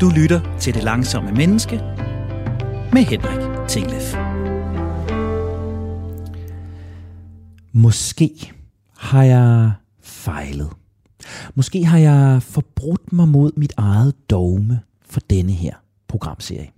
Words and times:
Du 0.00 0.08
lytter 0.08 0.56
til 0.60 0.74
Det 0.74 0.82
Langsomme 0.82 1.32
Menneske 1.32 1.76
med 2.92 3.02
Henrik 3.02 3.68
Tinglef. 3.68 4.14
Måske 7.72 8.52
har 8.96 9.22
jeg 9.22 9.72
fejlet. 10.00 10.70
Måske 11.54 11.84
har 11.84 11.98
jeg 11.98 12.42
forbrudt 12.42 13.12
mig 13.12 13.28
mod 13.28 13.52
mit 13.56 13.72
eget 13.76 14.30
dogme 14.30 14.80
for 15.02 15.20
denne 15.20 15.52
her 15.52 15.74
programserie. 16.08 16.70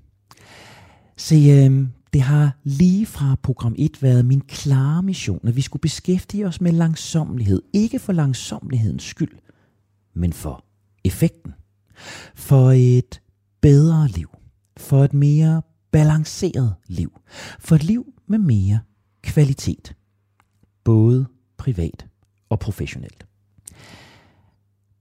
Se, 1.17 1.35
øh, 1.35 1.87
det 2.13 2.21
har 2.21 2.57
lige 2.65 3.07
fra 3.07 3.37
program 3.43 3.75
1 3.79 4.03
været 4.03 4.25
min 4.25 4.41
klare 4.41 5.03
mission, 5.03 5.49
at 5.49 5.57
vi 5.57 5.61
skulle 5.61 5.81
beskæftige 5.81 6.47
os 6.47 6.61
med 6.61 6.73
langsomlighed. 6.73 7.63
Ikke 7.73 7.99
for 7.99 8.13
langsomlighedens 8.13 9.03
skyld, 9.03 9.39
men 10.15 10.33
for 10.33 10.65
effekten. 11.05 11.55
For 12.35 12.71
et 12.71 13.21
bedre 13.61 14.09
liv. 14.09 14.29
For 14.77 15.05
et 15.05 15.15
mere 15.15 15.63
balanceret 15.91 16.75
liv. 16.87 17.21
For 17.59 17.75
et 17.75 17.85
liv 17.85 18.07
med 18.27 18.39
mere 18.39 18.81
kvalitet. 19.23 19.95
Både 20.85 21.27
privat 21.57 22.07
og 22.49 22.59
professionelt. 22.59 23.27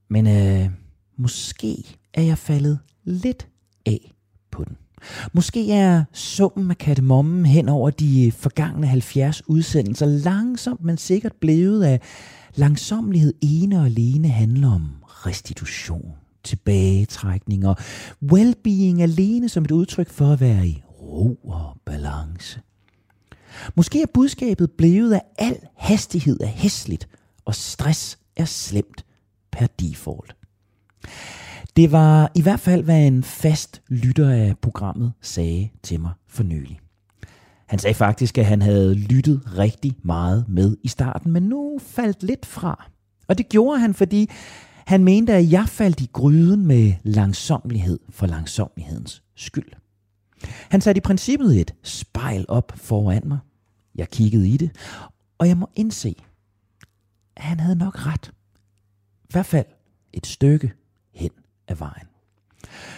Men 0.09 0.27
øh, 0.27 0.70
måske 1.17 1.98
er 2.13 2.22
jeg 2.22 2.38
faldet 2.38 2.80
lidt 3.03 3.47
af 3.86 4.13
på 4.52 4.63
den. 4.63 4.77
Måske 5.34 5.72
er 5.72 6.03
summen 6.13 6.72
af 6.72 6.77
kattemommen 6.77 7.45
hen 7.45 7.70
over 7.70 7.89
de 7.89 8.31
forgangne 8.31 8.88
70 8.88 9.41
udsendelser 9.47 10.05
langsomt, 10.05 10.84
men 10.84 10.97
sikkert 10.97 11.34
blevet 11.41 11.84
af 11.84 12.02
langsomlighed 12.55 13.34
ene 13.41 13.80
og 13.80 13.86
alene 13.86 14.27
handler 14.27 14.72
om 14.72 14.89
restitution, 15.05 16.13
tilbagetrækning 16.44 17.68
og 17.68 17.78
well-being 18.32 19.02
alene 19.02 19.50
som 19.50 19.64
et 19.64 19.72
udtryk 19.72 20.09
for 20.09 20.34
at 20.34 20.40
være 20.40 20.68
i 20.68 20.84
ro 21.02 21.40
og 21.44 21.78
balance. 21.86 22.62
Måske 23.76 24.02
er 24.02 24.06
budskabet 24.14 24.72
blevet, 24.72 25.14
at 25.14 25.22
al 25.38 25.58
hastighed 25.76 26.40
er 26.42 26.48
hæsligt, 26.48 27.08
og 27.46 27.56
stress 27.56 28.20
er 28.36 28.46
slemt 28.46 29.06
per 29.52 29.68
default. 29.68 30.36
Det 31.76 31.92
var 31.92 32.31
i 32.36 32.42
hvert 32.42 32.59
fald, 32.59 32.84
hvad 32.84 33.08
en 33.08 33.24
fast 33.24 33.81
lytter 33.90 34.30
af 34.30 34.58
programmet 34.62 35.14
sagde 35.22 35.70
til 35.84 36.00
mig 36.00 36.12
for 36.28 36.44
nylig. 36.44 36.80
Han 37.66 37.80
sagde 37.80 37.94
faktisk, 37.94 38.38
at 38.38 38.46
han 38.46 38.62
havde 38.62 38.94
lyttet 38.94 39.42
rigtig 39.58 39.96
meget 40.03 40.46
med 40.48 40.78
i 40.84 40.88
starten, 40.88 41.31
men 41.31 41.44
nu 41.44 41.80
faldt 41.81 42.24
lidt 42.24 42.46
fra. 42.46 42.90
Og 43.28 43.38
det 43.38 43.50
gjorde 43.50 43.80
han, 43.80 43.94
fordi 43.94 44.30
han 44.90 45.04
mente, 45.04 45.34
at 45.34 45.52
jeg 45.52 45.70
faldt 45.70 46.02
i 46.02 46.09
gryden 46.14 46.66
med 46.66 46.94
langsomlighed 47.04 48.00
for 48.09 48.28
langsomlighedens 48.28 49.23
skyld. 49.36 49.72
Han 50.70 50.81
satte 50.81 51.00
i 51.00 51.02
princippet 51.02 51.62
et 51.62 51.73
spejl 51.84 52.46
op 52.48 52.72
foran 52.76 53.22
mig. 53.26 53.40
Jeg 53.96 54.09
kiggede 54.09 54.50
i 54.50 54.58
det, 54.58 54.72
og 55.38 55.48
jeg 55.48 55.58
må 55.58 55.70
indse, 55.76 56.16
at 57.36 57.44
han 57.44 57.59
havde 57.59 57.76
nok 57.76 58.06
ret. 58.06 58.31
I 59.23 59.31
hvert 59.31 59.46
fald 59.46 59.66
et 60.14 60.28
stykke 60.28 60.73
hen 61.14 61.31
af 61.68 61.80
vejen. 61.80 62.08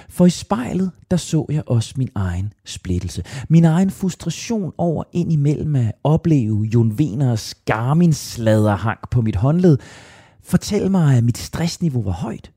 For 0.10 0.26
i 0.26 0.30
spejlet, 0.30 0.92
der 1.12 1.18
så 1.18 1.46
jeg 1.50 1.64
også 1.68 1.94
min 1.98 2.10
egen 2.16 2.54
splittelse. 2.66 3.24
Min 3.50 3.66
egen 3.66 3.92
frustration 3.92 4.74
over 4.78 5.04
ind 5.14 5.34
imellem 5.34 5.76
at 5.76 5.92
opleve 6.04 6.64
Jon 6.64 6.98
Veners 6.98 7.56
Garmin-sladerhang 7.66 9.00
på 9.12 9.22
mit 9.22 9.36
håndled. 9.36 9.78
Fortæl 10.44 10.92
mig, 10.92 11.18
at 11.18 11.24
mit 11.24 11.38
stressniveau 11.38 12.04
var 12.04 12.12
højt. 12.12 12.52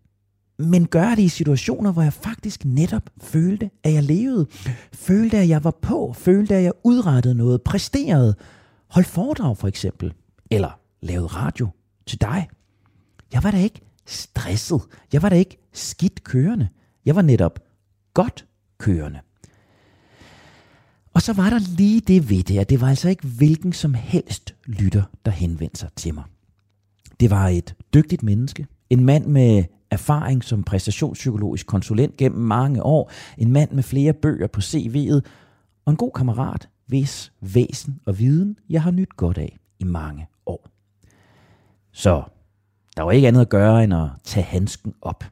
Men 0.59 0.87
gør 0.87 1.15
det 1.15 1.23
i 1.23 1.29
situationer, 1.29 1.93
hvor 1.93 2.03
jeg 2.03 2.13
faktisk 2.13 2.65
netop 2.65 3.11
følte, 3.23 3.71
at 3.85 3.93
jeg 3.93 4.03
levede. 4.03 4.47
Følte, 4.93 5.39
at 5.39 5.49
jeg 5.49 5.65
var 5.65 5.79
på. 5.83 6.13
Følte, 6.17 6.55
at 6.55 6.63
jeg 6.63 6.73
udrettede 6.85 7.35
noget. 7.35 7.63
Præsterede. 7.63 8.35
Holdt 8.89 9.09
foredrag 9.09 9.57
for 9.57 9.69
eksempel. 9.69 10.15
Eller 10.51 10.81
lavede 11.03 11.27
radio 11.27 11.69
til 12.07 12.21
dig. 12.21 12.49
Jeg 13.33 13.43
var 13.43 13.51
da 13.51 13.59
ikke 13.59 13.81
stresset. 14.07 14.81
Jeg 15.13 15.23
var 15.23 15.29
da 15.29 15.37
ikke 15.37 15.59
skidt 15.73 16.25
kørende. 16.25 16.69
Jeg 17.05 17.17
var 17.17 17.23
netop 17.23 17.61
godt 18.15 18.47
kørende. 18.79 19.21
Og 21.15 21.23
så 21.23 21.33
var 21.33 21.51
der 21.51 21.59
lige 21.59 22.01
det 22.01 22.31
ved 22.31 22.43
det, 22.43 22.59
at 22.59 22.71
det 22.71 22.81
var 22.81 22.89
altså 22.89 23.09
ikke 23.09 23.27
hvilken 23.27 23.73
som 23.73 23.95
helst 23.95 24.55
lytter, 24.67 25.03
der 25.25 25.31
henvendte 25.31 25.81
sig 25.81 25.89
til 25.97 26.15
mig. 26.15 26.25
Det 27.21 27.31
var 27.31 27.49
et 27.49 27.75
dygtigt 27.95 28.23
menneske, 28.23 28.67
en 28.91 29.05
mand 29.05 29.27
med 29.27 29.65
erfaring 29.91 30.45
som 30.45 30.63
præstationspsykologisk 30.63 31.67
konsulent 31.67 32.17
gennem 32.17 32.41
mange 32.41 32.83
år, 32.83 33.11
en 33.39 33.53
mand 33.53 33.71
med 33.71 33.83
flere 33.83 34.13
bøger 34.13 34.47
på 34.47 34.61
CV'et, 34.61 35.21
og 35.85 35.91
en 35.91 35.97
god 35.97 36.11
kammerat, 36.15 36.69
hvis 36.87 37.33
væsen 37.41 38.01
og 38.07 38.19
viden, 38.19 38.59
jeg 38.71 38.83
har 38.83 38.91
nyt 38.91 39.17
godt 39.17 39.39
af 39.39 39.59
i 39.79 39.85
mange 39.85 40.27
år. 40.47 40.69
Så 41.93 42.23
der 42.97 43.03
var 43.03 43.13
ikke 43.13 43.29
andet 43.29 43.41
at 43.41 43.49
gøre 43.49 43.85
end 43.85 43.95
at 43.95 44.09
tage 44.25 44.45
handsken 44.45 44.95
op. 45.03 45.25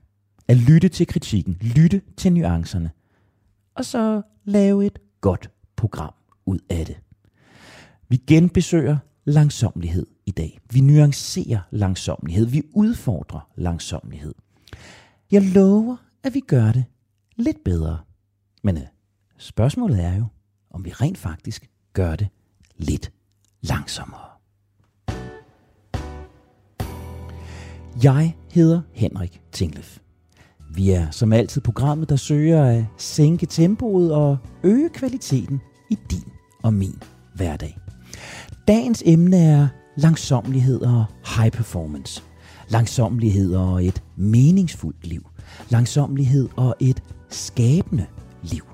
At 0.49 0.57
lytte 0.57 0.89
til 0.89 1.07
kritikken, 1.07 1.59
lytte 1.61 2.03
til 2.17 2.33
nuancerne, 2.33 2.91
og 3.75 3.85
så 3.85 4.23
lave 4.45 4.87
et 4.87 4.99
godt 5.21 5.51
program 5.77 6.15
ud 6.47 6.59
af 6.71 6.87
det. 6.87 6.97
Vi 8.09 8.17
genbesøger 8.17 8.97
langsomlighed 9.25 10.07
i 10.27 10.31
dag. 10.31 10.59
Vi 10.71 10.81
nuancerer 10.81 11.61
langsomlighed. 11.71 12.47
Vi 12.47 12.63
udfordrer 12.75 13.51
langsomlighed. 13.57 14.35
Jeg 15.31 15.43
lover, 15.43 15.97
at 16.23 16.35
vi 16.35 16.41
gør 16.41 16.73
det 16.73 16.85
lidt 17.37 17.65
bedre. 17.65 17.99
Men 18.63 18.77
øh, 18.77 18.83
spørgsmålet 19.39 20.05
er 20.05 20.15
jo, 20.17 20.25
om 20.71 20.85
vi 20.85 20.91
rent 20.91 21.19
faktisk 21.19 21.71
gør 21.93 22.17
det 22.17 22.29
lidt 22.77 23.13
langsommere. 23.61 24.33
Jeg 28.03 28.37
hedder 28.51 28.81
Henrik 28.93 29.43
Tinglef. 29.53 29.99
Vi 30.75 30.91
er 30.91 31.11
som 31.11 31.33
altid 31.33 31.61
programmet, 31.61 32.09
der 32.09 32.17
søger 32.17 32.65
at 32.65 32.85
sænke 32.99 33.47
tempoet 33.47 34.13
og 34.13 34.39
øge 34.63 34.89
kvaliteten 34.89 35.61
i 35.91 35.99
din 36.11 36.33
og 36.63 36.75
min 36.75 37.03
hverdag. 37.35 37.79
Dagens 38.69 39.03
emne 39.07 39.37
er 39.37 39.69
langsomlighed 39.97 40.81
og 40.81 41.05
high 41.37 41.51
performance. 41.51 42.23
Langsomlighed 42.69 43.55
og 43.55 43.85
et 43.85 44.03
meningsfuldt 44.17 45.07
liv. 45.07 45.27
Langsomlighed 45.69 46.49
og 46.57 46.75
et 46.81 47.03
skabende 47.29 48.07
liv. 48.43 48.65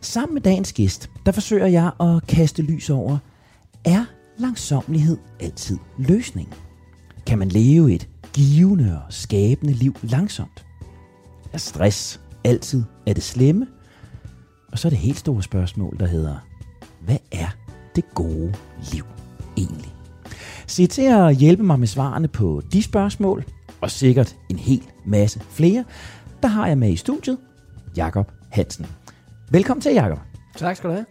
Sammen 0.00 0.34
med 0.34 0.42
dagens 0.42 0.72
gæst, 0.72 1.10
der 1.26 1.32
forsøger 1.32 1.66
jeg 1.66 1.90
at 2.00 2.26
kaste 2.26 2.62
lys 2.62 2.90
over, 2.90 3.18
er 3.84 4.04
langsomlighed 4.38 5.18
altid 5.40 5.78
løsningen? 5.98 6.54
Kan 7.26 7.38
man 7.38 7.48
leve 7.48 7.94
et 7.94 8.08
givende 8.32 9.02
og 9.06 9.12
skabende 9.12 9.72
liv 9.72 9.96
langsomt? 10.02 10.66
Er 11.52 11.58
stress 11.58 12.20
altid 12.44 12.84
er 13.06 13.12
det 13.12 13.22
slemme? 13.22 13.66
Og 14.72 14.78
så 14.78 14.88
er 14.88 14.90
det 14.90 14.98
helt 14.98 15.18
store 15.18 15.42
spørgsmål, 15.42 15.96
der 16.00 16.06
hedder, 16.06 16.36
hvad 17.00 17.18
er 17.32 17.48
det 17.96 18.04
gode 18.14 18.54
liv 18.92 19.04
egentlig? 19.56 19.93
Se 20.66 20.86
til 20.86 21.02
at 21.02 21.36
hjælpe 21.36 21.62
mig 21.62 21.78
med 21.78 21.86
svarene 21.86 22.28
på 22.28 22.62
de 22.72 22.82
spørgsmål, 22.82 23.44
og 23.80 23.90
sikkert 23.90 24.36
en 24.50 24.58
hel 24.58 24.82
masse 25.06 25.40
flere, 25.50 25.84
der 26.42 26.48
har 26.48 26.66
jeg 26.66 26.78
med 26.78 26.90
i 26.90 26.96
studiet, 26.96 27.38
Jakob 27.96 28.32
Hansen. 28.50 28.86
Velkommen 29.50 29.82
til, 29.82 29.92
Jakob. 29.92 30.18
Tak 30.56 30.76
skal 30.76 30.90
du 30.90 30.94
have. 30.94 31.06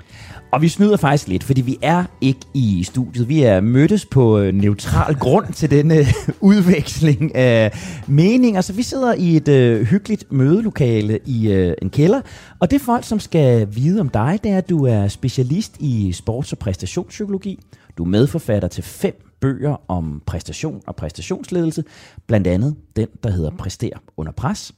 Og 0.52 0.62
vi 0.62 0.68
snyder 0.68 0.98
faktisk 0.98 1.28
lidt, 1.28 1.44
fordi 1.44 1.62
vi 1.62 1.78
er 1.82 2.04
ikke 2.22 2.40
i 2.54 2.84
studiet. 2.84 3.30
Vi 3.30 3.44
er 3.44 3.62
mødtes 3.62 4.06
på 4.06 4.40
øh, 4.40 4.54
neutral 4.54 5.16
grund 5.16 5.54
til 5.54 5.72
denne 5.72 5.96
udveksling 6.42 7.36
af 7.36 7.72
meninger. 8.08 8.62
Så 8.62 8.74
vi 8.74 8.84
sidder 8.84 9.14
i 9.14 9.36
et 9.36 9.48
øh, 9.48 9.86
hyggeligt 9.86 10.32
mødelokale 10.32 11.20
i 11.26 11.52
øh, 11.52 11.74
en 11.82 11.90
kælder. 11.90 12.22
Og 12.60 12.72
det 12.72 12.82
folk, 12.82 13.06
som 13.06 13.20
skal 13.20 13.68
vide 13.76 14.00
om 14.00 14.10
dig, 14.10 14.40
det 14.44 14.52
er, 14.52 14.58
at 14.58 14.70
du 14.70 14.86
er 14.86 15.08
specialist 15.08 15.76
i 15.80 16.12
sports- 16.12 16.52
og 16.52 16.58
præstationspsykologi. 16.58 17.60
Du 17.98 18.04
er 18.04 18.08
medforfatter 18.08 18.68
til 18.68 18.84
fem 18.84 19.23
bøger 19.44 19.82
om 19.88 20.22
præstation 20.26 20.82
og 20.88 20.96
præstationsledelse. 20.96 21.84
Blandt 22.28 22.48
andet 22.48 22.76
den, 22.96 23.08
der 23.24 23.30
hedder 23.30 23.50
Præster 23.50 23.90
under 24.18 24.32
pres. 24.32 24.76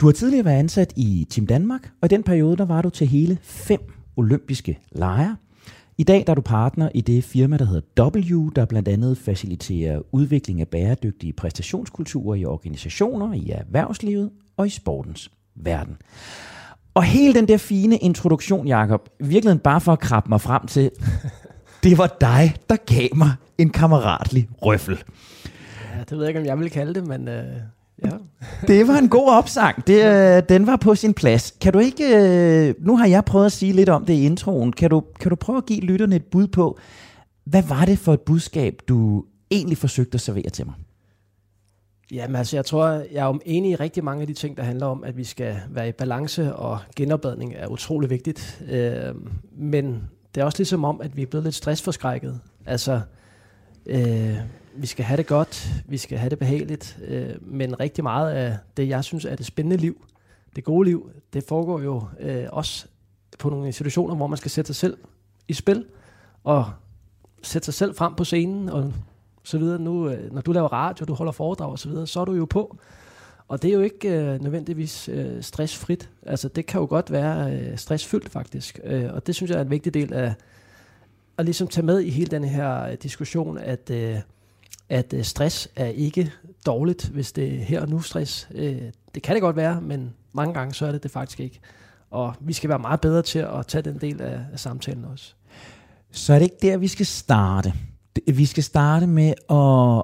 Du 0.00 0.06
har 0.06 0.12
tidligere 0.12 0.44
været 0.44 0.58
ansat 0.58 0.92
i 0.96 1.26
Team 1.30 1.46
Danmark, 1.46 1.90
og 2.00 2.06
i 2.06 2.14
den 2.14 2.22
periode 2.22 2.56
der 2.56 2.64
var 2.64 2.82
du 2.82 2.90
til 2.90 3.06
hele 3.06 3.38
fem 3.42 3.80
olympiske 4.16 4.78
lejre. 4.92 5.36
I 5.98 6.04
dag 6.04 6.24
der 6.26 6.30
er 6.30 6.34
du 6.34 6.40
partner 6.40 6.88
i 6.94 7.00
det 7.00 7.24
firma, 7.24 7.56
der 7.56 7.64
hedder 7.64 8.04
W, 8.04 8.50
der 8.56 8.64
blandt 8.64 8.88
andet 8.88 9.18
faciliterer 9.18 10.02
udvikling 10.12 10.60
af 10.60 10.68
bæredygtige 10.68 11.32
præstationskulturer 11.32 12.34
i 12.34 12.44
organisationer, 12.44 13.32
i 13.32 13.50
erhvervslivet 13.50 14.30
og 14.56 14.66
i 14.66 14.70
sportens 14.70 15.30
verden. 15.54 15.96
Og 16.94 17.02
hele 17.02 17.34
den 17.34 17.48
der 17.48 17.56
fine 17.56 17.96
introduktion, 17.96 18.66
Jakob, 18.66 19.08
virkelig 19.20 19.60
bare 19.60 19.80
for 19.80 19.92
at 19.92 20.00
krabbe 20.00 20.28
mig 20.28 20.40
frem 20.40 20.66
til, 20.66 20.90
det 21.84 21.98
var 21.98 22.16
dig, 22.20 22.54
der 22.70 22.76
gav 22.76 23.08
mig 23.16 23.32
en 23.58 23.70
kammeratlig 23.70 24.48
røffel. 24.62 24.98
Ja, 25.94 26.00
det 26.00 26.10
ved 26.10 26.18
jeg 26.18 26.28
ikke, 26.28 26.40
om 26.40 26.46
jeg 26.46 26.58
vil 26.58 26.70
kalde 26.70 26.94
det, 26.94 27.06
men 27.06 27.28
øh, 27.28 27.44
Ja. 28.04 28.10
Det 28.68 28.88
var 28.88 28.96
en 28.96 29.08
god 29.08 29.30
opsang. 29.30 29.86
Det, 29.86 30.04
øh, 30.04 30.42
den 30.48 30.66
var 30.66 30.76
på 30.76 30.94
sin 30.94 31.14
plads. 31.14 31.54
Kan 31.60 31.72
du 31.72 31.78
ikke... 31.78 32.04
Øh, 32.16 32.74
nu 32.78 32.96
har 32.96 33.06
jeg 33.06 33.24
prøvet 33.24 33.46
at 33.46 33.52
sige 33.52 33.72
lidt 33.72 33.88
om 33.88 34.04
det 34.04 34.14
i 34.14 34.24
introen. 34.24 34.72
Kan 34.72 34.90
du, 34.90 35.02
kan 35.20 35.30
du 35.30 35.36
prøve 35.36 35.56
at 35.56 35.66
give 35.66 35.80
lytterne 35.80 36.16
et 36.16 36.24
bud 36.24 36.46
på, 36.46 36.78
hvad 37.44 37.62
var 37.62 37.84
det 37.84 37.98
for 37.98 38.14
et 38.14 38.20
budskab, 38.20 38.80
du 38.88 39.24
egentlig 39.50 39.78
forsøgte 39.78 40.14
at 40.14 40.20
servere 40.20 40.50
til 40.50 40.66
mig? 40.66 40.74
Jamen 42.12 42.36
altså, 42.36 42.56
jeg 42.56 42.64
tror, 42.64 42.86
jeg 42.86 43.28
er 43.28 43.38
enig 43.46 43.70
i 43.70 43.76
rigtig 43.76 44.04
mange 44.04 44.20
af 44.20 44.26
de 44.26 44.34
ting, 44.34 44.56
der 44.56 44.62
handler 44.62 44.86
om, 44.86 45.04
at 45.04 45.16
vi 45.16 45.24
skal 45.24 45.56
være 45.70 45.88
i 45.88 45.92
balance, 45.92 46.54
og 46.54 46.78
genopbadning 46.96 47.54
er 47.56 47.66
utrolig 47.66 48.10
vigtigt. 48.10 48.64
Øh, 48.70 49.14
men 49.58 50.02
det 50.34 50.40
er 50.40 50.44
også 50.44 50.58
ligesom 50.58 50.84
om, 50.84 51.00
at 51.00 51.16
vi 51.16 51.22
er 51.22 51.26
blevet 51.26 51.44
lidt 51.44 51.54
stressforskrækket. 51.54 52.40
Altså, 52.66 53.00
øh, 53.86 54.36
vi 54.76 54.86
skal 54.86 55.04
have 55.04 55.16
det 55.16 55.26
godt, 55.26 55.68
vi 55.86 55.96
skal 55.96 56.18
have 56.18 56.30
det 56.30 56.38
behageligt, 56.38 56.98
øh, 57.04 57.34
men 57.40 57.80
rigtig 57.80 58.04
meget 58.04 58.32
af 58.32 58.56
det, 58.76 58.88
jeg 58.88 59.04
synes 59.04 59.24
er 59.24 59.36
det 59.36 59.46
spændende 59.46 59.76
liv, 59.76 60.06
det 60.56 60.64
gode 60.64 60.88
liv, 60.88 61.10
det 61.32 61.44
foregår 61.44 61.80
jo 61.80 62.02
øh, 62.20 62.46
også 62.52 62.86
på 63.38 63.50
nogle 63.50 63.66
institutioner, 63.66 64.14
hvor 64.14 64.26
man 64.26 64.36
skal 64.36 64.50
sætte 64.50 64.66
sig 64.66 64.76
selv 64.76 64.96
i 65.48 65.52
spil, 65.52 65.84
og 66.44 66.70
sætte 67.42 67.64
sig 67.64 67.74
selv 67.74 67.94
frem 67.94 68.14
på 68.14 68.24
scenen, 68.24 68.68
og 68.68 68.92
så 69.42 69.58
videre. 69.58 69.78
Nu, 69.78 70.08
øh, 70.08 70.32
når 70.32 70.40
du 70.40 70.52
laver 70.52 70.72
radio, 70.72 71.04
du 71.04 71.14
holder 71.14 71.32
foredrag 71.32 71.70
og 71.70 71.78
så 71.78 71.88
videre, 71.88 72.06
så 72.06 72.20
er 72.20 72.24
du 72.24 72.32
jo 72.32 72.44
på. 72.44 72.78
Og 73.48 73.62
det 73.62 73.68
er 73.68 73.74
jo 73.74 73.80
ikke 73.80 74.08
øh, 74.08 74.42
nødvendigvis 74.42 75.08
øh, 75.08 75.42
stressfrit. 75.42 76.10
Altså 76.26 76.48
det 76.48 76.66
kan 76.66 76.80
jo 76.80 76.86
godt 76.86 77.12
være 77.12 77.52
øh, 77.52 77.78
stressfyldt 77.78 78.28
faktisk. 78.28 78.80
Øh, 78.84 79.14
og 79.14 79.26
det 79.26 79.34
synes 79.34 79.50
jeg 79.50 79.58
er 79.58 79.62
en 79.62 79.70
vigtig 79.70 79.94
del 79.94 80.12
af 80.12 80.34
at 81.38 81.44
ligesom 81.44 81.68
tage 81.68 81.86
med 81.86 82.00
i 82.00 82.10
hele 82.10 82.26
den 82.26 82.44
her 82.44 82.82
øh, 82.82 82.96
diskussion, 83.02 83.58
at, 83.58 83.90
øh, 83.90 84.16
at 84.88 85.14
øh, 85.14 85.24
stress 85.24 85.68
er 85.76 85.86
ikke 85.86 86.32
dårligt, 86.66 87.08
hvis 87.08 87.32
det 87.32 87.54
er 87.54 87.58
her 87.58 87.80
og 87.80 87.88
nu 87.88 88.00
stress. 88.00 88.48
Øh, 88.54 88.82
det 89.14 89.22
kan 89.22 89.34
det 89.34 89.42
godt 89.42 89.56
være, 89.56 89.80
men 89.80 90.14
mange 90.32 90.54
gange 90.54 90.74
så 90.74 90.86
er 90.86 90.92
det 90.92 91.02
det 91.02 91.10
faktisk 91.10 91.40
ikke. 91.40 91.60
Og 92.10 92.34
vi 92.40 92.52
skal 92.52 92.70
være 92.70 92.78
meget 92.78 93.00
bedre 93.00 93.22
til 93.22 93.38
at 93.38 93.66
tage 93.66 93.82
den 93.82 93.98
del 94.00 94.20
af, 94.20 94.40
af 94.52 94.60
samtalen 94.60 95.04
også. 95.04 95.34
Så 96.10 96.34
er 96.34 96.38
det 96.38 96.44
ikke 96.44 96.56
der, 96.62 96.76
vi 96.76 96.88
skal 96.88 97.06
starte. 97.06 97.72
Vi 98.26 98.46
skal 98.46 98.62
starte 98.62 99.06
med 99.06 99.28
at 99.28 100.02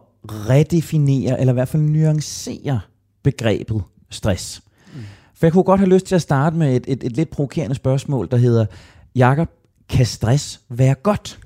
redefinere, 0.49 1.41
eller 1.41 1.53
i 1.53 1.55
hvert 1.55 1.69
fald 1.69 1.83
nuancere 1.83 2.81
begrebet 3.23 3.83
stress. 4.11 4.63
Mm. 4.95 5.01
For 5.35 5.47
jeg 5.47 5.53
kunne 5.53 5.65
godt 5.65 5.81
have 5.81 5.91
lyst 5.91 6.07
til 6.07 6.15
at 6.15 6.23
starte 6.23 6.57
med 6.57 6.77
et, 6.77 6.85
et, 6.89 7.05
et 7.05 7.13
lidt 7.13 7.31
provokerende 7.31 7.75
spørgsmål, 7.75 8.29
der 8.31 8.37
hedder, 8.37 8.67
Jakob, 9.15 9.49
kan 9.89 10.07
stress 10.07 10.61
være 10.69 10.95
godt? 10.95 11.41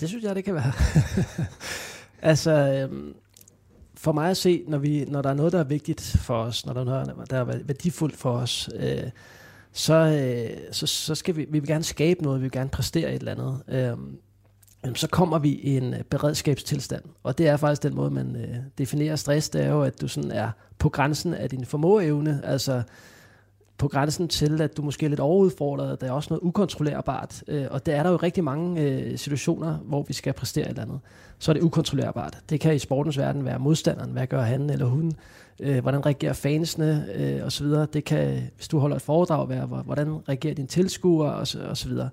Det 0.00 0.08
synes 0.08 0.24
jeg, 0.24 0.34
det 0.34 0.44
kan 0.44 0.54
være. 0.54 0.72
altså, 2.32 2.50
øhm, 2.50 3.14
for 3.94 4.12
mig 4.12 4.30
at 4.30 4.36
se, 4.36 4.64
når, 4.68 4.78
vi, 4.78 5.04
når 5.08 5.22
der 5.22 5.30
er 5.30 5.34
noget, 5.34 5.52
der 5.52 5.58
er 5.58 5.64
vigtigt 5.64 6.16
for 6.18 6.34
os, 6.34 6.66
når 6.66 6.72
der 6.72 6.80
er 6.80 6.84
noget, 6.84 7.30
der 7.30 7.36
er 7.36 7.44
værdifuldt 7.44 8.16
for 8.16 8.32
os, 8.32 8.70
øh, 8.74 9.10
så, 9.72 9.94
øh, 9.94 10.58
så, 10.72 10.86
så 10.86 11.14
skal 11.14 11.36
vi, 11.36 11.46
vi 11.50 11.58
vil 11.58 11.68
gerne 11.68 11.84
skabe 11.84 12.22
noget, 12.22 12.40
vi 12.40 12.42
vil 12.42 12.52
gerne 12.52 12.70
præstere 12.70 13.14
et 13.14 13.18
eller 13.18 13.32
andet. 13.32 13.62
Øh, 13.68 13.96
så 14.94 15.08
kommer 15.08 15.38
vi 15.38 15.48
i 15.48 15.76
en 15.76 15.94
øh, 15.94 16.02
beredskabstilstand. 16.02 17.02
Og 17.22 17.38
det 17.38 17.48
er 17.48 17.56
faktisk 17.56 17.82
den 17.82 17.94
måde, 17.94 18.10
man 18.10 18.36
øh, 18.36 18.56
definerer 18.78 19.16
stress, 19.16 19.50
det 19.50 19.64
er 19.64 19.70
jo, 19.70 19.82
at 19.82 20.00
du 20.00 20.08
sådan 20.08 20.30
er 20.30 20.50
på 20.78 20.88
grænsen 20.88 21.34
af 21.34 21.50
din 21.50 21.64
formåeevne, 21.66 22.40
altså 22.44 22.82
på 23.78 23.88
grænsen 23.88 24.28
til, 24.28 24.62
at 24.62 24.76
du 24.76 24.82
måske 24.82 25.06
er 25.06 25.10
lidt 25.10 25.20
overudfordret, 25.20 26.00
der 26.00 26.06
er 26.06 26.12
også 26.12 26.26
noget 26.30 26.42
ukontrollerbart, 26.42 27.44
øh, 27.48 27.66
og 27.70 27.86
der 27.86 27.96
er 27.96 28.02
der 28.02 28.10
jo 28.10 28.16
rigtig 28.16 28.44
mange 28.44 28.82
øh, 28.82 29.18
situationer, 29.18 29.76
hvor 29.76 30.02
vi 30.02 30.12
skal 30.12 30.32
præstere 30.32 30.64
et 30.64 30.68
eller 30.68 30.82
andet. 30.82 31.00
Så 31.38 31.50
er 31.50 31.52
det 31.52 31.62
ukontrollerbart. 31.62 32.38
Det 32.50 32.60
kan 32.60 32.74
i 32.74 32.78
sportens 32.78 33.18
verden 33.18 33.44
være 33.44 33.58
modstanderen, 33.58 34.10
hvad 34.10 34.26
gør 34.26 34.42
han 34.42 34.70
eller 34.70 34.86
hun, 34.86 35.12
øh, 35.60 35.78
hvordan 35.78 36.06
reagerer 36.06 36.32
fansene 36.32 37.06
øh, 37.14 37.46
osv. 37.46 37.66
Det 37.66 38.04
kan, 38.04 38.42
hvis 38.56 38.68
du 38.68 38.78
holder 38.78 38.96
et 38.96 39.02
foredrag, 39.02 39.48
være, 39.48 39.66
hvordan 39.66 40.28
reagerer 40.28 40.54
dine 40.54 40.68
tilskuere 40.68 41.34
osv. 41.34 41.60
Og 41.60 41.76
så 41.76 41.88
videre. 41.88 42.08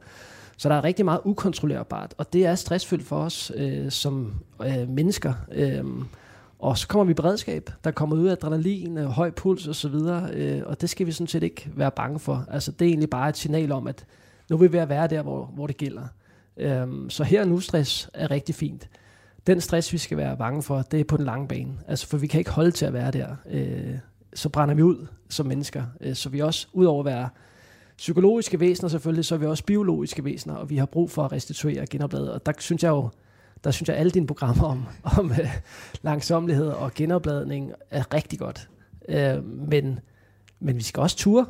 Så 0.59 0.69
der 0.69 0.75
er 0.75 0.83
rigtig 0.83 1.05
meget 1.05 1.21
ukontrollerbart, 1.23 2.13
og 2.17 2.33
det 2.33 2.45
er 2.45 2.55
stressfyldt 2.55 3.05
for 3.05 3.17
os 3.17 3.51
øh, 3.55 3.91
som 3.91 4.33
øh, 4.65 4.89
mennesker. 4.89 5.33
Øh, 5.51 5.83
og 6.59 6.77
så 6.77 6.87
kommer 6.87 7.05
vi 7.05 7.11
i 7.11 7.13
beredskab, 7.13 7.69
der 7.83 7.91
kommer 7.91 8.15
ud 8.15 8.27
af 8.27 8.31
adrenalin, 8.31 8.97
øh, 8.97 9.05
høj 9.05 9.31
puls 9.31 9.67
osv., 9.67 9.95
øh, 10.33 10.61
og 10.65 10.81
det 10.81 10.89
skal 10.89 11.07
vi 11.07 11.11
sådan 11.11 11.27
set 11.27 11.43
ikke 11.43 11.69
være 11.75 11.91
bange 11.91 12.19
for. 12.19 12.45
Altså 12.51 12.71
det 12.71 12.85
er 12.85 12.89
egentlig 12.89 13.09
bare 13.09 13.29
et 13.29 13.37
signal 13.37 13.71
om, 13.71 13.87
at 13.87 14.05
nu 14.49 14.57
vil 14.57 14.71
vi 14.71 14.73
ved 14.73 14.81
at 14.81 14.89
være 14.89 15.07
der, 15.07 15.21
hvor, 15.21 15.45
hvor 15.45 15.67
det 15.67 15.77
gælder. 15.77 16.07
Øh, 16.57 16.87
så 17.09 17.23
her 17.23 17.45
nu 17.45 17.59
stress 17.59 18.09
er 18.13 18.31
rigtig 18.31 18.55
fint. 18.55 18.89
Den 19.47 19.61
stress, 19.61 19.93
vi 19.93 19.97
skal 19.97 20.17
være 20.17 20.37
bange 20.37 20.63
for, 20.63 20.81
det 20.81 20.99
er 20.99 21.03
på 21.03 21.17
den 21.17 21.25
lange 21.25 21.47
bane. 21.47 21.71
Altså 21.87 22.07
for 22.07 22.17
vi 22.17 22.27
kan 22.27 22.39
ikke 22.39 22.51
holde 22.51 22.71
til 22.71 22.85
at 22.85 22.93
være 22.93 23.11
der. 23.11 23.27
Øh, 23.51 23.97
så 24.33 24.49
brænder 24.49 24.75
vi 24.75 24.81
ud 24.81 25.07
som 25.29 25.45
mennesker. 25.45 25.83
Øh, 26.01 26.15
så 26.15 26.29
vi 26.29 26.39
også, 26.39 26.67
udover 26.73 26.99
at 26.99 27.05
være 27.05 27.29
psykologiske 27.99 28.59
væsener 28.59 28.89
selvfølgelig, 28.89 29.25
så 29.25 29.35
er 29.35 29.39
vi 29.39 29.45
også 29.45 29.63
biologiske 29.63 30.23
væsener, 30.23 30.55
og 30.55 30.69
vi 30.69 30.77
har 30.77 30.85
brug 30.85 31.11
for 31.11 31.23
at 31.23 31.31
restituere 31.31 31.81
og 31.81 31.87
genoplade. 31.89 32.33
Og 32.33 32.45
der 32.45 32.51
synes 32.59 32.83
jeg 32.83 32.89
jo, 32.89 33.09
der 33.63 33.71
synes 33.71 33.89
jeg, 33.89 33.97
alle 33.97 34.11
dine 34.11 34.27
programmer 34.27 34.63
om, 34.63 34.85
om 35.19 35.25
uh, 35.25 35.37
langsomlighed 36.01 36.67
og 36.67 36.93
genopladning 36.93 37.71
er 37.91 38.13
rigtig 38.13 38.39
godt. 38.39 38.69
Uh, 39.09 39.45
men, 39.69 39.99
men 40.59 40.75
vi 40.75 40.83
skal 40.83 41.01
også 41.01 41.17
ture 41.17 41.45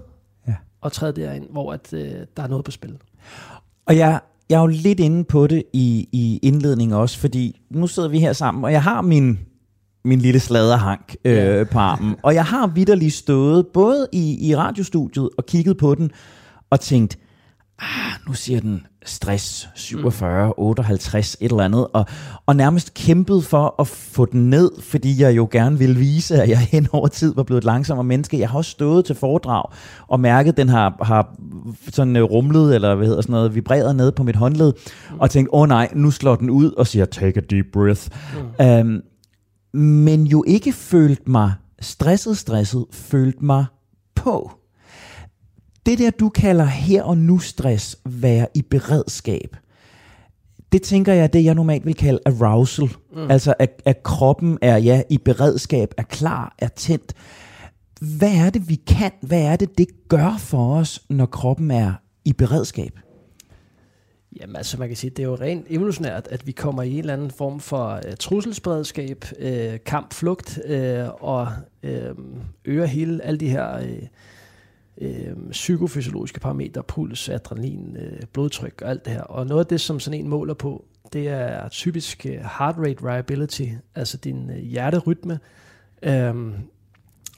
ja. 0.48 0.56
og 0.82 0.92
træde 0.92 1.22
derind, 1.22 1.50
hvor 1.50 1.74
at, 1.74 1.94
uh, 1.94 2.00
der 2.38 2.44
er 2.44 2.48
noget 2.48 2.66
på 2.66 2.72
spil. 2.72 2.98
Og 3.86 3.98
jeg, 3.98 4.20
jeg 4.50 4.56
er 4.56 4.62
jo 4.62 4.68
lidt 4.68 5.00
inde 5.00 5.24
på 5.24 5.48
det 5.48 5.64
i, 5.74 6.10
i 6.12 6.40
indledningen 6.44 6.98
også, 6.98 7.20
fordi 7.20 7.62
nu 7.70 7.88
sidder 7.88 8.10
vi 8.10 8.20
her 8.20 8.34
sammen, 8.34 8.64
og 8.64 8.72
jeg 8.72 8.84
har 8.84 9.02
min 9.02 9.40
min 10.06 10.20
lille 10.20 10.40
sladerhank 10.40 11.16
øh, 11.26 11.36
ja. 11.36 11.64
på 11.64 11.80
armen. 11.80 12.16
Og 12.24 12.34
jeg 12.34 12.46
har 12.46 12.68
vidderligt 12.68 13.14
stået 13.14 13.68
både 13.68 14.08
i, 14.12 14.50
i 14.50 14.56
radiostudiet 14.56 15.30
og 15.38 15.46
kigget 15.46 15.78
på 15.78 15.96
den, 15.96 16.12
og 16.70 16.80
tænkt, 16.80 17.18
ah, 17.80 18.12
nu 18.28 18.34
siger 18.34 18.60
den 18.60 18.86
stress 19.06 19.70
47, 19.76 20.48
mm. 20.48 20.54
58, 20.58 21.38
et 21.42 21.52
eller 21.52 21.64
andet, 21.64 21.88
og, 21.94 22.06
og 22.46 22.56
nærmest 22.56 22.94
kæmpet 22.94 23.46
for 23.46 23.76
at 23.80 23.88
få 23.88 24.26
den 24.26 24.50
ned, 24.50 24.72
fordi 24.82 25.22
jeg 25.22 25.36
jo 25.36 25.48
gerne 25.52 25.78
ville 25.78 25.96
vise, 25.96 26.42
at 26.42 26.50
jeg 26.50 26.58
hen 26.58 26.88
over 26.92 27.08
tid 27.08 27.36
var 27.36 27.44
blevet 27.44 27.58
et 27.58 27.66
langsommere 27.66 28.04
menneske. 28.04 28.40
Jeg 28.40 28.50
har 28.50 28.58
også 28.58 28.72
stået 28.72 29.06
til 29.06 29.16
foredrag 29.16 29.64
og 30.08 30.20
mærket, 30.20 30.52
at 30.52 30.58
den 30.58 30.70
har, 30.70 30.98
har 31.02 31.36
sådan 31.92 32.16
øh, 32.16 32.24
rumlet, 32.24 32.76
eller 32.76 32.96
hvad 32.96 33.08
hedder 33.08 33.22
sådan 33.22 33.34
noget, 33.34 33.56
vibreret 33.56 33.96
ned 33.96 34.12
på 34.12 34.24
mit 34.24 34.36
håndled, 34.36 34.74
mm. 35.12 35.20
og 35.20 35.30
tænkt, 35.30 35.50
åh 35.54 35.62
oh, 35.62 35.68
nej, 35.68 35.90
nu 35.94 36.12
slår 36.12 36.36
den 36.36 36.50
ud 36.50 36.72
og 36.72 36.88
siger, 36.88 37.06
take 37.06 37.38
a 37.38 37.44
deep 37.50 37.66
breath. 37.74 38.08
Mm. 38.60 38.66
Um, 38.66 39.02
men 39.82 40.24
jo 40.24 40.44
ikke 40.48 40.74
følt 40.74 41.28
mig 41.28 41.54
stresset, 41.82 42.38
stresset, 42.38 42.86
følt 42.92 43.42
mig 43.42 43.66
på 44.16 44.59
det 45.90 46.00
der, 46.00 46.10
du 46.10 46.30
kalder 46.30 46.66
her 46.66 47.04
og 47.04 47.18
nu 47.18 47.40
stress, 47.40 47.98
være 48.06 48.48
i 48.54 48.62
beredskab, 48.62 49.58
det 50.72 50.82
tænker 50.82 51.14
jeg 51.14 51.24
er 51.24 51.28
det, 51.28 51.44
jeg 51.44 51.56
normalt 51.56 51.86
vil 51.86 51.96
kalde 51.96 52.20
arousal. 52.26 52.90
Mm. 53.14 53.32
Altså, 53.32 53.54
at, 53.60 53.82
at 53.86 54.04
kroppen 54.04 54.58
er 54.62 54.78
ja 54.78 55.02
i 55.10 55.18
beredskab, 55.18 55.94
er 55.98 56.04
klar, 56.04 56.56
er 56.58 56.68
tændt. 56.68 57.14
Hvad 58.02 58.36
er 58.36 58.50
det, 58.50 58.70
vi 58.70 58.76
kan? 58.76 59.12
Hvad 59.22 59.42
er 59.42 59.56
det, 59.56 59.78
det 59.78 59.88
gør 60.08 60.38
for 60.40 60.76
os, 60.76 61.02
når 61.10 61.26
kroppen 61.26 61.72
er 61.72 61.94
i 62.26 62.34
beredskab? 62.34 63.00
Jamen 64.40 64.56
altså, 64.56 64.80
man 64.80 64.88
kan 64.88 64.98
sige, 64.98 65.10
det 65.10 65.20
er 65.20 65.28
jo 65.28 65.36
rent 65.36 65.66
evolutionært, 65.70 66.28
at 66.28 66.48
vi 66.48 66.52
kommer 66.52 66.84
i 66.84 66.92
en 66.92 67.00
eller 67.00 67.14
anden 67.14 67.32
form 67.32 67.60
for 67.60 68.02
uh, 68.08 68.14
trusselsberedskab, 68.20 69.26
uh, 69.42 69.76
kamp, 69.86 70.14
flugt, 70.14 70.60
uh, 70.70 71.24
og 71.24 71.48
uh, 71.84 71.90
øger 72.66 72.86
hele 72.86 73.24
alle 73.26 73.40
de 73.40 73.50
her... 73.50 73.80
Uh, 73.80 74.08
øh, 75.00 75.36
psykofysiologiske 75.52 76.40
parametre, 76.40 76.84
puls, 76.84 77.30
adrenalin, 77.30 77.98
øh, 77.98 78.22
blodtryk 78.34 78.82
og 78.82 78.90
alt 78.90 79.06
det 79.06 79.14
her. 79.14 79.22
Og 79.22 79.48
noget 79.48 79.60
af 79.60 79.68
det, 79.68 79.82
som 79.82 80.00
sådan 80.00 80.20
en 80.20 80.28
måler 80.28 80.54
på, 80.54 80.86
det 81.14 81.28
er 81.28 81.70
typisk 81.70 82.26
øh, 82.26 82.32
heart 82.32 82.76
rate 82.78 83.04
variability, 83.04 83.66
altså 83.96 84.18
din 84.18 84.50
øh, 84.50 84.58
hjerterytme. 84.58 85.40
Øhm, 86.04 86.54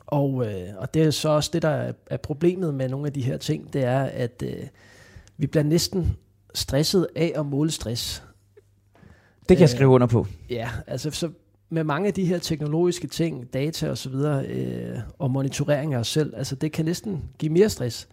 og, 0.07 0.45
øh, 0.47 0.69
og 0.77 0.93
det 0.93 1.03
er 1.03 1.11
så 1.11 1.29
også 1.29 1.49
det, 1.53 1.61
der 1.61 1.93
er, 2.09 2.17
problemet 2.17 2.73
med 2.73 2.89
nogle 2.89 3.07
af 3.07 3.13
de 3.13 3.21
her 3.21 3.37
ting, 3.37 3.73
det 3.73 3.83
er, 3.83 4.01
at 4.03 4.43
øh, 4.45 4.67
vi 5.37 5.47
bliver 5.47 5.63
næsten 5.63 6.17
stresset 6.53 7.07
af 7.15 7.33
at 7.35 7.45
måle 7.45 7.71
stress. 7.71 8.23
Det 9.49 9.57
kan 9.57 9.61
jeg 9.61 9.69
skrive 9.69 9.89
under 9.89 10.07
på. 10.07 10.27
Ja, 10.49 10.69
altså 10.87 11.11
så 11.11 11.29
med 11.71 11.83
mange 11.83 12.07
af 12.07 12.13
de 12.13 12.25
her 12.25 12.39
teknologiske 12.39 13.07
ting, 13.07 13.53
data 13.53 13.89
og 13.89 13.97
så 13.97 14.09
videre, 14.09 14.45
øh, 14.45 14.99
og 15.19 15.31
monitorering 15.31 15.93
af 15.93 15.99
os 15.99 16.07
selv, 16.07 16.33
altså 16.37 16.55
det 16.55 16.71
kan 16.71 16.85
næsten 16.85 17.23
give 17.39 17.51
mere 17.51 17.69
stress. 17.69 18.07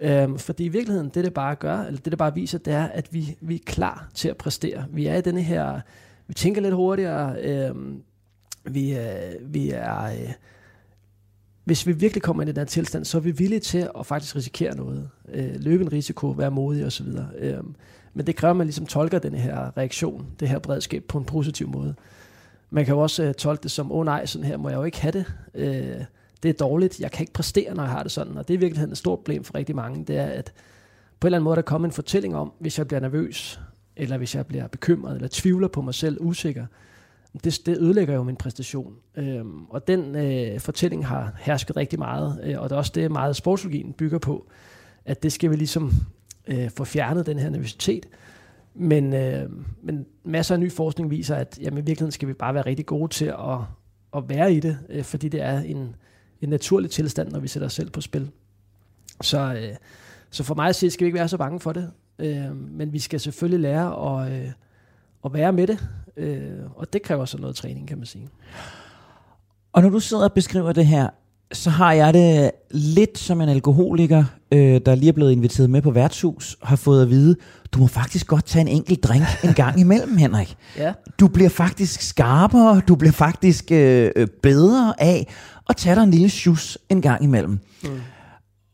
Øhm, 0.00 0.38
fordi 0.38 0.64
i 0.64 0.68
virkeligheden, 0.68 1.10
det 1.14 1.24
det 1.24 1.34
bare 1.34 1.54
gør, 1.54 1.78
eller 1.78 2.00
det 2.00 2.12
det 2.12 2.18
bare 2.18 2.34
viser, 2.34 2.58
det 2.58 2.72
er, 2.72 2.84
at 2.84 3.14
vi, 3.14 3.36
vi 3.40 3.54
er 3.54 3.58
klar 3.66 4.08
til 4.14 4.28
at 4.28 4.36
præstere. 4.36 4.84
Vi 4.90 5.06
er 5.06 5.16
i 5.16 5.20
denne 5.20 5.42
her, 5.42 5.80
vi 6.26 6.34
tænker 6.34 6.60
lidt 6.60 6.74
hurtigere, 6.74 7.36
øh, 7.42 7.74
vi, 8.64 8.96
øh, 8.96 9.54
vi 9.54 9.70
er, 9.70 10.04
øh, 10.04 10.32
hvis 11.64 11.86
vi 11.86 11.92
virkelig 11.92 12.22
kommer 12.22 12.42
ind 12.42 12.50
i 12.50 12.52
den 12.52 12.66
tilstand, 12.66 13.04
så 13.04 13.18
er 13.18 13.22
vi 13.22 13.30
villige 13.30 13.60
til 13.60 13.88
at 13.98 14.06
faktisk 14.06 14.36
risikere 14.36 14.76
noget. 14.76 15.10
Øh, 15.32 15.54
løbe 15.56 15.82
en 15.82 15.92
risiko, 15.92 16.26
være 16.28 16.50
modig 16.50 16.86
osv. 16.86 17.06
Øh, 17.38 17.58
men 18.14 18.26
det 18.26 18.36
kræver, 18.36 18.50
at 18.50 18.56
man 18.56 18.66
ligesom 18.66 18.86
tolker 18.86 19.18
den 19.18 19.34
her 19.34 19.76
reaktion, 19.76 20.26
det 20.40 20.48
her 20.48 20.58
bredskab 20.58 21.04
på 21.04 21.18
en 21.18 21.24
positiv 21.24 21.68
måde 21.68 21.94
man 22.70 22.84
kan 22.84 22.94
jo 22.94 23.00
også 23.00 23.22
øh, 23.22 23.34
tolke 23.34 23.62
det 23.62 23.70
som, 23.70 23.92
åh 23.92 23.98
oh, 23.98 24.04
nej, 24.04 24.26
sådan 24.26 24.46
her 24.46 24.56
må 24.56 24.68
jeg 24.68 24.76
jo 24.76 24.84
ikke 24.84 25.00
have 25.00 25.12
det. 25.12 25.24
Øh, 25.54 26.04
det 26.42 26.48
er 26.48 26.52
dårligt, 26.52 27.00
jeg 27.00 27.10
kan 27.10 27.22
ikke 27.22 27.32
præstere, 27.32 27.74
når 27.74 27.82
jeg 27.82 27.92
har 27.92 28.02
det 28.02 28.12
sådan. 28.12 28.36
Og 28.36 28.48
det 28.48 28.54
er 28.54 28.58
i 28.58 28.60
virkeligheden 28.60 28.92
et 28.92 28.98
stort 28.98 29.18
problem 29.18 29.44
for 29.44 29.54
rigtig 29.54 29.76
mange, 29.76 30.04
det 30.04 30.16
er, 30.16 30.26
at 30.26 30.52
på 31.20 31.26
en 31.26 31.28
eller 31.28 31.38
anden 31.38 31.44
måde, 31.44 31.56
der 31.56 31.62
kommer 31.62 31.88
en 31.88 31.92
fortælling 31.92 32.36
om, 32.36 32.52
hvis 32.58 32.78
jeg 32.78 32.88
bliver 32.88 33.00
nervøs, 33.00 33.60
eller 33.96 34.18
hvis 34.18 34.34
jeg 34.34 34.46
bliver 34.46 34.66
bekymret, 34.66 35.14
eller 35.14 35.28
tvivler 35.32 35.68
på 35.68 35.82
mig 35.82 35.94
selv, 35.94 36.18
usikker, 36.20 36.66
det, 37.44 37.58
det 37.66 37.78
ødelægger 37.78 38.14
jo 38.14 38.22
min 38.22 38.36
præstation. 38.36 38.94
Øhm, 39.16 39.64
og 39.64 39.88
den 39.88 40.16
øh, 40.16 40.60
fortælling 40.60 41.06
har 41.06 41.32
hersket 41.38 41.76
rigtig 41.76 41.98
meget, 41.98 42.40
øh, 42.44 42.60
og 42.60 42.68
det 42.68 42.74
er 42.74 42.78
også 42.78 42.92
det, 42.94 43.10
meget 43.10 43.36
sportsologien 43.36 43.92
bygger 43.92 44.18
på, 44.18 44.46
at 45.04 45.22
det 45.22 45.32
skal 45.32 45.50
vi 45.50 45.56
ligesom 45.56 45.92
øh, 46.46 46.70
få 46.70 46.84
fjernet, 46.84 47.26
den 47.26 47.38
her 47.38 47.50
nervøsitet. 47.50 48.06
Men, 48.74 49.14
øh, 49.14 49.50
men 49.82 50.06
masser 50.24 50.54
af 50.54 50.60
ny 50.60 50.72
forskning 50.72 51.10
viser, 51.10 51.36
at 51.36 51.58
jamen, 51.62 51.78
i 51.78 51.86
virkeligheden 51.86 52.12
skal 52.12 52.28
vi 52.28 52.32
bare 52.32 52.54
være 52.54 52.66
rigtig 52.66 52.86
gode 52.86 53.12
til 53.12 53.24
at, 53.24 53.58
at 54.16 54.28
være 54.28 54.52
i 54.52 54.60
det, 54.60 54.78
øh, 54.88 55.04
fordi 55.04 55.28
det 55.28 55.42
er 55.42 55.60
en, 55.60 55.96
en 56.40 56.48
naturlig 56.48 56.90
tilstand, 56.90 57.32
når 57.32 57.40
vi 57.40 57.48
sætter 57.48 57.66
os 57.66 57.72
selv 57.72 57.90
på 57.90 58.00
spil. 58.00 58.30
Så, 59.20 59.54
øh, 59.54 59.76
så 60.30 60.44
for 60.44 60.54
mig 60.54 60.68
at 60.68 60.76
sige, 60.76 60.90
skal 60.90 61.04
vi 61.04 61.06
ikke 61.06 61.18
være 61.18 61.28
så 61.28 61.38
bange 61.38 61.60
for 61.60 61.72
det, 61.72 61.90
øh, 62.18 62.56
men 62.56 62.92
vi 62.92 62.98
skal 62.98 63.20
selvfølgelig 63.20 63.60
lære 63.60 64.22
at, 64.22 64.32
øh, 64.32 64.52
at 65.24 65.32
være 65.32 65.52
med 65.52 65.66
det, 65.66 65.88
øh, 66.16 66.70
og 66.74 66.92
det 66.92 67.02
kræver 67.02 67.24
så 67.24 67.38
noget 67.38 67.56
træning, 67.56 67.88
kan 67.88 67.98
man 67.98 68.06
sige. 68.06 68.28
Og 69.72 69.82
når 69.82 69.88
du 69.88 70.00
sidder 70.00 70.24
og 70.24 70.32
beskriver 70.32 70.72
det 70.72 70.86
her, 70.86 71.08
så 71.52 71.70
har 71.70 71.92
jeg 71.92 72.14
det 72.14 72.50
lidt 72.70 73.18
som 73.18 73.40
en 73.40 73.48
alkoholiker, 73.48 74.24
øh, 74.52 74.80
der 74.86 74.94
lige 74.94 75.08
er 75.08 75.12
blevet 75.12 75.32
inviteret 75.32 75.70
med 75.70 75.82
på 75.82 75.90
værtshus, 75.90 76.56
har 76.62 76.76
fået 76.76 77.02
at 77.02 77.10
vide, 77.10 77.36
du 77.72 77.78
må 77.78 77.86
faktisk 77.86 78.26
godt 78.26 78.44
tage 78.44 78.60
en 78.60 78.68
enkelt 78.68 79.04
drink 79.04 79.24
en 79.44 79.54
gang 79.54 79.80
imellem, 79.80 80.16
Henrik. 80.16 80.56
Ja. 80.76 80.92
Du 81.20 81.28
bliver 81.28 81.48
faktisk 81.48 82.02
skarpere, 82.02 82.80
du 82.88 82.94
bliver 82.94 83.12
faktisk 83.12 83.72
øh, 83.72 84.10
øh 84.16 84.26
bedre 84.42 84.94
af 84.98 85.26
at 85.68 85.76
tage 85.76 85.94
dig 85.94 86.02
en 86.02 86.10
lille 86.10 86.30
sjus 86.30 86.78
en 86.88 87.02
gang 87.02 87.24
imellem. 87.24 87.58
Mm. 87.82 88.00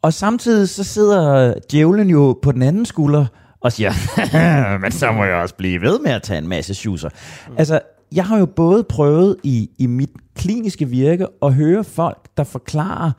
Og 0.02 0.12
samtidig 0.12 0.68
så 0.68 0.84
sidder 0.84 1.54
djævlen 1.70 2.10
jo 2.10 2.38
på 2.42 2.52
den 2.52 2.62
anden 2.62 2.86
skulder 2.86 3.26
og 3.60 3.72
siger, 3.72 3.92
men 4.82 4.92
så 4.92 5.12
må 5.12 5.24
jeg 5.24 5.34
også 5.34 5.54
blive 5.54 5.80
ved 5.80 5.98
med 5.98 6.10
at 6.10 6.22
tage 6.22 6.38
en 6.38 6.48
masse 6.48 6.74
schusser. 6.74 7.08
Mm. 7.48 7.54
Altså, 7.58 7.80
jeg 8.12 8.24
har 8.24 8.38
jo 8.38 8.46
både 8.46 8.84
prøvet 8.84 9.36
i, 9.42 9.70
i 9.78 9.86
mit 9.86 10.10
kliniske 10.34 10.88
virke 10.88 11.26
at 11.42 11.54
høre 11.54 11.84
folk, 11.84 12.18
der 12.36 12.44
forklarer 12.44 13.12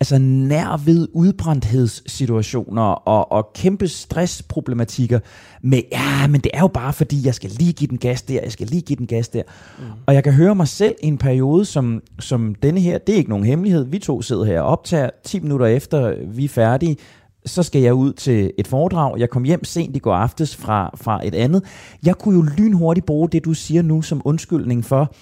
altså 0.00 0.18
nær 0.18 0.80
ved 0.84 1.08
udbrændthedssituationer 1.12 2.82
og, 2.82 3.32
og 3.32 3.50
kæmpe 3.54 3.88
stressproblematikker 3.88 5.20
med, 5.62 5.82
ja, 5.92 6.26
men 6.26 6.40
det 6.40 6.50
er 6.54 6.60
jo 6.60 6.68
bare 6.68 6.92
fordi, 6.92 7.26
jeg 7.26 7.34
skal 7.34 7.50
lige 7.50 7.72
give 7.72 7.88
den 7.88 7.98
gas 7.98 8.22
der, 8.22 8.40
jeg 8.42 8.52
skal 8.52 8.66
lige 8.66 8.82
give 8.82 8.96
den 8.96 9.06
gas 9.06 9.28
der. 9.28 9.42
Mm. 9.78 9.84
Og 10.06 10.14
jeg 10.14 10.24
kan 10.24 10.32
høre 10.32 10.54
mig 10.54 10.68
selv 10.68 10.94
i 11.02 11.06
en 11.06 11.18
periode 11.18 11.64
som, 11.64 12.02
som 12.18 12.54
denne 12.54 12.80
her, 12.80 12.98
det 12.98 13.12
er 13.12 13.16
ikke 13.16 13.30
nogen 13.30 13.44
hemmelighed, 13.44 13.84
vi 13.84 13.98
to 13.98 14.22
sidder 14.22 14.44
her 14.44 14.60
og 14.60 14.68
optager 14.68 15.10
10 15.24 15.40
minutter 15.40 15.66
efter 15.66 16.14
vi 16.26 16.44
er 16.44 16.48
færdige, 16.48 16.96
så 17.46 17.62
skal 17.62 17.80
jeg 17.80 17.94
ud 17.94 18.12
til 18.12 18.52
et 18.58 18.66
foredrag. 18.66 19.18
Jeg 19.18 19.30
kom 19.30 19.44
hjem 19.44 19.64
sent 19.64 19.96
i 19.96 19.98
går 19.98 20.14
aftes 20.14 20.56
fra, 20.56 20.90
fra 20.96 21.26
et 21.26 21.34
andet. 21.34 21.64
Jeg 22.06 22.14
kunne 22.18 22.34
jo 22.36 22.42
lynhurtigt 22.42 23.06
bruge 23.06 23.28
det, 23.28 23.44
du 23.44 23.54
siger 23.54 23.82
nu 23.82 24.02
som 24.02 24.22
undskyldning 24.24 24.84
for, 24.84 25.14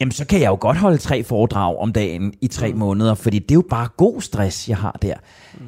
jamen 0.00 0.12
så 0.12 0.26
kan 0.26 0.40
jeg 0.40 0.48
jo 0.48 0.56
godt 0.60 0.76
holde 0.76 0.98
tre 0.98 1.24
foredrag 1.24 1.76
om 1.78 1.92
dagen 1.92 2.32
i 2.40 2.46
tre 2.46 2.72
mm. 2.72 2.78
måneder, 2.78 3.14
fordi 3.14 3.38
det 3.38 3.50
er 3.50 3.54
jo 3.54 3.64
bare 3.70 3.88
god 3.96 4.20
stress, 4.20 4.68
jeg 4.68 4.76
har 4.76 4.98
der. 5.02 5.14
Mm. 5.54 5.66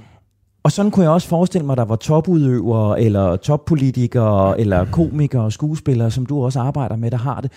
Og 0.62 0.72
sådan 0.72 0.90
kunne 0.90 1.04
jeg 1.04 1.12
også 1.12 1.28
forestille 1.28 1.66
mig, 1.66 1.72
at 1.72 1.78
der 1.78 1.84
var 1.84 1.96
topudøvere, 1.96 3.00
eller 3.00 3.36
toppolitikere, 3.36 4.60
eller 4.60 4.84
komikere 4.84 5.42
og 5.42 5.52
skuespillere, 5.52 6.10
som 6.10 6.26
du 6.26 6.44
også 6.44 6.60
arbejder 6.60 6.96
med, 6.96 7.10
der 7.10 7.16
har 7.16 7.40
det. 7.40 7.52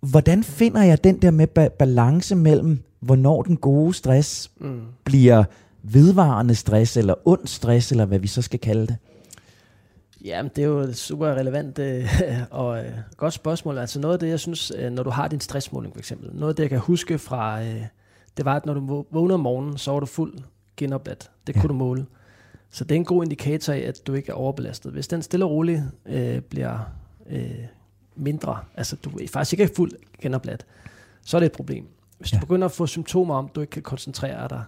Hvordan 0.00 0.44
finder 0.44 0.82
jeg 0.82 1.04
den 1.04 1.22
der 1.22 1.30
med 1.30 1.46
ba- 1.58 1.76
balance 1.78 2.36
mellem, 2.36 2.82
hvornår 3.00 3.42
den 3.42 3.56
gode 3.56 3.94
stress 3.94 4.50
mm. 4.60 4.80
bliver 5.04 5.44
vedvarende 5.82 6.54
stress, 6.54 6.96
eller 6.96 7.14
ond 7.24 7.46
stress, 7.46 7.90
eller 7.90 8.04
hvad 8.04 8.18
vi 8.18 8.26
så 8.26 8.42
skal 8.42 8.60
kalde 8.60 8.86
det? 8.86 8.96
Ja, 10.24 10.42
det 10.56 10.64
er 10.64 10.68
jo 10.68 10.78
et 10.78 10.96
super 10.96 11.26
relevant 11.26 11.78
øh, 11.78 12.08
og 12.50 12.84
øh, 12.84 12.92
godt 13.16 13.34
spørgsmål. 13.34 13.78
Altså 13.78 14.00
noget 14.00 14.14
af 14.14 14.18
det, 14.18 14.28
jeg 14.28 14.40
synes, 14.40 14.72
øh, 14.76 14.92
når 14.92 15.02
du 15.02 15.10
har 15.10 15.28
din 15.28 15.40
stressmåling 15.40 15.94
for 15.94 15.98
eksempel, 15.98 16.30
noget 16.34 16.52
af 16.52 16.56
det, 16.56 16.62
jeg 16.62 16.70
kan 16.70 16.78
huske 16.78 17.18
fra, 17.18 17.62
øh, 17.62 17.82
det 18.36 18.44
var, 18.44 18.56
at 18.56 18.66
når 18.66 18.74
du 18.74 19.04
vågner 19.10 19.34
om 19.34 19.40
morgenen, 19.40 19.78
så 19.78 19.92
var 19.92 20.00
du 20.00 20.06
fuld 20.06 20.34
genopladt. 20.76 21.30
Det 21.46 21.56
ja. 21.56 21.60
kunne 21.60 21.68
du 21.68 21.74
måle. 21.74 22.06
Så 22.70 22.84
det 22.84 22.92
er 22.92 22.96
en 22.96 23.04
god 23.04 23.22
indikator 23.22 23.72
af, 23.72 23.78
at 23.78 24.06
du 24.06 24.14
ikke 24.14 24.30
er 24.30 24.34
overbelastet. 24.34 24.92
Hvis 24.92 25.08
den 25.08 25.22
stille 25.22 25.44
og 25.44 25.50
roligt 25.50 25.82
øh, 26.06 26.40
bliver 26.40 26.78
øh, 27.30 27.50
mindre, 28.16 28.58
altså 28.74 28.96
du 28.96 29.10
er 29.10 29.28
faktisk 29.28 29.52
ikke 29.52 29.64
er 29.64 29.74
fuld 29.76 29.92
genopladt, 30.22 30.66
så 31.22 31.36
er 31.36 31.38
det 31.38 31.46
et 31.46 31.52
problem. 31.52 31.86
Hvis 32.18 32.32
ja. 32.32 32.36
du 32.36 32.40
begynder 32.40 32.64
at 32.64 32.72
få 32.72 32.86
symptomer 32.86 33.34
om, 33.34 33.44
at 33.44 33.54
du 33.54 33.60
ikke 33.60 33.70
kan 33.70 33.82
koncentrere 33.82 34.48
dig, 34.48 34.64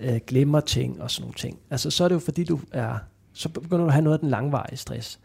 øh, 0.00 0.20
glemmer 0.26 0.60
ting 0.60 1.02
og 1.02 1.10
sådan 1.10 1.22
nogle 1.22 1.34
ting, 1.34 1.58
altså 1.70 1.90
så 1.90 2.04
er 2.04 2.08
det 2.08 2.14
jo 2.14 2.20
fordi, 2.20 2.44
du 2.44 2.60
er, 2.72 2.98
så 3.32 3.48
begynder 3.48 3.84
du 3.84 3.86
at 3.86 3.92
have 3.92 4.04
noget 4.04 4.14
af 4.14 4.20
den 4.20 4.30
langvarige 4.30 4.76
stress. 4.76 5.20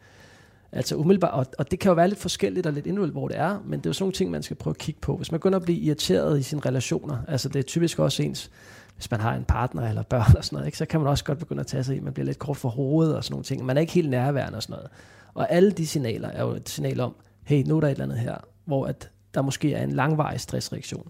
Altså 0.72 0.96
umiddelbart, 0.96 1.34
og, 1.34 1.46
og 1.58 1.72
det 1.72 1.80
kan 1.80 1.90
jo 1.90 1.96
være 1.96 2.08
lidt 2.08 2.20
forskelligt 2.20 2.68
og 2.68 2.74
lidt 2.74 2.86
individuelt, 2.86 3.14
hvor 3.14 3.28
det 3.28 3.38
er, 3.38 3.60
men 3.66 3.80
det 3.80 3.86
er 3.86 3.90
jo 3.90 3.94
sådan 3.94 4.04
nogle 4.04 4.14
ting, 4.14 4.32
man 4.32 4.44
skal 4.44 4.56
prøve 4.56 4.72
at 4.72 4.78
kigge 4.78 5.02
på. 5.02 5.18
Hvis 5.18 5.32
man 5.32 5.40
begynder 5.40 5.60
at 5.60 5.64
blive 5.64 5.80
irriteret 5.80 6.40
i 6.40 6.44
sine 6.44 6.62
relationer, 6.66 7.18
altså 7.28 7.50
det 7.50 7.60
er 7.60 7.64
typisk 7.64 8.00
også 8.00 8.24
ens, 8.24 8.52
hvis 8.96 9.12
man 9.12 9.20
har 9.20 9.36
en 9.36 9.44
partner 9.44 9.90
eller 9.90 10.04
børn 10.04 10.36
og 10.38 10.46
sådan 10.46 10.56
noget, 10.56 10.66
ikke, 10.66 10.78
så 10.78 10.86
kan 10.86 11.00
man 11.00 11.10
også 11.10 11.24
godt 11.24 11.40
begynde 11.40 11.60
at 11.60 11.68
tage 11.68 11.84
sig 11.84 11.96
i, 11.96 12.00
man 12.00 12.14
bliver 12.14 12.26
lidt 12.26 12.40
kort 12.40 12.58
for 12.58 12.70
hovedet 12.70 13.16
og 13.16 13.24
sådan 13.24 13.34
nogle 13.34 13.44
ting. 13.44 13.66
Man 13.66 13.78
er 13.78 13.82
ikke 13.82 13.94
helt 13.94 14.10
nærværende 14.10 14.56
og 14.56 14.64
sådan 14.64 14.74
noget. 14.74 14.90
Og 15.34 15.52
alle 15.52 15.72
de 15.72 15.88
signaler 15.88 16.30
er 16.30 16.44
jo 16.44 16.52
et 16.52 16.70
signal 16.70 17.00
om, 17.00 17.16
hey, 17.44 17.64
nu 17.68 17.78
er 17.78 17.82
der 17.82 17.88
et 17.88 17.92
eller 17.92 18.04
andet 18.04 18.20
her, 18.20 18.36
hvor 18.66 18.86
at 18.86 19.10
der 19.34 19.42
måske 19.42 19.74
er 19.74 19.84
en 19.84 19.92
langvarig 19.92 20.40
stressreaktion. 20.40 21.08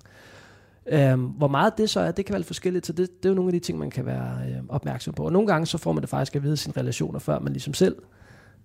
Øhm, 0.88 1.24
hvor 1.24 1.48
meget 1.48 1.78
det 1.78 1.90
så 1.90 2.00
er, 2.00 2.12
det 2.12 2.26
kan 2.26 2.34
være 2.34 2.40
lidt 2.40 2.48
forskelligt, 2.48 2.86
så 2.86 2.94
det, 2.94 3.24
det 3.24 3.26
er 3.26 3.30
jo 3.30 3.36
nogle 3.36 3.50
af 3.50 3.54
de 3.54 3.60
ting, 3.60 3.80
man 3.80 3.90
kan 3.90 4.06
være 4.06 4.40
øh, 4.50 4.58
opmærksom 4.70 5.14
på. 5.14 5.26
Og 5.26 5.32
nogle 5.32 5.48
gange 5.48 5.66
så 5.66 5.78
får 5.78 5.92
man 5.92 6.02
det 6.02 6.10
faktisk 6.10 6.36
at 6.36 6.44
vide 6.44 6.58
sine 6.58 6.74
relationer, 6.78 7.20
før 7.20 7.40
man 7.40 7.54
ligesom 7.54 7.74
selv, 7.74 7.96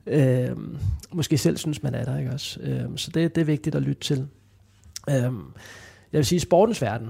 øh, 0.06 0.56
måske 1.12 1.38
selv 1.38 1.56
synes, 1.56 1.82
man 1.82 1.94
er 1.94 2.04
der, 2.04 2.18
ikke 2.18 2.30
også? 2.30 2.60
Øhm, 2.60 2.96
så 2.96 3.10
det, 3.10 3.34
det 3.34 3.40
er 3.40 3.44
vigtigt 3.44 3.74
at 3.74 3.82
lytte 3.82 4.02
til. 4.02 4.28
Øhm, 5.10 5.44
jeg 6.12 6.18
vil 6.18 6.26
sige, 6.26 6.36
i 6.36 6.40
sportens 6.40 6.82
verden, 6.82 7.08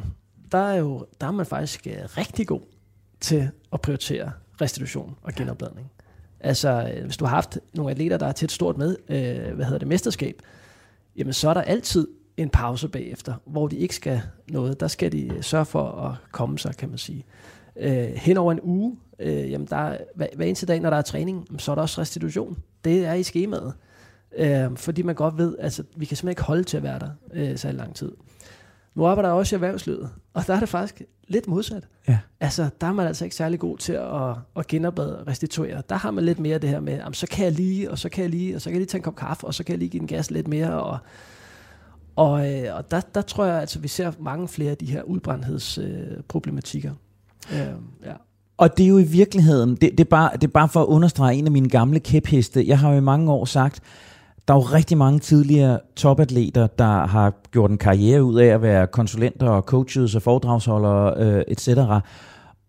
der 0.53 0.59
er, 0.59 0.75
jo, 0.75 1.07
der 1.21 1.27
er 1.27 1.31
man 1.31 1.47
faktisk 1.47 1.87
øh, 1.87 1.95
rigtig 2.05 2.47
god 2.47 2.61
til 3.21 3.51
at 3.73 3.81
prioritere 3.81 4.33
restitution 4.61 5.17
og 5.23 5.33
genopladning. 5.33 5.91
Altså, 6.41 6.93
hvis 7.05 7.17
du 7.17 7.25
har 7.25 7.35
haft 7.35 7.59
nogle 7.75 7.91
atleter, 7.91 8.17
der 8.17 8.27
er 8.27 8.33
til 8.33 8.47
et 8.47 8.53
stort 8.53 8.79
med, 8.79 8.97
øh, 9.09 9.55
hvad 9.55 9.65
hedder 9.65 9.79
det, 9.79 9.89
mesterskab, 9.89 10.43
jamen 11.17 11.33
så 11.33 11.49
er 11.49 11.55
der 11.55 11.63
altid 11.63 12.09
en 12.37 12.51
pause 12.51 12.89
bagefter, 12.89 13.35
hvor 13.45 13.69
de 13.69 13.77
ikke 13.77 13.95
skal 13.95 14.23
noget. 14.49 14.81
Der 14.81 14.89
skal 14.89 15.13
de 15.13 15.31
sørge 15.41 15.65
for 15.65 15.91
at 15.91 16.15
komme 16.33 16.59
sig, 16.59 16.77
kan 16.77 16.89
man 16.89 16.99
sige. 16.99 17.25
Øh, 17.77 18.09
hen 18.17 18.37
over 18.37 18.53
en 18.53 18.61
uge, 18.63 18.97
øh, 19.19 19.51
jamen 19.51 19.67
der 19.67 19.77
er, 19.77 19.99
hver, 20.15 20.27
hver 20.37 20.47
eneste 20.47 20.67
dag, 20.67 20.81
når 20.81 20.91
der 20.91 20.97
er 20.97 21.03
træning, 21.03 21.47
så 21.59 21.71
er 21.71 21.75
der 21.75 21.83
også 21.83 22.01
restitution. 22.01 22.59
Det 22.85 23.07
er 23.07 23.15
i 23.15 23.23
skemaet. 23.23 23.73
Øh, 24.37 24.77
fordi 24.77 25.03
man 25.03 25.15
godt 25.15 25.39
ved, 25.39 25.57
at 25.59 25.65
altså, 25.65 25.83
vi 25.97 26.05
kan 26.05 26.17
simpelthen 26.17 26.29
ikke 26.33 26.43
holde 26.43 26.65
til 26.65 26.77
at 26.77 26.83
være 26.83 26.99
der 26.99 27.11
øh, 27.33 27.57
så 27.57 27.73
lang 27.73 27.95
tid. 27.95 28.13
Nu 28.95 29.07
arbejder 29.07 29.29
jeg 29.29 29.37
også 29.37 29.55
i 29.55 29.57
erhvervslivet, 29.57 30.11
og 30.35 30.47
der 30.47 30.55
er 30.55 30.61
det 30.61 30.69
faktisk 30.69 31.03
lidt 31.29 31.49
modsat. 31.49 31.89
Ja. 32.09 32.19
Altså, 32.41 32.69
der 32.81 32.87
er 32.87 32.93
man 32.93 33.07
altså 33.07 33.25
ikke 33.25 33.37
særlig 33.37 33.61
god 33.61 33.79
til 33.79 33.93
at, 33.93 34.37
at 34.57 34.67
genoplade 34.67 35.21
og 35.21 35.27
restituere. 35.27 35.83
Der 35.89 35.95
har 35.95 36.11
man 36.11 36.25
lidt 36.25 36.39
mere 36.39 36.59
det 36.59 36.71
her 36.71 36.81
med, 36.81 36.97
jamen, 36.97 37.15
så 37.15 37.27
kan 37.27 37.45
jeg 37.45 37.53
lige, 37.53 37.91
og 37.91 37.99
så 37.99 38.09
kan 38.09 38.23
jeg 38.23 38.31
lige, 38.31 38.55
og 38.55 38.61
så 38.61 38.65
kan 38.65 38.75
jeg 38.75 38.81
lige 38.81 38.87
tage 38.87 38.99
en 38.99 39.03
kop 39.03 39.17
kaffe, 39.17 39.47
og 39.47 39.55
så 39.55 39.65
kan 39.65 39.73
jeg 39.73 39.79
lige 39.79 39.89
give 39.89 39.99
den 39.99 40.09
gas 40.09 40.31
lidt 40.31 40.49
mere, 40.49 40.83
og 40.83 40.99
og, 42.17 42.53
øh, 42.53 42.77
og 42.77 42.91
der, 42.91 43.01
der 43.15 43.23
tror 43.23 43.45
jeg, 43.45 43.55
at 43.55 43.61
altså, 43.61 43.79
vi 43.79 43.89
ser 43.89 44.13
mange 44.21 44.49
flere 44.49 44.71
af 44.71 44.77
de 44.77 44.87
her 44.87 45.03
udbrændthedsproblematikker. 45.03 46.93
Øh, 47.53 47.61
øh, 47.61 47.67
ja. 48.05 48.13
Og 48.59 48.77
det 48.77 48.85
er 48.85 48.89
jo 48.89 48.99
i 48.99 49.03
virkeligheden, 49.03 49.71
det, 49.71 49.81
det, 49.81 50.01
er 50.01 50.11
bare, 50.11 50.31
det 50.33 50.45
er 50.45 50.49
bare 50.49 50.69
for 50.69 50.81
at 50.81 50.87
understrege 50.87 51.37
en 51.37 51.47
af 51.47 51.53
mine 51.53 51.69
gamle 51.69 52.01
kæpheste. 52.01 52.65
Jeg 52.67 52.79
har 52.79 52.91
jo 52.91 52.97
i 52.97 53.01
mange 53.01 53.33
år 53.33 53.45
sagt, 53.45 53.81
der 54.49 54.55
er 54.55 54.59
jo 54.59 54.63
rigtig 54.63 54.99
mange 54.99 55.19
tidligere 55.19 55.81
topatleter, 55.97 56.67
der 56.67 57.07
har 57.07 57.35
gjort 57.53 57.71
en 57.71 57.79
karriere 57.79 58.25
ud 58.25 58.39
af 58.39 58.47
at 58.47 58.63
være 58.63 58.87
konsulenter 58.87 59.49
og 59.49 59.63
coaches 59.63 60.15
og 60.15 60.23
foredragsholdere 60.23 61.15
øh, 61.17 61.45
etc. 61.49 61.69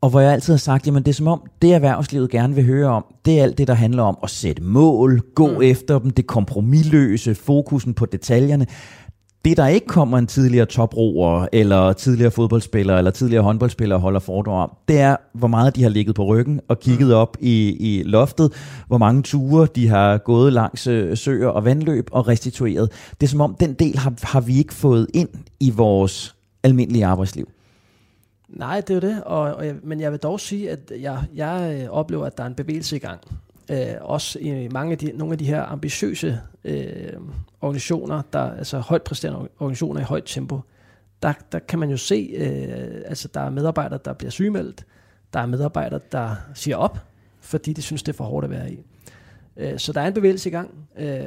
Og 0.02 0.10
hvor 0.10 0.20
jeg 0.20 0.32
altid 0.34 0.54
har 0.54 0.58
sagt, 0.58 0.88
jamen 0.88 1.04
det 1.04 1.12
er 1.12 1.16
som 1.16 1.28
om, 1.28 1.44
det 1.62 1.74
erhvervslivet 1.74 2.30
gerne 2.30 2.56
vil 2.56 2.66
høre 2.66 2.90
om, 2.90 3.06
det 3.26 3.40
er 3.40 3.44
alt 3.44 3.58
det, 3.58 3.68
der 3.68 3.74
handler 3.74 4.04
om 4.04 4.18
at 4.24 4.30
sætte 4.30 4.64
mål, 4.64 5.22
gå 5.36 5.48
mm. 5.48 5.62
efter 5.62 6.00
dem, 6.00 6.10
det 6.10 6.28
kompromilløse, 6.28 7.36
fokusen 7.36 7.94
på 7.94 8.06
detaljerne 8.06 8.66
det, 9.46 9.58
der 9.58 9.68
ikke 9.68 9.88
kommer 9.88 10.18
en 10.18 10.28
tidligere 10.28 10.66
toproer, 10.66 11.48
eller 11.52 11.94
tidligere 11.94 12.32
fodboldspiller, 12.32 12.98
eller 12.98 13.12
tidligere 13.12 13.44
håndboldspiller 13.44 13.98
holder 13.98 14.20
foredrag 14.20 14.64
om, 14.64 14.78
det 14.88 15.00
er, 15.00 15.16
hvor 15.34 15.48
meget 15.48 15.76
de 15.76 15.84
har 15.84 15.90
ligget 15.90 16.16
på 16.16 16.26
ryggen 16.26 16.62
og 16.68 16.80
kigget 16.80 17.08
mm. 17.08 17.14
op 17.14 17.38
i, 17.40 17.76
i 17.80 18.04
loftet, 18.04 18.54
hvor 18.88 18.98
mange 18.98 19.22
ture 19.24 19.68
de 19.76 19.88
har 19.88 20.18
gået 20.18 20.54
langs 20.54 20.88
øh, 20.88 21.18
søer 21.18 21.48
og 21.48 21.66
vandløb 21.66 22.10
og 22.12 22.28
restitueret. 22.28 22.92
Det 23.22 23.28
er 23.28 23.30
som 23.30 23.42
om, 23.42 23.56
den 23.60 23.74
del 23.74 23.98
har, 23.98 24.14
har 24.24 24.42
vi 24.42 24.58
ikke 24.58 24.74
fået 24.74 25.08
ind 25.14 25.30
i 25.60 25.70
vores 25.70 26.36
almindelige 26.64 27.06
arbejdsliv. 27.06 27.50
Nej, 28.50 28.82
det 28.82 28.90
er 28.90 28.94
jo 28.96 29.14
det, 29.14 29.24
og, 29.24 29.40
og 29.40 29.66
men 29.84 30.02
jeg 30.02 30.12
vil 30.12 30.20
dog 30.20 30.40
sige, 30.40 30.70
at 30.72 30.92
jeg, 31.02 31.24
jeg 31.36 31.80
øh, 31.82 31.90
oplever, 31.90 32.26
at 32.26 32.38
der 32.38 32.44
er 32.44 32.48
en 32.48 32.56
bevægelse 32.56 32.96
i 32.96 33.00
gang 33.00 33.20
øh, 33.70 33.96
også 34.02 34.40
i 34.40 34.68
mange 34.68 34.92
af 34.92 34.98
de, 34.98 35.12
nogle 35.16 35.32
af 35.32 35.38
de 35.38 35.46
her 35.46 35.64
ambitiøse 35.64 36.40
øh, 36.64 37.14
organisationer, 37.62 38.22
der 38.34 38.52
altså 38.52 38.80
højt 38.80 39.02
præsterende 39.02 39.50
organisationer 39.60 40.02
i 40.02 40.04
højt 40.04 40.24
tempo, 40.26 40.60
der, 41.24 41.34
der 41.52 41.60
kan 41.60 41.80
man 41.80 41.90
jo 41.90 41.98
se, 41.98 42.34
øh, 42.36 43.02
altså 43.06 43.28
der 43.34 43.42
er 43.42 43.50
medarbejdere, 43.50 44.00
der 44.06 44.14
bliver 44.14 44.32
sygemeldt, 44.32 44.86
der 45.34 45.40
er 45.40 45.46
medarbejdere, 45.46 46.00
der 46.12 46.36
siger 46.54 46.78
op, 46.78 46.98
fordi 47.40 47.74
de 47.74 47.82
synes, 47.82 48.04
det 48.04 48.14
er 48.14 48.18
for 48.18 48.24
hårdt 48.24 48.44
at 48.44 48.50
være 48.50 48.72
i. 48.72 48.80
Øh, 49.58 49.80
så 49.80 49.94
der 49.94 50.02
er 50.02 50.08
en 50.08 50.14
bevægelse 50.14 50.50
i 50.50 50.52
gang. 50.52 50.72
Øh, 50.98 51.26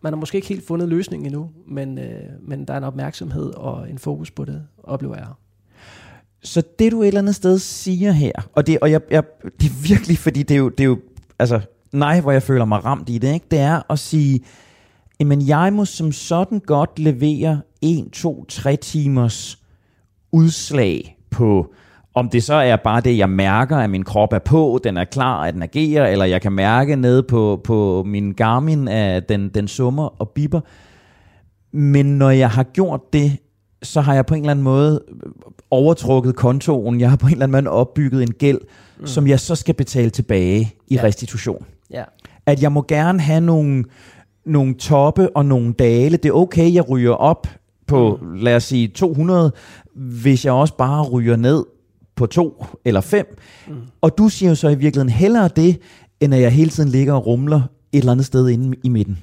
man 0.00 0.12
har 0.12 0.16
måske 0.16 0.36
ikke 0.36 0.48
helt 0.48 0.66
fundet 0.66 0.88
løsningen 0.88 1.26
endnu, 1.26 1.50
men, 1.66 1.98
øh, 1.98 2.22
men 2.40 2.64
der 2.64 2.74
er 2.74 2.78
en 2.78 2.84
opmærksomhed 2.84 3.54
og 3.54 3.90
en 3.90 3.98
fokus 3.98 4.30
på 4.30 4.44
det, 4.44 4.66
oplever 4.82 5.16
jeg. 5.16 5.28
Så 6.42 6.62
det 6.78 6.92
du 6.92 7.02
et 7.02 7.06
eller 7.06 7.20
andet 7.20 7.34
sted 7.34 7.58
siger 7.58 8.12
her, 8.12 8.32
og 8.52 8.66
det, 8.66 8.78
og 8.78 8.90
jeg, 8.90 9.00
jeg, 9.10 9.24
det 9.42 9.66
er 9.66 9.88
virkelig, 9.88 10.18
fordi 10.18 10.42
det 10.42 10.54
er 10.54 10.58
jo, 10.58 10.68
det 10.68 10.80
er 10.80 10.84
jo 10.84 10.98
altså, 11.38 11.60
nej, 11.92 12.20
hvor 12.20 12.32
jeg 12.32 12.42
føler 12.42 12.64
mig 12.64 12.84
ramt 12.84 13.08
i 13.08 13.18
det, 13.18 13.34
ikke? 13.34 13.46
det 13.50 13.58
er 13.58 13.92
at 13.92 13.98
sige, 13.98 14.40
men 15.24 15.48
jeg 15.48 15.72
må 15.72 15.84
som 15.84 16.12
sådan 16.12 16.58
godt 16.58 16.98
levere 16.98 17.60
1, 17.82 18.08
2, 18.12 18.44
3 18.44 18.76
timers 18.76 19.58
udslag 20.32 21.16
på, 21.30 21.72
om 22.14 22.28
det 22.28 22.42
så 22.42 22.54
er 22.54 22.76
bare 22.76 23.00
det, 23.00 23.18
jeg 23.18 23.30
mærker, 23.30 23.76
at 23.76 23.90
min 23.90 24.04
krop 24.04 24.32
er 24.32 24.38
på, 24.38 24.80
den 24.84 24.96
er 24.96 25.04
klar, 25.04 25.42
at 25.42 25.54
den 25.54 25.62
agerer, 25.62 26.06
eller 26.06 26.24
jeg 26.24 26.42
kan 26.42 26.52
mærke 26.52 26.96
nede 26.96 27.22
på, 27.22 27.60
på 27.64 28.02
min 28.06 28.32
Garmin, 28.32 28.88
at 28.88 29.28
den, 29.28 29.48
den 29.48 29.68
summer 29.68 30.20
og 30.20 30.28
biber. 30.28 30.60
Men 31.72 32.18
når 32.18 32.30
jeg 32.30 32.50
har 32.50 32.62
gjort 32.62 33.12
det, 33.12 33.38
så 33.84 34.00
har 34.00 34.14
jeg 34.14 34.26
på 34.26 34.34
en 34.34 34.40
eller 34.40 34.50
anden 34.50 34.64
måde 34.64 35.02
overtrukket 35.70 36.36
kontoen. 36.36 37.00
Jeg 37.00 37.10
har 37.10 37.16
på 37.16 37.26
en 37.26 37.32
eller 37.32 37.46
anden 37.46 37.64
måde 37.64 37.74
opbygget 37.74 38.22
en 38.22 38.32
gæld, 38.32 38.58
mm. 39.00 39.06
som 39.06 39.26
jeg 39.26 39.40
så 39.40 39.54
skal 39.54 39.74
betale 39.74 40.10
tilbage 40.10 40.74
i 40.88 40.94
ja. 40.94 41.02
restitution. 41.02 41.64
Ja. 41.90 42.04
At 42.46 42.62
jeg 42.62 42.72
må 42.72 42.84
gerne 42.88 43.20
have 43.20 43.40
nogle, 43.40 43.84
nogle 44.46 44.74
toppe 44.74 45.36
og 45.36 45.46
nogle 45.46 45.72
dale. 45.72 46.16
Det 46.16 46.28
er 46.28 46.32
okay, 46.32 46.74
jeg 46.74 46.88
ryger 46.88 47.12
op 47.12 47.46
på, 47.86 48.18
mm. 48.22 48.34
lad 48.34 48.56
os 48.56 48.64
sige, 48.64 48.88
200, 48.88 49.52
hvis 49.94 50.44
jeg 50.44 50.52
også 50.52 50.76
bare 50.76 51.02
ryger 51.02 51.36
ned 51.36 51.64
på 52.16 52.26
to 52.26 52.64
eller 52.84 53.00
fem. 53.00 53.36
Mm. 53.68 53.74
Og 54.00 54.18
du 54.18 54.28
siger 54.28 54.50
jo 54.50 54.54
så 54.54 54.68
i 54.68 54.74
virkeligheden 54.74 55.08
hellere 55.08 55.48
det, 55.56 55.80
end 56.20 56.34
at 56.34 56.40
jeg 56.40 56.52
hele 56.52 56.70
tiden 56.70 56.88
ligger 56.88 57.12
og 57.12 57.26
rumler 57.26 57.60
et 57.92 57.98
eller 57.98 58.12
andet 58.12 58.26
sted 58.26 58.48
inde 58.48 58.76
i 58.84 58.88
midten. 58.88 59.18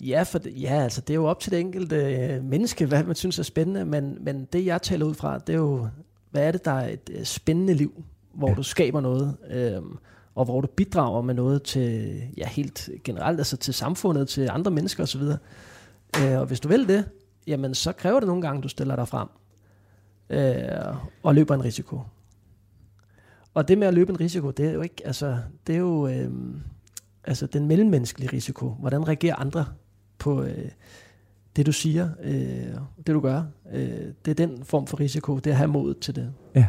Ja, 0.00 0.22
for 0.22 0.38
det, 0.38 0.62
ja, 0.62 0.82
altså 0.82 1.00
det 1.00 1.10
er 1.10 1.14
jo 1.14 1.26
op 1.26 1.40
til 1.40 1.52
det 1.52 1.60
enkelte 1.60 1.96
øh, 1.96 2.44
menneske, 2.44 2.86
hvad 2.86 3.04
man 3.04 3.14
synes 3.14 3.38
er 3.38 3.42
spændende, 3.42 3.84
men, 3.84 4.18
men 4.20 4.44
det 4.52 4.66
jeg 4.66 4.82
taler 4.82 5.06
ud 5.06 5.14
fra, 5.14 5.38
det 5.38 5.52
er 5.52 5.58
jo, 5.58 5.88
hvad 6.30 6.42
er 6.46 6.52
det, 6.52 6.64
der 6.64 6.70
er 6.70 6.88
et 6.88 7.10
øh, 7.12 7.24
spændende 7.24 7.74
liv, 7.74 8.04
hvor 8.34 8.48
ja. 8.48 8.54
du 8.54 8.62
skaber 8.62 9.00
noget, 9.00 9.36
øh, 9.50 9.82
og 10.34 10.44
hvor 10.44 10.60
du 10.60 10.66
bidrager 10.66 11.22
med 11.22 11.34
noget 11.34 11.62
til, 11.62 12.20
ja 12.36 12.48
helt 12.48 12.90
generelt, 13.04 13.38
altså 13.40 13.56
til 13.56 13.74
samfundet, 13.74 14.28
til 14.28 14.48
andre 14.50 14.70
mennesker 14.70 15.02
osv. 15.02 15.22
Øh, 16.20 16.40
og 16.40 16.46
hvis 16.46 16.60
du 16.60 16.68
vil 16.68 16.88
det, 16.88 17.04
jamen 17.46 17.74
så 17.74 17.92
kræver 17.92 18.20
det 18.20 18.26
nogle 18.26 18.42
gange, 18.42 18.58
at 18.58 18.62
du 18.62 18.68
stiller 18.68 18.96
dig 18.96 19.08
frem 19.08 19.28
øh, 20.30 20.96
og 21.22 21.34
løber 21.34 21.54
en 21.54 21.64
risiko. 21.64 22.00
Og 23.54 23.68
det 23.68 23.78
med 23.78 23.86
at 23.86 23.94
løbe 23.94 24.10
en 24.10 24.20
risiko, 24.20 24.50
det 24.50 24.66
er 24.66 24.72
jo 24.72 24.82
ikke, 24.82 25.02
altså, 25.04 25.38
det 25.66 25.74
er 25.74 25.78
jo 25.78 26.06
øh, 26.06 26.30
altså 27.24 27.46
den 27.46 27.66
mellemmenneskelige 27.66 28.32
risiko. 28.32 28.68
Hvordan 28.68 29.08
reagerer 29.08 29.36
andre 29.36 29.66
på 30.20 30.42
øh, 30.42 30.68
det, 31.56 31.66
du 31.66 31.72
siger, 31.72 32.08
øh, 32.22 32.74
det 32.96 33.06
du 33.06 33.20
gør? 33.20 33.42
Øh, 33.72 33.88
det 34.24 34.30
er 34.30 34.46
den 34.46 34.64
form 34.64 34.86
for 34.86 35.00
risiko, 35.00 35.36
det 35.36 35.46
er 35.46 35.50
at 35.50 35.56
have 35.56 35.68
mod 35.68 35.94
til 35.94 36.16
det. 36.16 36.32
Ja. 36.54 36.66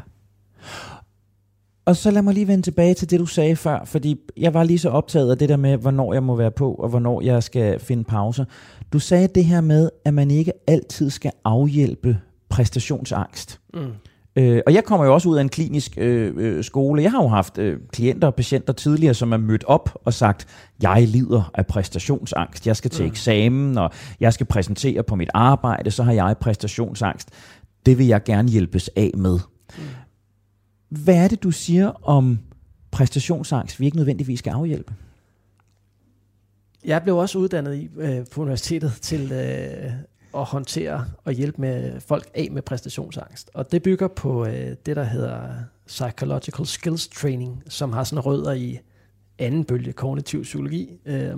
Og 1.86 1.96
så 1.96 2.12
lad 2.12 2.22
mig 2.22 2.34
lige 2.34 2.48
vende 2.48 2.64
tilbage 2.64 2.94
til 2.94 3.10
det, 3.10 3.20
du 3.20 3.26
sagde 3.26 3.56
før, 3.56 3.86
fordi 3.86 4.20
jeg 4.38 4.54
var 4.54 4.64
lige 4.64 4.80
så 4.80 4.90
optaget 4.90 5.32
af 5.32 5.38
det 5.38 5.50
der 5.50 5.58
med, 5.58 5.78
hvornår 5.78 6.14
jeg 6.14 6.24
må 6.24 6.36
være 6.36 6.52
på, 6.52 6.74
og 6.74 6.90
hvornår 6.90 7.22
jeg 7.22 7.44
skal 7.44 7.80
finde 7.80 8.04
pauser. 8.04 8.46
Du 8.94 9.00
sagde 9.00 9.28
det 9.28 9.46
her 9.46 9.62
med, 9.62 9.90
at 10.06 10.14
man 10.14 10.32
ikke 10.32 10.54
altid 10.68 11.10
skal 11.10 11.32
afhjælpe 11.44 12.18
præstationsangst. 12.50 13.60
Mm. 13.74 13.92
Øh, 14.36 14.62
og 14.66 14.74
jeg 14.74 14.84
kommer 14.84 15.06
jo 15.06 15.14
også 15.14 15.30
ud 15.30 15.38
af 15.38 15.42
en 15.42 15.50
klinisk 15.50 15.94
øh, 15.98 16.34
øh, 16.38 16.64
skole. 16.64 17.04
Jeg 17.04 17.12
har 17.12 17.24
jo 17.24 17.28
haft 17.28 17.58
øh, 17.58 17.80
klienter 17.92 18.28
og 18.28 18.36
patienter 18.36 18.74
tidligere, 18.74 19.14
som 19.14 19.32
er 19.32 19.38
mødt 19.38 19.64
op 19.64 20.00
og 20.06 20.14
sagt, 20.14 20.48
jeg 20.82 21.08
lider 21.08 21.52
af 21.54 21.68
præstationsangst. 21.68 22.68
Jeg 22.68 22.76
skal 22.76 22.92
til 22.92 23.06
mm. 23.06 23.12
eksamen, 23.12 23.78
og 23.78 23.92
jeg 24.20 24.34
skal 24.34 24.46
præsentere 24.46 25.04
på 25.04 25.16
mit 25.16 25.30
arbejde, 25.34 25.92
så 25.92 26.04
har 26.04 26.12
jeg 26.12 26.36
præstationsangst. 26.40 27.30
Det 27.86 27.98
vil 27.98 28.08
jeg 28.08 28.24
gerne 28.24 28.50
hjælpes 28.50 28.90
af 28.96 29.12
med. 29.18 29.40
Mm. 29.78 29.84
Hvad 30.90 31.16
er 31.16 31.28
det, 31.28 31.44
du 31.44 31.52
siger 31.52 31.92
om 32.04 32.40
præstationsangst, 32.92 33.80
vi 33.80 33.86
ikke 33.86 33.98
nødvendigvis 33.98 34.40
skal 34.40 34.52
afhjælpe? 34.52 34.94
Jeg 36.86 37.04
blev 37.04 37.18
også 37.18 37.38
uddannet 37.38 37.76
i, 37.76 37.90
øh, 37.98 38.26
på 38.32 38.42
universitetet 38.42 38.94
til 39.02 39.32
øh, 39.32 39.92
at 40.36 40.44
håndtere 40.44 41.06
og 41.24 41.34
hjælpe 41.34 41.62
med 41.62 42.02
folk 42.02 42.30
af 42.34 42.48
med 42.52 42.62
præstationsangst. 42.62 43.50
Og 43.54 43.72
det 43.72 43.84
bygger 43.84 44.08
på 44.08 44.46
øh, 44.46 44.76
det, 44.86 44.96
der 44.96 45.04
hedder 45.04 45.54
Psychological 45.88 46.66
Skills 46.66 47.08
Training, 47.08 47.64
som 47.70 47.94
har 47.94 48.04
sådan 48.04 48.26
rødder 48.26 48.52
i 48.52 48.80
anden 49.40 49.66
bølge 49.66 49.94
kognitiv 49.94 50.44
psykologi. 50.44 51.00
Øh, 51.06 51.38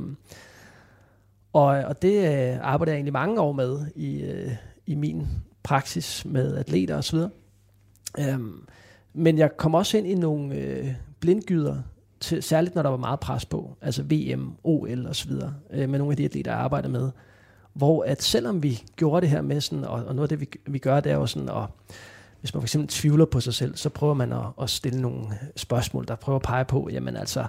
og, 1.54 1.66
og 1.66 2.02
det 2.02 2.18
øh, 2.18 2.58
arbejder 2.62 2.92
jeg 2.92 2.98
egentlig 2.98 3.14
mange 3.14 3.42
år 3.42 3.52
med 3.52 3.86
i, 3.96 4.22
øh, 4.22 4.52
i 4.86 4.96
min 4.96 5.28
praksis 5.64 6.26
med 6.26 6.56
atleter 6.58 6.98
osv. 6.98 7.20
Øhm, 8.20 8.68
men 9.14 9.38
jeg 9.38 9.58
kom 9.58 9.76
også 9.76 9.98
ind 9.98 10.08
i 10.08 10.16
nogle 10.16 10.56
øh, 10.56 10.94
blindgyder, 11.20 11.82
til, 12.20 12.44
særligt 12.44 12.76
når 12.76 12.82
der 12.82 12.90
var 12.90 12.98
meget 12.98 13.20
pres 13.20 13.46
på, 13.46 13.78
altså 13.82 14.04
VM, 14.04 14.52
OL 14.64 15.08
osv., 15.08 15.32
øh, 15.72 15.90
med 15.90 16.00
nogle 16.00 16.14
af 16.14 16.18
de 16.18 16.26
atleter, 16.26 16.52
jeg 16.52 16.60
arbejder 16.60 16.90
med, 16.90 17.12
hvor 17.74 18.04
at 18.04 18.24
selvom 18.24 18.64
vi 18.64 18.84
gjorde 18.96 19.22
det 19.22 19.30
her 19.30 19.42
med 19.42 19.62
sådan, 19.62 19.86
og, 19.86 20.06
og 20.06 20.16
noget 20.16 20.32
af 20.32 20.40
det, 20.40 20.42
vi, 20.42 20.48
vi 20.66 20.80
gør, 20.80 21.00
det 21.00 21.12
er 21.12 21.16
jo 21.16 21.26
sådan, 21.26 21.50
og 21.50 21.68
hvis 22.40 22.54
man 22.54 22.62
for 22.62 22.66
eksempel 22.66 22.90
tvivler 22.90 23.26
på 23.26 23.40
sig 23.40 23.54
selv, 23.54 23.76
så 23.76 23.90
prøver 23.90 24.14
man 24.14 24.34
at, 24.34 24.46
at 24.62 24.70
stille 24.70 25.02
nogle 25.02 25.28
spørgsmål, 25.56 26.08
der 26.08 26.16
prøver 26.16 26.40
at 26.40 26.44
pege 26.44 26.66
på, 26.66 26.90
jamen 26.92 27.18
altså, 27.18 27.46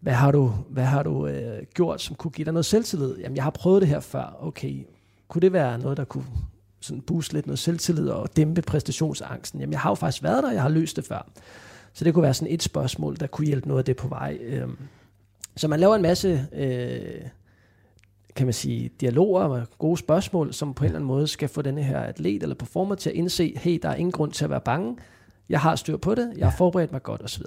hvad 0.00 0.12
har 0.12 0.30
du, 0.30 0.52
hvad 0.68 0.84
har 0.84 1.02
du 1.02 1.26
øh, 1.26 1.62
gjort, 1.74 2.02
som 2.02 2.16
kunne 2.16 2.30
give 2.30 2.44
dig 2.44 2.52
noget 2.52 2.66
selvtillid? 2.66 3.16
Jamen, 3.18 3.36
jeg 3.36 3.44
har 3.44 3.50
prøvet 3.50 3.80
det 3.80 3.88
her 3.88 4.00
før. 4.00 4.36
Okay, 4.40 4.86
kunne 5.28 5.40
det 5.40 5.52
være 5.52 5.78
noget, 5.78 5.96
der 5.96 6.04
kunne 6.04 6.24
sådan 6.80 7.00
booste 7.02 7.34
lidt 7.34 7.46
noget 7.46 7.58
selvtillid 7.58 8.08
og 8.08 8.36
dæmpe 8.36 8.62
præstationsangsten? 8.62 9.60
Jamen, 9.60 9.72
jeg 9.72 9.80
har 9.80 9.90
jo 9.90 9.94
faktisk 9.94 10.22
været 10.22 10.42
der, 10.42 10.52
jeg 10.52 10.62
har 10.62 10.68
løst 10.68 10.96
det 10.96 11.04
før. 11.04 11.30
Så 11.92 12.04
det 12.04 12.14
kunne 12.14 12.22
være 12.22 12.34
sådan 12.34 12.54
et 12.54 12.62
spørgsmål, 12.62 13.16
der 13.16 13.26
kunne 13.26 13.46
hjælpe 13.46 13.68
noget 13.68 13.78
af 13.78 13.84
det 13.84 13.96
på 13.96 14.08
vej. 14.08 14.38
Øh, 14.40 14.68
så 15.56 15.68
man 15.68 15.80
laver 15.80 15.94
en 15.94 16.02
masse 16.02 16.46
øh, 16.52 17.20
kan 18.38 18.46
man 18.46 18.54
sige, 18.54 18.90
dialoger 19.00 19.40
og 19.40 19.66
gode 19.78 19.96
spørgsmål, 19.96 20.54
som 20.54 20.74
på 20.74 20.84
en 20.84 20.86
eller 20.86 20.98
anden 20.98 21.06
måde 21.06 21.26
skal 21.26 21.48
få 21.48 21.62
denne 21.62 21.82
her 21.82 22.00
atlet 22.00 22.42
eller 22.42 22.54
performer 22.54 22.94
til 22.94 23.10
at 23.10 23.16
indse, 23.16 23.54
hey, 23.56 23.78
der 23.82 23.88
er 23.88 23.94
ingen 23.94 24.12
grund 24.12 24.32
til 24.32 24.44
at 24.44 24.50
være 24.50 24.60
bange, 24.60 24.96
jeg 25.48 25.60
har 25.60 25.76
styr 25.76 25.96
på 25.96 26.14
det, 26.14 26.32
jeg 26.36 26.46
har 26.46 26.56
forberedt 26.56 26.92
mig 26.92 27.02
godt 27.02 27.22
osv. 27.22 27.42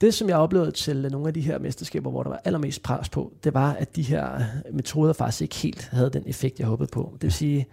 Det, 0.00 0.14
som 0.14 0.28
jeg 0.28 0.36
oplevede 0.36 0.70
til 0.70 1.08
nogle 1.10 1.28
af 1.28 1.34
de 1.34 1.40
her 1.40 1.58
mesterskaber, 1.58 2.10
hvor 2.10 2.22
der 2.22 2.30
var 2.30 2.40
allermest 2.44 2.82
pres 2.82 3.08
på, 3.08 3.32
det 3.44 3.54
var, 3.54 3.72
at 3.72 3.96
de 3.96 4.02
her 4.02 4.40
metoder 4.72 5.12
faktisk 5.12 5.42
ikke 5.42 5.56
helt 5.56 5.88
havde 5.92 6.10
den 6.10 6.22
effekt, 6.26 6.58
jeg 6.58 6.66
håbede 6.66 6.88
på. 6.92 7.10
Det 7.12 7.22
vil 7.22 7.32
sige, 7.32 7.66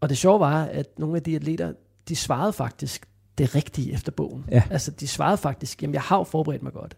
og 0.00 0.08
det 0.08 0.18
sjove 0.18 0.40
var, 0.40 0.64
at 0.64 0.98
nogle 0.98 1.16
af 1.16 1.22
de 1.22 1.36
atleter, 1.36 1.72
de 2.08 2.16
svarede 2.16 2.52
faktisk 2.52 3.08
det 3.38 3.54
rigtige 3.54 3.92
efter 3.92 4.12
bogen. 4.12 4.44
Ja. 4.50 4.62
Altså, 4.70 4.90
de 4.90 5.08
svarede 5.08 5.36
faktisk, 5.36 5.82
jamen 5.82 5.94
jeg 5.94 6.02
har 6.02 6.18
jo 6.18 6.24
forberedt 6.24 6.62
mig 6.62 6.72
godt. 6.72 6.96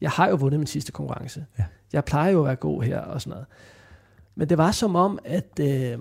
Jeg 0.00 0.10
har 0.10 0.28
jo 0.28 0.36
vundet 0.36 0.60
min 0.60 0.66
sidste 0.66 0.92
konkurrence. 0.92 1.46
Ja. 1.58 1.64
Jeg 1.92 2.04
plejer 2.04 2.30
jo 2.30 2.38
at 2.38 2.46
være 2.46 2.56
god 2.56 2.82
her 2.82 2.98
og 2.98 3.20
sådan 3.20 3.30
noget. 3.30 3.46
Men 4.34 4.48
det 4.48 4.58
var 4.58 4.70
som 4.70 4.96
om, 4.96 5.18
at 5.24 5.60
øh, 5.60 5.98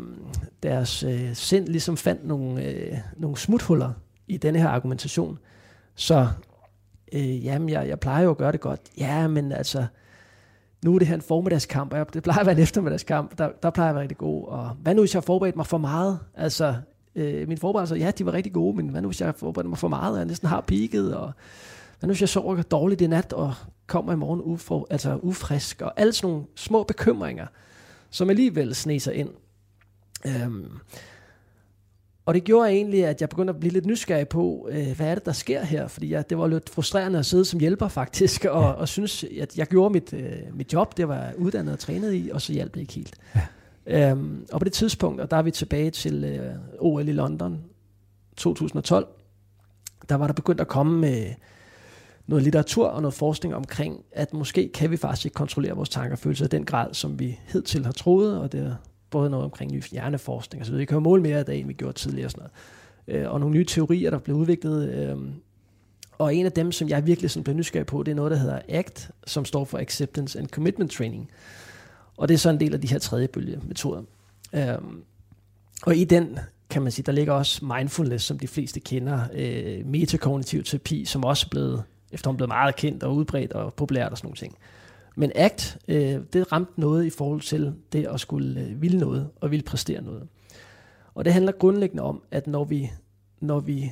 deres 0.63 1.03
øh, 1.03 1.33
sind 1.33 1.67
ligesom 1.67 1.97
fandt 1.97 2.27
nogle, 2.27 2.63
øh, 2.63 2.97
nogle 3.17 3.37
smuthuller 3.37 3.91
i 4.27 4.37
denne 4.37 4.59
her 4.59 4.69
argumentation. 4.69 5.39
Så 5.95 6.27
øh, 7.13 7.45
jamen, 7.45 7.69
jeg, 7.69 7.87
jeg 7.87 7.99
plejer 7.99 8.23
jo 8.23 8.31
at 8.31 8.37
gøre 8.37 8.51
det 8.51 8.61
godt. 8.61 8.81
Ja, 8.97 9.27
men 9.27 9.51
altså, 9.51 9.85
nu 10.85 10.95
er 10.95 10.99
det 10.99 11.07
her 11.07 11.15
en 11.15 11.21
formiddagskamp, 11.21 11.93
og 11.93 12.13
det 12.13 12.23
plejer 12.23 12.39
at 12.39 12.45
være 12.45 12.55
en 12.55 12.61
eftermiddagskamp, 12.61 13.37
der, 13.37 13.49
der 13.63 13.69
plejer 13.69 13.87
jeg 13.87 13.91
at 13.91 13.95
være 13.95 14.01
rigtig 14.01 14.17
god. 14.17 14.47
Og 14.47 14.69
hvad 14.69 14.95
nu, 14.95 15.01
hvis 15.01 15.13
jeg 15.13 15.19
har 15.19 15.25
forberedt 15.25 15.55
mig 15.55 15.65
for 15.65 15.77
meget? 15.77 16.19
Altså, 16.35 16.75
øh, 17.15 17.47
mine 17.47 17.59
forberedelser, 17.59 17.95
ja, 17.95 18.11
de 18.11 18.25
var 18.25 18.33
rigtig 18.33 18.53
gode, 18.53 18.75
men 18.75 18.89
hvad 18.89 19.01
nu, 19.01 19.07
hvis 19.07 19.21
jeg 19.21 19.27
har 19.27 19.33
forberedt 19.33 19.69
mig 19.69 19.77
for 19.77 19.87
meget, 19.87 20.11
og 20.11 20.17
jeg 20.17 20.25
næsten 20.25 20.47
har 20.47 20.61
peaked, 20.61 21.07
og 21.07 21.31
hvad 21.99 22.07
nu, 22.07 22.11
hvis 22.11 22.21
jeg 22.21 22.29
sover 22.29 22.61
dårligt 22.61 23.01
i 23.01 23.07
nat, 23.07 23.33
og 23.33 23.53
kommer 23.87 24.13
i 24.13 24.15
morgen 24.15 24.41
ufro, 24.43 24.87
altså 24.89 25.19
ufrisk, 25.21 25.81
og 25.81 25.93
alle 25.99 26.13
sådan 26.13 26.29
nogle 26.29 26.45
små 26.55 26.83
bekymringer, 26.83 27.47
som 28.09 28.29
alligevel 28.29 28.75
sne 28.75 28.99
sig 28.99 29.15
ind. 29.15 29.29
Øhm, 30.27 30.71
og 32.25 32.33
det 32.33 32.43
gjorde 32.43 32.69
egentlig, 32.69 33.05
at 33.05 33.21
jeg 33.21 33.29
begyndte 33.29 33.53
at 33.53 33.59
blive 33.59 33.73
lidt 33.73 33.85
nysgerrig 33.85 34.27
på, 34.27 34.67
øh, 34.71 34.95
hvad 34.95 35.07
er 35.07 35.15
det, 35.15 35.25
der 35.25 35.31
sker 35.31 35.63
her? 35.63 35.87
Fordi 35.87 36.11
jeg, 36.11 36.29
det 36.29 36.37
var 36.37 36.47
lidt 36.47 36.69
frustrerende 36.69 37.19
at 37.19 37.25
sidde 37.25 37.45
som 37.45 37.59
hjælper 37.59 37.87
faktisk, 37.87 38.45
og, 38.45 38.61
ja. 38.61 38.69
og 38.69 38.87
synes, 38.87 39.23
at 39.41 39.57
jeg 39.57 39.67
gjorde 39.67 39.93
mit, 39.93 40.13
øh, 40.13 40.31
mit 40.53 40.73
job, 40.73 40.97
det 40.97 41.07
var 41.07 41.31
uddannet 41.37 41.73
og 41.73 41.79
trænet 41.79 42.13
i, 42.13 42.29
og 42.33 42.41
så 42.41 42.53
hjalp 42.53 42.73
det 42.73 42.81
ikke 42.81 42.93
helt. 42.93 43.15
Ja. 43.35 44.11
Øhm, 44.11 44.45
og 44.51 44.59
på 44.59 44.63
det 44.63 44.73
tidspunkt, 44.73 45.21
og 45.21 45.31
der 45.31 45.37
er 45.37 45.41
vi 45.41 45.51
tilbage 45.51 45.91
til 45.91 46.23
øh, 46.23 46.55
OL 46.79 47.07
i 47.07 47.11
London 47.11 47.61
2012, 48.37 49.07
der 50.09 50.15
var 50.15 50.27
der 50.27 50.33
begyndt 50.33 50.61
at 50.61 50.67
komme 50.67 50.99
med 50.99 51.33
noget 52.27 52.43
litteratur 52.43 52.87
og 52.87 53.01
noget 53.01 53.13
forskning 53.13 53.55
omkring, 53.55 54.03
at 54.11 54.33
måske 54.33 54.69
kan 54.73 54.91
vi 54.91 54.97
faktisk 54.97 55.25
ikke 55.25 55.35
kontrollere 55.35 55.75
vores 55.75 55.89
tanker 55.89 56.11
og 56.11 56.19
følelser 56.19 56.45
i 56.45 56.47
den 56.47 56.65
grad, 56.65 56.93
som 56.93 57.19
vi 57.19 57.39
hidtil 57.47 57.85
har 57.85 57.91
troet, 57.91 58.39
og 58.39 58.51
det 58.51 58.59
er 58.59 58.75
både 59.09 59.29
noget 59.29 59.43
omkring 59.43 59.71
ny 59.71 59.83
hjerneforskning 59.91 60.63
osv. 60.63 60.77
Vi 60.77 60.85
kan 60.85 60.95
jo 60.95 60.99
måle 60.99 61.21
mere 61.21 61.37
af 61.37 61.45
det, 61.45 61.59
end 61.59 61.67
vi 61.67 61.73
gjorde 61.73 61.97
tidligere 61.97 62.27
og 62.27 62.31
sådan 62.31 62.49
noget. 63.07 63.23
Øh, 63.25 63.31
og 63.31 63.39
nogle 63.39 63.55
nye 63.55 63.65
teorier, 63.65 64.09
der 64.09 64.19
blev 64.19 64.35
udviklet. 64.35 64.89
Øh, 64.89 65.17
og 66.17 66.35
en 66.35 66.45
af 66.45 66.51
dem, 66.51 66.71
som 66.71 66.89
jeg 66.89 67.07
virkelig 67.07 67.31
sådan 67.31 67.43
blev 67.43 67.55
nysgerrig 67.55 67.85
på, 67.85 68.03
det 68.03 68.11
er 68.11 68.15
noget, 68.15 68.31
der 68.31 68.37
hedder 68.37 68.59
ACT, 68.69 69.09
som 69.27 69.45
står 69.45 69.65
for 69.65 69.77
Acceptance 69.77 70.39
and 70.39 70.47
Commitment 70.47 70.91
Training. 70.91 71.29
Og 72.17 72.27
det 72.27 72.33
er 72.33 72.37
så 72.37 72.49
en 72.49 72.59
del 72.59 72.73
af 72.73 72.81
de 72.81 72.87
her 72.87 72.99
tredje 72.99 73.27
bølge 73.27 73.59
metoder. 73.67 74.01
Øh, 74.53 74.77
og 75.83 75.95
i 75.95 76.03
den 76.03 76.39
kan 76.69 76.81
man 76.81 76.91
sige, 76.91 77.03
der 77.03 77.11
ligger 77.11 77.33
også 77.33 77.65
mindfulness, 77.65 78.25
som 78.25 78.39
de 78.39 78.47
fleste 78.47 78.79
kender, 78.79 79.19
øh, 79.33 79.85
metakognitiv 79.85 80.63
terapi, 80.63 81.05
som 81.05 81.23
også 81.23 81.45
er 81.47 81.49
blevet, 81.49 81.83
efterhånden 82.11 82.37
blevet 82.37 82.49
meget 82.49 82.75
kendt 82.75 83.03
og 83.03 83.15
udbredt 83.15 83.53
og 83.53 83.73
populært 83.73 84.11
og 84.11 84.17
sådan 84.17 84.27
nogle 84.27 84.37
ting. 84.37 84.57
Men 85.15 85.31
ACT, 85.35 85.77
øh, 85.87 86.19
det 86.33 86.51
ramte 86.51 86.79
noget 86.81 87.05
i 87.05 87.09
forhold 87.09 87.41
til 87.41 87.73
det 87.93 88.07
at 88.07 88.19
skulle 88.19 88.61
øh, 88.61 88.81
ville 88.81 88.99
noget 88.99 89.29
og 89.41 89.51
ville 89.51 89.63
præstere 89.63 90.01
noget. 90.01 90.27
Og 91.15 91.25
det 91.25 91.33
handler 91.33 91.51
grundlæggende 91.51 92.03
om, 92.03 92.23
at 92.31 92.47
når 92.47 92.63
vi, 92.63 92.91
når 93.39 93.59
vi 93.59 93.91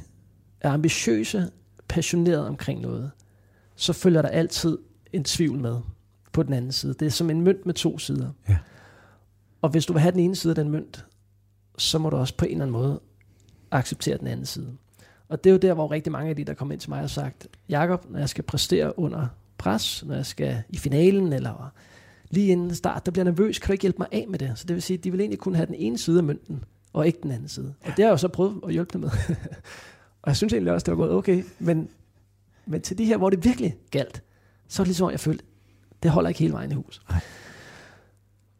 er 0.61 0.71
ambitiøse, 0.71 1.51
passionerede 1.87 2.47
omkring 2.47 2.81
noget, 2.81 3.11
så 3.75 3.93
følger 3.93 4.21
der 4.21 4.29
altid 4.29 4.77
en 5.13 5.23
tvivl 5.23 5.59
med 5.59 5.81
på 6.31 6.43
den 6.43 6.53
anden 6.53 6.71
side. 6.71 6.93
Det 6.93 7.05
er 7.05 7.09
som 7.09 7.29
en 7.29 7.41
mønt 7.41 7.65
med 7.65 7.73
to 7.73 7.97
sider. 7.97 8.29
Ja. 8.49 8.57
Og 9.61 9.69
hvis 9.69 9.85
du 9.85 9.93
vil 9.93 10.01
have 10.01 10.11
den 10.11 10.19
ene 10.19 10.35
side 10.35 10.51
af 10.51 10.55
den 10.55 10.69
mønt, 10.69 11.05
så 11.77 11.97
må 11.97 12.09
du 12.09 12.17
også 12.17 12.37
på 12.37 12.45
en 12.45 12.51
eller 12.51 12.65
anden 12.65 12.73
måde 12.73 12.99
acceptere 13.71 14.17
den 14.17 14.27
anden 14.27 14.45
side. 14.45 14.77
Og 15.29 15.43
det 15.43 15.49
er 15.49 15.51
jo 15.51 15.57
der, 15.57 15.73
hvor 15.73 15.91
rigtig 15.91 16.11
mange 16.11 16.29
af 16.29 16.35
de, 16.35 16.43
der 16.43 16.53
kommer 16.53 16.73
ind 16.73 16.81
til 16.81 16.89
mig, 16.89 16.99
har 16.99 17.07
sagt, 17.07 17.47
Jakob, 17.69 18.05
når 18.09 18.19
jeg 18.19 18.29
skal 18.29 18.43
præstere 18.43 18.99
under 18.99 19.27
pres, 19.57 20.03
når 20.05 20.15
jeg 20.15 20.25
skal 20.25 20.63
i 20.69 20.77
finalen, 20.77 21.33
eller 21.33 21.73
lige 22.29 22.47
inden 22.47 22.75
start, 22.75 23.05
der 23.05 23.11
bliver 23.11 23.25
nervøs, 23.25 23.59
kan 23.59 23.67
du 23.67 23.71
ikke 23.71 23.81
hjælpe 23.81 23.97
mig 23.99 24.07
af 24.11 24.25
med 24.29 24.39
det? 24.39 24.51
Så 24.55 24.67
det 24.67 24.73
vil 24.73 24.83
sige, 24.83 24.97
at 24.97 25.03
de 25.03 25.11
vil 25.11 25.19
egentlig 25.19 25.39
kun 25.39 25.55
have 25.55 25.65
den 25.65 25.75
ene 25.75 25.97
side 25.97 26.17
af 26.17 26.23
mønten, 26.23 26.63
og 26.93 27.07
ikke 27.07 27.19
den 27.23 27.31
anden 27.31 27.47
side. 27.47 27.73
Og 27.81 27.87
det 27.87 27.95
har 27.95 28.03
jeg 28.03 28.11
jo 28.11 28.17
så 28.17 28.27
prøvet 28.27 28.61
at 28.65 28.73
hjælpe 28.73 28.89
dem 28.93 29.01
med. 29.01 29.09
og 30.21 30.27
jeg 30.27 30.35
synes 30.35 30.53
egentlig 30.53 30.73
også, 30.73 30.83
det 30.85 30.91
var 30.91 30.97
gået 30.97 31.11
okay, 31.11 31.43
men, 31.59 31.89
men 32.65 32.81
til 32.81 32.97
de 32.97 33.05
her, 33.05 33.17
hvor 33.17 33.29
det 33.29 33.45
virkelig 33.45 33.75
galt, 33.91 34.23
så 34.67 34.81
er 34.81 34.83
det 34.83 34.87
ligesom, 34.87 35.11
jeg 35.11 35.19
følte, 35.19 35.45
det 36.03 36.11
holder 36.11 36.29
ikke 36.29 36.39
hele 36.39 36.53
vejen 36.53 36.71
i 36.71 36.75
hus. 36.75 37.01
Nej. 37.09 37.19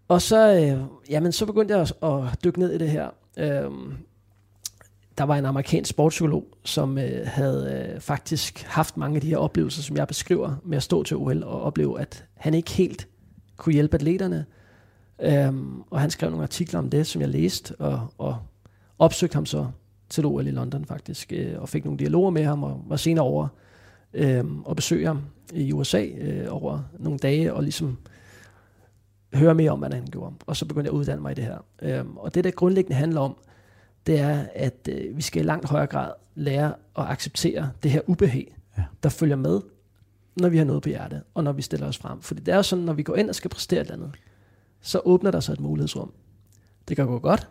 Og 0.08 0.22
så, 0.22 0.54
øh, 0.54 0.84
jamen, 1.10 1.32
så 1.32 1.46
begyndte 1.46 1.74
jeg 1.74 1.82
at, 1.82 1.94
at 2.04 2.44
dykke 2.44 2.60
ned 2.60 2.74
i 2.74 2.78
det 2.78 2.90
her. 2.90 3.10
Øhm, 3.38 3.94
der 5.18 5.24
var 5.24 5.38
en 5.38 5.46
amerikansk 5.46 5.90
sportspsykolog, 5.90 6.48
som 6.64 6.98
øh, 6.98 7.28
havde 7.28 7.92
øh, 7.94 8.02
faktisk 8.02 8.64
haft 8.64 8.98
mange 8.98 9.16
af 9.16 9.22
de 9.22 9.30
her 9.30 9.38
oplevelser, 9.38 9.82
som 9.82 9.98
jeg 9.98 10.08
beskriver, 10.08 10.56
med 10.64 10.78
at 10.78 10.84
stå 10.84 11.04
til 11.04 11.18
OL 11.18 11.44
og 11.44 11.62
opleve, 11.62 12.02
at 12.02 12.26
han 12.34 12.54
ikke 12.54 12.72
helt 12.72 13.08
kunne 13.58 13.74
hjælpe 13.74 13.96
atleterne. 13.96 14.46
Øhm, 15.22 15.82
og 15.82 16.02
han 16.02 16.10
skrev 16.10 16.30
nogle 16.30 16.44
artikler 16.44 16.80
om 16.80 16.90
det, 16.90 17.08
som 17.08 17.22
jeg 17.22 17.30
læste, 17.30 17.76
og, 17.76 18.14
og 18.18 18.38
opsøgte 19.00 19.36
ham 19.36 19.46
så 19.46 19.68
til 20.10 20.26
OL 20.26 20.48
i 20.48 20.52
London 20.52 20.86
faktisk, 20.86 21.34
øh, 21.34 21.62
og 21.62 21.70
fik 21.70 21.86
nogle 21.86 22.00
dialoger 22.00 22.30
med 22.30 22.44
ham, 22.44 22.64
og 22.64 22.84
var 22.88 22.96
senere 22.96 23.26
over 23.26 23.48
øh, 24.14 24.46
og 24.66 24.76
besøge 24.76 25.08
ham 25.08 25.22
i 25.54 25.74
USA 25.74 26.06
øh, 26.06 26.48
over 26.50 26.80
nogle 27.00 27.20
dage, 27.20 27.54
og 27.54 27.64
ligesom 27.64 27.98
høre 29.34 29.56
mere 29.56 29.72
om, 29.72 29.80
hvad 29.80 29.94
han 29.94 30.08
gjorde. 30.12 30.36
Og 30.46 30.56
så 30.58 30.66
begyndte 30.66 30.88
jeg 30.88 30.94
at 30.94 31.00
uddanne 31.00 31.22
mig 31.22 31.32
i 31.32 31.36
det 31.36 31.44
her. 31.44 31.58
Øh, 31.82 32.06
og 32.16 32.36
det, 32.36 32.44
der 32.44 32.52
grundlæggende 32.52 32.96
handler 32.96 33.22
om, 33.22 33.36
det 34.08 34.20
er, 34.20 34.46
at 34.54 34.90
øh, 34.92 35.18
vi 35.18 35.22
skal 35.22 35.42
i 35.42 35.46
langt 35.46 35.70
højere 35.70 35.88
grad 35.88 36.12
lære 36.36 36.74
at 36.98 37.06
acceptere 37.06 37.72
det 37.84 37.92
her 37.92 38.02
ubehag, 38.08 38.58
ja. 38.78 38.84
der 39.04 39.10
følger 39.10 39.36
med, 39.36 39.62
når 40.36 40.50
vi 40.50 40.58
har 40.58 40.66
noget 40.66 40.84
på 40.84 40.90
hjertet, 40.90 41.24
og 41.34 41.44
når 41.44 41.52
vi 41.52 41.62
stiller 41.62 41.88
os 41.88 41.98
frem. 41.98 42.22
Fordi 42.22 42.42
det 42.42 42.52
er 42.52 42.56
jo 42.56 42.64
sådan, 42.64 42.86
når 42.86 42.94
vi 42.94 43.04
går 43.04 43.16
ind 43.16 43.30
og 43.30 43.36
skal 43.36 43.50
præstere 43.50 43.82
et 43.82 43.92
andet, 43.92 44.12
så 44.82 45.02
åbner 45.06 45.32
der 45.32 45.40
sig 45.40 45.54
et 45.54 45.60
mulighedsrum. 45.60 46.14
Det 46.88 46.96
kan 46.96 47.06
gå 47.06 47.20
godt, 47.20 47.50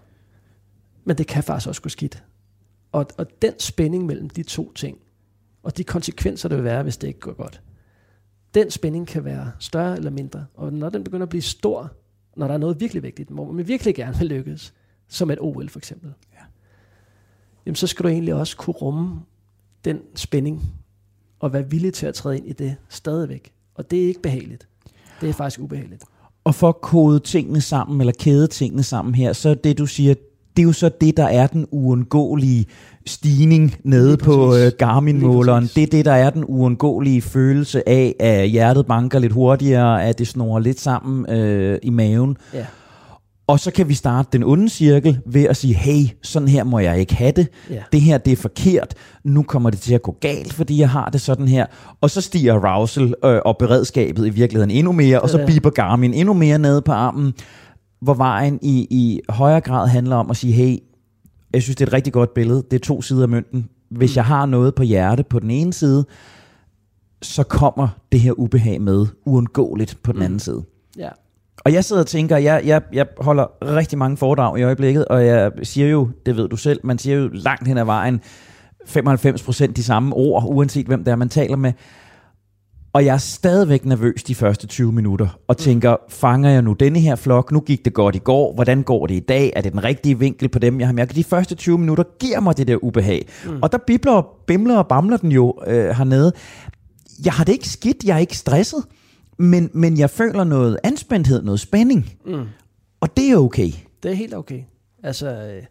men 1.05 1.19
det 1.19 1.27
kan 1.27 1.43
faktisk 1.43 1.69
også 1.69 1.83
gå 1.83 1.89
skidt. 1.89 2.25
Og, 2.93 3.07
og 3.19 3.43
den 3.43 3.59
spænding 3.59 4.07
mellem 4.07 4.31
de 4.31 4.43
to 4.43 4.73
ting, 4.73 4.99
og 5.63 5.77
de 5.77 5.85
konsekvenser, 5.85 6.49
der 6.49 6.57
vil 6.57 6.65
være, 6.65 6.83
hvis 6.83 6.97
det 6.97 7.09
ikke 7.09 7.21
går 7.21 7.33
godt, 7.33 7.63
den 8.55 8.71
spænding 8.71 9.07
kan 9.07 9.25
være 9.25 9.53
større 9.59 9.97
eller 9.97 10.11
mindre. 10.11 10.47
Og 10.55 10.73
når 10.73 10.89
den 10.89 11.05
begynder 11.05 11.23
at 11.23 11.31
blive 11.31 11.43
stor, 11.43 11.93
når 12.37 12.47
der 12.47 12.55
er 12.55 12.59
noget 12.59 12.81
virkelig 12.81 13.03
vigtigt, 13.03 13.29
hvor 13.29 13.53
man 13.53 13.69
virkelig 13.69 13.95
gerne 13.95 14.19
vil 14.19 14.29
lykkes, 14.29 14.75
som 15.09 15.31
et 15.31 15.39
OL 15.41 15.69
for 15.69 15.79
eksempel. 15.79 16.13
Jamen 17.67 17.77
så 17.77 17.87
skal 17.87 18.03
du 18.03 18.09
egentlig 18.09 18.35
også 18.35 18.57
kunne 18.57 18.75
rumme 18.75 19.21
den 19.85 19.99
spænding, 20.15 20.63
og 21.41 21.53
være 21.53 21.71
villig 21.71 21.95
til 21.95 22.07
at 22.07 22.15
træde 22.15 22.37
ind 22.37 22.47
i 22.47 22.53
det 22.53 22.77
stadigvæk. 22.89 23.53
Og 23.75 23.91
det 23.91 24.03
er 24.03 24.07
ikke 24.07 24.23
behageligt. 24.23 24.69
Det 25.21 25.29
er 25.29 25.33
faktisk 25.33 25.61
ubehageligt. 25.61 26.03
Og 26.45 26.55
for 26.55 26.69
at 26.69 26.81
kode 26.81 27.19
tingene 27.19 27.61
sammen, 27.61 28.01
eller 28.01 28.13
kæde 28.19 28.47
tingene 28.47 28.83
sammen 28.83 29.15
her, 29.15 29.33
så 29.33 29.55
det 29.55 29.79
du 29.79 29.87
siger, 29.87 30.15
det 30.57 30.63
er 30.63 30.67
jo 30.67 30.73
så 30.73 30.91
det, 31.01 31.17
der 31.17 31.25
er 31.25 31.47
den 31.47 31.67
uundgåelige 31.71 32.67
stigning 33.07 33.77
nede 33.85 34.17
på 34.17 34.57
øh, 34.57 34.73
Garmin-måleren. 34.79 35.71
Det 35.75 35.83
er 35.83 35.87
det, 35.87 36.05
der 36.05 36.13
er 36.13 36.31
den 36.31 36.45
uundgåelige 36.45 37.23
følelse 37.23 37.89
af, 37.89 38.15
at 38.21 38.49
hjertet 38.49 38.87
banker 38.87 39.19
lidt 39.19 39.33
hurtigere, 39.33 40.05
at 40.05 40.19
det 40.19 40.29
snor 40.29 40.59
lidt 40.59 40.81
sammen 40.81 41.31
øh, 41.31 41.79
i 41.83 41.91
maven. 41.91 42.37
Ja. 42.55 42.67
Og 43.53 43.61
så 43.61 43.71
kan 43.71 43.89
vi 43.89 43.95
starte 43.95 44.29
den 44.33 44.43
onde 44.43 44.69
cirkel 44.69 45.21
ved 45.27 45.45
at 45.45 45.57
sige, 45.57 45.75
hey, 45.75 46.09
sådan 46.23 46.49
her 46.49 46.65
må 46.65 46.79
jeg 46.79 47.01
ikke 47.01 47.15
have 47.15 47.33
det. 47.33 47.49
Ja. 47.71 47.83
Det 47.93 48.01
her, 48.01 48.19
det 48.19 48.33
er 48.33 48.37
forkert. 48.37 48.95
Nu 49.25 49.43
kommer 49.43 49.71
det 49.71 49.81
til 49.81 49.95
at 49.95 50.03
gå 50.03 50.17
galt, 50.21 50.53
fordi 50.53 50.79
jeg 50.79 50.91
har 50.91 51.11
det 51.11 51.21
sådan 51.21 51.49
her. 51.49 51.67
Og 52.01 52.11
så 52.11 52.21
stiger 52.21 52.55
arousal 52.55 53.15
øh, 53.25 53.41
og 53.45 53.59
beredskabet 53.59 54.27
i 54.27 54.31
virkeligheden 54.31 54.71
endnu 54.71 54.93
mere, 54.93 55.21
og 55.21 55.31
så 55.31 55.47
biber 55.47 55.71
Garmin 55.71 56.15
endnu 56.15 56.35
mere 56.35 56.59
nede 56.59 56.83
på 56.83 56.93
armen 56.93 57.35
hvor 58.01 58.15
vejen 58.15 58.59
i, 58.63 58.87
i 58.91 59.21
højere 59.29 59.61
grad 59.61 59.89
handler 59.89 60.17
om 60.17 60.31
at 60.31 60.37
sige, 60.37 60.53
hey, 60.53 60.79
jeg 61.55 61.63
synes, 61.63 61.77
det 61.77 61.85
er 61.85 61.89
et 61.89 61.93
rigtig 61.93 62.13
godt 62.13 62.35
billede. 62.35 62.63
Det 62.71 62.77
er 62.77 62.85
to 62.87 63.03
sider 63.03 63.23
af 63.23 63.29
mønten. 63.29 63.69
Hvis 63.91 64.15
mm. 64.15 64.17
jeg 64.17 64.25
har 64.25 64.47
noget 64.47 64.75
på 64.75 64.83
hjerte 64.83 65.23
på 65.23 65.39
den 65.39 65.51
ene 65.51 65.73
side, 65.73 66.05
så 67.23 67.43
kommer 67.43 67.89
det 68.13 68.21
her 68.21 68.33
ubehag 68.33 68.81
med 68.81 69.07
uundgåeligt 69.27 69.99
på 70.03 70.13
den 70.13 70.19
mm. 70.19 70.25
anden 70.25 70.39
side. 70.39 70.63
Ja. 70.99 71.09
Og 71.59 71.73
jeg 71.73 71.85
sidder 71.85 72.03
og 72.03 72.07
tænker, 72.07 72.37
jeg, 72.37 72.63
jeg, 72.65 72.83
jeg 72.93 73.07
holder 73.21 73.75
rigtig 73.77 73.99
mange 73.99 74.17
foredrag 74.17 74.59
i 74.59 74.63
øjeblikket, 74.63 75.05
og 75.05 75.27
jeg 75.27 75.51
siger 75.63 75.89
jo, 75.89 76.09
det 76.27 76.37
ved 76.37 76.49
du 76.49 76.57
selv, 76.57 76.81
man 76.85 76.99
siger 76.99 77.17
jo 77.17 77.29
langt 77.33 77.69
hen 77.69 77.79
ad 77.79 77.85
vejen, 77.85 78.21
95% 78.89 79.67
de 79.67 79.83
samme 79.83 80.15
ord, 80.15 80.45
uanset 80.47 80.87
hvem 80.87 81.05
det 81.05 81.13
er, 81.13 81.17
man 81.17 81.29
taler 81.29 81.57
med. 81.57 81.73
Og 82.95 83.05
jeg 83.05 83.15
er 83.15 83.19
stadigvæk 83.19 83.85
nervøs 83.85 84.23
de 84.23 84.35
første 84.35 84.67
20 84.67 84.93
minutter, 84.93 85.39
og 85.49 85.57
mm. 85.59 85.63
tænker, 85.63 85.97
fanger 86.09 86.51
jeg 86.51 86.63
nu 86.63 86.73
denne 86.73 87.01
her 87.01 87.17
flok? 87.17 87.53
Nu 87.53 87.61
gik 87.61 87.85
det 87.85 87.95
godt 87.95 88.17
i 88.17 88.19
går, 88.19 88.55
hvordan 88.55 88.83
går 88.83 89.07
det 89.07 89.15
i 89.15 89.21
dag? 89.21 89.53
Er 89.57 89.61
det 89.61 89.73
den 89.73 89.85
rigtige 89.85 90.19
vinkel 90.19 90.49
på 90.49 90.59
dem, 90.59 90.81
jeg 90.81 90.89
har 90.89 90.93
mærket? 90.93 91.17
De 91.17 91.25
første 91.25 91.55
20 91.55 91.79
minutter 91.79 92.05
giver 92.21 92.41
mig 92.41 92.57
det 92.57 92.69
der 92.69 92.85
ubehag. 92.85 93.29
Mm. 93.47 93.63
Og 93.63 93.73
der 93.73 93.79
bibler 93.87 94.13
og 94.13 94.27
bimler 94.47 94.79
og 94.79 94.87
bamler 94.87 95.17
den 95.17 95.33
jo 95.33 95.55
øh, 95.67 95.89
hernede. 95.89 96.33
Jeg 97.25 97.33
har 97.33 97.45
det 97.45 97.53
ikke 97.53 97.69
skidt, 97.69 98.05
jeg 98.05 98.15
er 98.15 98.19
ikke 98.19 98.37
stresset, 98.37 98.85
men, 99.43 99.71
men 99.75 99.99
jeg 99.99 100.11
føler 100.11 100.45
noget 100.45 100.79
anspændthed, 100.83 101.43
noget 101.43 101.61
spænding. 101.61 102.19
Mm. 102.27 102.47
Og 103.01 103.17
det 103.17 103.31
er 103.31 103.37
okay. 103.37 103.71
Det 104.03 104.11
er 104.11 104.15
helt 104.15 104.35
okay. 104.35 104.63
Altså, 105.03 105.27
øh, 105.27 105.63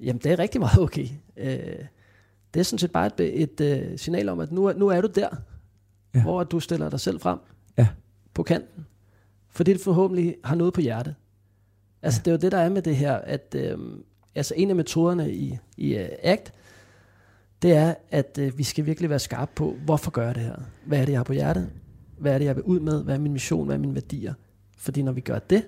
jamen 0.00 0.20
det 0.22 0.32
er 0.32 0.38
rigtig 0.38 0.60
meget 0.60 0.78
okay. 0.78 1.06
Øh, 1.36 1.78
det 2.54 2.60
er 2.60 2.64
sådan 2.64 2.78
set 2.78 2.92
bare 2.92 3.06
et, 3.20 3.42
et, 3.60 3.90
uh, 3.92 3.98
signal 3.98 4.28
om, 4.28 4.40
at 4.40 4.52
nu, 4.52 4.72
nu 4.72 4.88
er 4.88 5.00
du 5.00 5.08
der 5.14 5.28
ja. 6.14 6.22
hvor 6.22 6.44
du 6.44 6.60
stiller 6.60 6.90
dig 6.90 7.00
selv 7.00 7.20
frem 7.20 7.38
ja. 7.78 7.88
på 8.34 8.42
kanten, 8.42 8.86
fordi 9.50 9.72
du 9.72 9.78
forhåbentlig 9.78 10.36
har 10.44 10.54
noget 10.54 10.72
på 10.72 10.80
hjertet. 10.80 11.14
Altså 12.02 12.20
ja. 12.20 12.22
det 12.24 12.30
er 12.30 12.32
jo 12.32 12.38
det, 12.40 12.52
der 12.52 12.58
er 12.58 12.68
med 12.68 12.82
det 12.82 12.96
her, 12.96 13.14
at 13.14 13.54
øh, 13.58 13.78
altså 14.34 14.54
en 14.56 14.70
af 14.70 14.76
metoderne 14.76 15.32
i, 15.32 15.58
i 15.76 15.96
uh, 15.96 16.06
ACT, 16.22 16.52
det 17.62 17.72
er, 17.72 17.94
at 18.10 18.38
øh, 18.40 18.58
vi 18.58 18.62
skal 18.62 18.86
virkelig 18.86 19.10
være 19.10 19.18
skarpe 19.18 19.52
på, 19.54 19.76
hvorfor 19.84 20.10
gør 20.10 20.26
jeg 20.26 20.34
det 20.34 20.42
her? 20.42 20.56
Hvad 20.86 21.00
er 21.00 21.04
det, 21.04 21.12
jeg 21.12 21.18
har 21.18 21.24
på 21.24 21.32
hjertet? 21.32 21.70
Hvad 22.18 22.34
er 22.34 22.38
det, 22.38 22.44
jeg 22.44 22.56
vil 22.56 22.64
ud 22.64 22.80
med? 22.80 23.04
Hvad 23.04 23.14
er 23.14 23.18
min 23.18 23.32
mission? 23.32 23.66
Hvad 23.66 23.76
er 23.76 23.80
mine 23.80 23.94
værdier? 23.94 24.34
Fordi 24.78 25.02
når 25.02 25.12
vi 25.12 25.20
gør 25.20 25.38
det, 25.38 25.62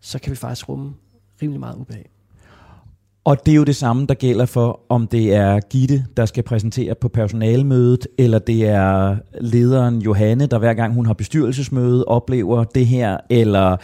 så 0.00 0.18
kan 0.18 0.30
vi 0.30 0.36
faktisk 0.36 0.68
rumme 0.68 0.92
rimelig 1.42 1.60
meget 1.60 1.76
ubehag. 1.76 2.10
Og 3.24 3.46
det 3.46 3.52
er 3.52 3.56
jo 3.56 3.64
det 3.64 3.76
samme, 3.76 4.06
der 4.06 4.14
gælder 4.14 4.46
for, 4.46 4.80
om 4.88 5.06
det 5.06 5.34
er 5.34 5.60
Gitte, 5.60 6.04
der 6.16 6.26
skal 6.26 6.42
præsentere 6.42 6.94
på 6.94 7.08
personalmødet, 7.08 8.06
eller 8.18 8.38
det 8.38 8.68
er 8.68 9.16
lederen 9.40 10.02
Johanne, 10.02 10.46
der 10.46 10.58
hver 10.58 10.74
gang 10.74 10.94
hun 10.94 11.06
har 11.06 11.14
bestyrelsesmøde, 11.14 12.04
oplever 12.04 12.64
det 12.64 12.86
her, 12.86 13.16
eller 13.30 13.76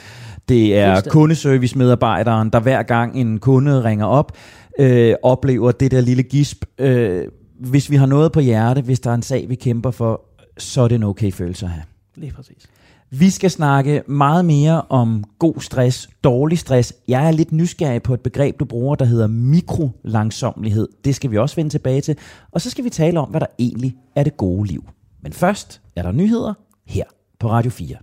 det 0.48 0.78
er 0.78 1.00
kundeservice-medarbejderen, 1.10 2.50
der 2.50 2.60
hver 2.60 2.82
gang 2.82 3.20
en 3.20 3.38
kunde 3.38 3.84
ringer 3.84 4.06
op, 4.06 4.32
øh, 4.78 5.14
oplever 5.22 5.72
det 5.72 5.90
der 5.90 6.00
lille 6.00 6.22
gisp. 6.22 6.64
Øh, 6.78 7.24
hvis 7.60 7.90
vi 7.90 7.96
har 7.96 8.06
noget 8.06 8.32
på 8.32 8.40
hjerte, 8.40 8.82
hvis 8.82 9.00
der 9.00 9.10
er 9.10 9.14
en 9.14 9.22
sag, 9.22 9.48
vi 9.48 9.54
kæmper 9.54 9.90
for, 9.90 10.22
så 10.58 10.82
er 10.82 10.88
det 10.88 10.94
en 10.94 11.02
okay 11.02 11.32
følelse 11.32 11.66
at 11.66 11.72
have. 11.72 11.84
Lige 12.20 12.32
præcis. 12.32 12.66
Vi 13.10 13.30
skal 13.30 13.50
snakke 13.50 14.02
meget 14.06 14.44
mere 14.44 14.82
om 14.88 15.24
god 15.38 15.60
stress, 15.60 16.10
dårlig 16.24 16.58
stress. 16.58 16.94
Jeg 17.08 17.26
er 17.26 17.30
lidt 17.30 17.52
nysgerrig 17.52 18.02
på 18.02 18.14
et 18.14 18.20
begreb, 18.20 18.60
du 18.60 18.64
bruger, 18.64 18.94
der 18.94 19.04
hedder 19.04 19.26
mikrolangsomlighed. 19.26 20.88
Det 21.04 21.14
skal 21.14 21.30
vi 21.30 21.38
også 21.38 21.56
vende 21.56 21.70
tilbage 21.70 22.00
til. 22.00 22.18
Og 22.50 22.60
så 22.60 22.70
skal 22.70 22.84
vi 22.84 22.90
tale 22.90 23.20
om, 23.20 23.28
hvad 23.30 23.40
der 23.40 23.46
egentlig 23.58 23.96
er 24.16 24.24
det 24.24 24.36
gode 24.36 24.68
liv. 24.68 24.84
Men 25.22 25.32
først 25.32 25.80
er 25.96 26.02
der 26.02 26.12
nyheder 26.12 26.54
her 26.86 27.04
på 27.38 27.50
Radio 27.50 27.70
4. 27.70 27.96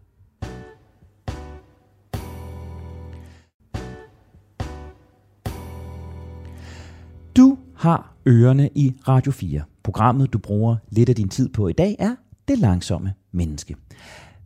Du 7.38 7.58
har 7.76 8.16
ørerne 8.28 8.70
i 8.76 8.94
Radio 9.08 9.32
4. 9.32 9.62
Programmet, 9.84 10.34
du 10.34 10.38
bruger 10.38 10.76
lidt 10.90 11.10
af 11.10 11.16
din 11.16 11.30
tid 11.30 11.50
på 11.50 11.68
i 11.68 11.74
dag, 11.74 11.96
er 12.00 12.16
det 12.48 12.60
Langsomme 12.60 13.14
Menneske. 13.32 13.76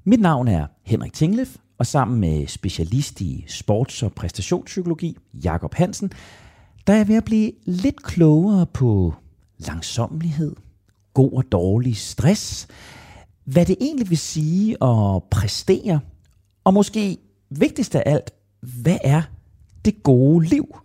Mit 0.03 0.19
navn 0.19 0.47
er 0.47 0.67
Henrik 0.83 1.13
Tinglef, 1.13 1.55
og 1.77 1.85
sammen 1.85 2.19
med 2.19 2.47
specialist 2.47 3.21
i 3.21 3.45
sports- 3.47 4.03
og 4.05 4.13
præstationspsykologi, 4.13 5.17
Jakob 5.33 5.73
Hansen, 5.73 6.11
der 6.87 6.93
er 6.93 6.97
jeg 6.97 7.07
ved 7.07 7.15
at 7.15 7.25
blive 7.25 7.51
lidt 7.65 8.03
klogere 8.03 8.65
på 8.65 9.13
langsommelighed, 9.57 10.55
god 11.13 11.31
og 11.31 11.43
dårlig 11.51 11.97
stress, 11.97 12.67
hvad 13.43 13.65
det 13.65 13.75
egentlig 13.81 14.09
vil 14.09 14.17
sige 14.17 14.83
at 14.83 15.23
præstere, 15.31 15.99
og 16.63 16.73
måske 16.73 17.17
vigtigst 17.49 17.95
af 17.95 18.03
alt, 18.05 18.31
hvad 18.61 18.97
er 19.03 19.21
det 19.85 20.03
gode 20.03 20.45
liv? 20.45 20.77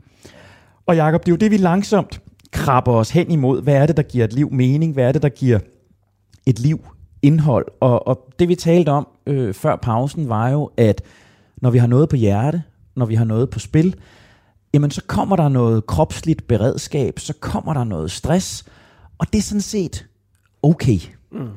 Og 0.87 0.97
Jakob, 0.97 1.21
det 1.21 1.29
er 1.29 1.33
jo 1.33 1.37
det, 1.37 1.51
vi 1.51 1.57
langsomt 1.57 2.23
krabber 2.51 2.93
os 2.93 3.11
hen 3.11 3.31
imod. 3.31 3.63
Hvad 3.63 3.75
er 3.75 3.87
det, 3.87 3.97
der 3.97 4.03
giver 4.03 4.25
et 4.25 4.33
liv 4.33 4.53
mening? 4.53 4.93
Hvad 4.93 5.05
er 5.05 5.13
det, 5.13 5.23
der 5.23 5.29
giver 5.29 5.59
et 6.47 6.59
liv 6.59 6.87
indhold? 7.27 7.67
Og, 7.81 8.07
og 8.09 8.29
det, 8.39 8.49
vi 8.49 8.55
talte 8.55 8.91
om 8.91 9.09
øh, 9.27 9.55
før 9.55 9.77
pausen, 9.77 10.29
var 10.29 10.49
jo, 10.49 10.71
at 10.77 11.03
når 11.57 11.71
vi 11.71 11.79
har 11.79 11.87
noget 11.87 12.09
på 12.09 12.17
hjerte, 12.17 12.63
når 12.97 13.07
vi 13.07 13.15
har 13.15 13.25
noget 13.25 13.51
på 13.51 13.59
spil, 13.59 13.95
jamen 14.75 14.91
så 14.91 15.03
kommer 15.07 15.37
der 15.37 15.49
noget 15.49 15.87
kropsligt 15.87 16.47
beredskab, 16.47 17.19
så 17.19 17.35
kommer 17.41 17.75
der 17.75 17.85
noget 17.85 18.11
stress, 18.11 18.65
og 19.19 19.27
det 19.33 19.39
er 19.39 19.43
sådan 19.43 19.61
set 19.61 20.07
okay. 20.63 20.99
Mm. 21.33 21.49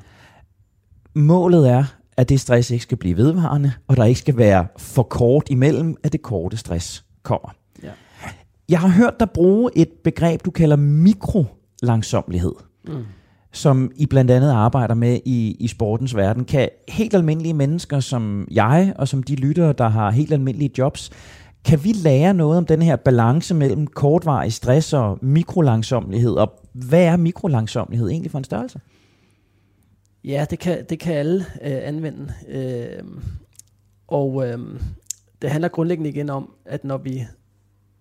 Målet 1.16 1.70
er, 1.70 1.84
at 2.18 2.30
det 2.30 2.40
stress 2.40 2.72
ikke 2.72 2.84
skal 2.84 2.98
blive 2.98 3.18
vedvarende, 3.18 3.72
og 3.88 3.98
der 3.98 4.06
ikke 4.06 4.20
skal 4.20 4.38
være 4.38 4.68
for 4.78 5.04
kort 5.04 5.50
imellem, 5.50 5.98
at 6.04 6.12
det 6.12 6.22
korte 6.22 6.58
stress 6.58 7.06
kommer. 7.24 7.50
Ja. 7.84 7.92
Jeg 8.70 8.80
har 8.80 8.88
hørt 8.88 9.20
dig 9.20 9.30
bruge 9.30 9.72
et 9.76 9.90
begreb, 10.04 10.46
du 10.46 10.52
kalder 10.52 10.76
mikrolangsomlighed, 10.76 12.54
mm 12.88 13.06
som 13.52 13.92
I 13.96 14.06
blandt 14.06 14.32
andet 14.32 14.52
arbejder 14.52 14.96
med 14.96 15.20
i, 15.26 15.58
i 15.60 15.68
sportens 15.68 16.16
verden. 16.16 16.46
Kan 16.46 16.70
helt 16.88 17.14
almindelige 17.14 17.54
mennesker 17.54 18.00
som 18.00 18.48
jeg, 18.52 18.94
og 18.96 19.08
som 19.08 19.24
de 19.24 19.36
lyttere, 19.36 19.74
der 19.74 19.88
har 19.88 20.12
helt 20.12 20.34
almindelige 20.34 20.72
jobs, 20.78 21.12
kan 21.66 21.84
vi 21.84 21.92
lære 21.92 22.34
noget 22.34 22.58
om 22.58 22.66
den 22.66 22.82
her 22.82 22.96
balance 22.96 23.56
mellem 23.56 23.88
kortvarig 23.88 24.54
stress 24.54 24.94
og 24.94 25.18
mikrolangsomlighed, 25.22 26.32
og 26.32 26.60
hvad 26.74 27.04
er 27.04 27.18
mikrolangsomlighed 27.18 28.10
egentlig 28.10 28.32
for 28.32 28.38
en 28.38 28.44
størrelse? 28.44 28.80
Ja, 30.24 30.46
det 30.50 30.60
kan, 30.60 30.86
det 30.90 31.00
kan 31.00 31.14
alle 31.14 31.46
øh, 31.62 31.78
anvende. 31.84 32.34
Øh, 32.48 33.04
og 34.08 34.48
øh, 34.48 34.60
det 35.42 35.50
handler 35.50 35.68
grundlæggende 35.68 36.10
igen 36.10 36.30
om, 36.30 36.54
at 36.66 36.84
når 36.84 36.98
vi 36.98 37.26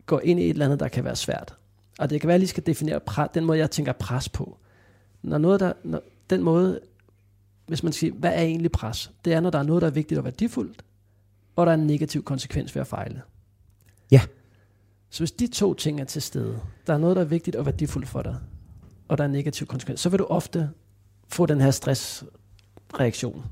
går 0.07 0.21
ind 0.25 0.41
i 0.41 0.45
et 0.45 0.51
eller 0.51 0.65
andet, 0.65 0.81
der 0.81 0.89
kan 0.89 1.05
være 1.05 1.17
svært, 1.17 1.55
og 1.99 2.11
det 2.11 2.21
kan 2.21 2.29
være, 2.29 2.35
at 2.35 2.39
jeg 2.39 2.41
lige 2.41 2.49
skal 2.49 2.67
definere 2.67 3.01
pres, 3.01 3.29
den 3.35 3.45
måde, 3.45 3.59
jeg 3.59 3.71
tænker 3.71 3.93
pres 3.93 4.29
på. 4.29 4.59
Når 5.23 5.39
noget, 5.39 5.61
der, 5.61 5.73
når, 5.85 6.03
den 6.31 6.43
måde, 6.43 6.81
hvis 7.67 7.83
man 7.83 7.93
siger, 7.93 8.13
hvad 8.13 8.31
er 8.35 8.43
egentlig 8.43 8.73
pres? 8.73 9.11
Det 9.25 9.33
er, 9.33 9.41
når 9.41 9.51
der 9.51 9.59
er 9.59 9.63
noget, 9.63 9.81
der 9.81 9.87
er 9.87 9.93
vigtigt 9.93 10.19
og 10.19 10.25
værdifuldt, 10.25 10.85
og 11.57 11.67
der 11.67 11.73
er 11.73 11.77
en 11.77 11.87
negativ 11.87 12.25
konsekvens 12.25 12.75
ved 12.75 12.81
at 12.81 12.87
fejle. 12.87 13.23
Ja. 14.11 14.21
Så 15.11 15.21
hvis 15.21 15.33
de 15.33 15.47
to 15.47 15.75
ting 15.75 16.01
er 16.01 16.05
til 16.05 16.23
stede, 16.23 16.61
der 16.87 16.95
er 16.95 16.99
noget, 16.99 17.17
der 17.17 17.23
er 17.23 17.27
vigtigt 17.27 17.57
og 17.57 17.67
værdifuldt 17.67 18.09
for 18.09 18.23
dig, 18.23 18.37
og 19.09 19.19
der 19.19 19.25
er 19.25 19.29
en 19.29 19.33
negativ 19.33 19.67
konsekvens, 19.67 20.01
så 20.01 20.09
vil 20.09 20.19
du 20.19 20.25
ofte 20.25 20.71
få 21.29 21.47
den 21.47 21.61
her 21.61 21.71
stressreaktion. 21.71 23.45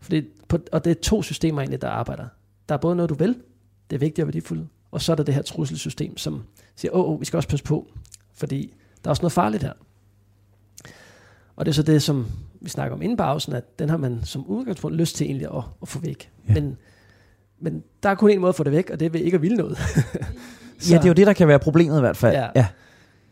Fordi 0.00 0.22
på, 0.48 0.58
og 0.72 0.84
det 0.84 0.90
er 0.90 1.00
to 1.02 1.22
systemer 1.22 1.60
egentlig, 1.60 1.82
der 1.82 1.88
arbejder. 1.88 2.28
Der 2.68 2.74
er 2.74 2.78
både 2.78 2.96
noget, 2.96 3.10
du 3.10 3.14
vil, 3.14 3.36
det 3.90 3.96
er 3.96 4.00
vigtigt 4.00 4.22
og 4.22 4.26
værdifuldt, 4.26 4.68
og 4.90 5.02
så 5.02 5.12
er 5.12 5.16
der 5.16 5.22
det 5.22 5.34
her 5.34 5.42
trusselsystem, 5.42 6.16
som 6.16 6.44
siger, 6.76 6.92
åh, 6.92 7.10
oh, 7.10 7.20
vi 7.20 7.24
skal 7.24 7.36
også 7.36 7.48
passe 7.48 7.64
på, 7.64 7.92
fordi 8.34 8.74
der 9.04 9.08
er 9.08 9.10
også 9.10 9.22
noget 9.22 9.32
farligt 9.32 9.62
her. 9.62 9.72
Og 11.58 11.66
det 11.66 11.72
er 11.72 11.74
så 11.74 11.82
det, 11.82 12.02
som 12.02 12.26
vi 12.60 12.68
snakker 12.68 12.96
om 12.96 13.02
inden 13.02 13.16
pausen, 13.16 13.52
at 13.52 13.78
den 13.78 13.88
har 13.88 13.96
man 13.96 14.20
som 14.24 14.46
udgangspunkt 14.46 14.96
lyst 14.96 15.16
til 15.16 15.26
egentlig 15.26 15.48
at, 15.56 15.62
at 15.82 15.88
få 15.88 15.98
væk. 15.98 16.30
Ja. 16.48 16.54
Men, 16.54 16.76
men 17.60 17.82
der 18.02 18.08
er 18.08 18.14
kun 18.14 18.30
en 18.30 18.40
måde 18.40 18.48
at 18.48 18.54
få 18.54 18.64
det 18.64 18.72
væk, 18.72 18.90
og 18.90 19.00
det 19.00 19.16
er 19.16 19.20
ikke 19.20 19.34
at 19.34 19.42
ville 19.42 19.56
noget. 19.56 19.78
så, 20.78 20.92
ja, 20.94 20.98
det 20.98 21.04
er 21.04 21.08
jo 21.08 21.14
det, 21.14 21.26
der 21.26 21.32
kan 21.32 21.48
være 21.48 21.58
problemet 21.58 21.96
i 21.96 22.00
hvert 22.00 22.16
fald. 22.16 22.34
Ja. 22.34 22.48
ja. 22.54 22.66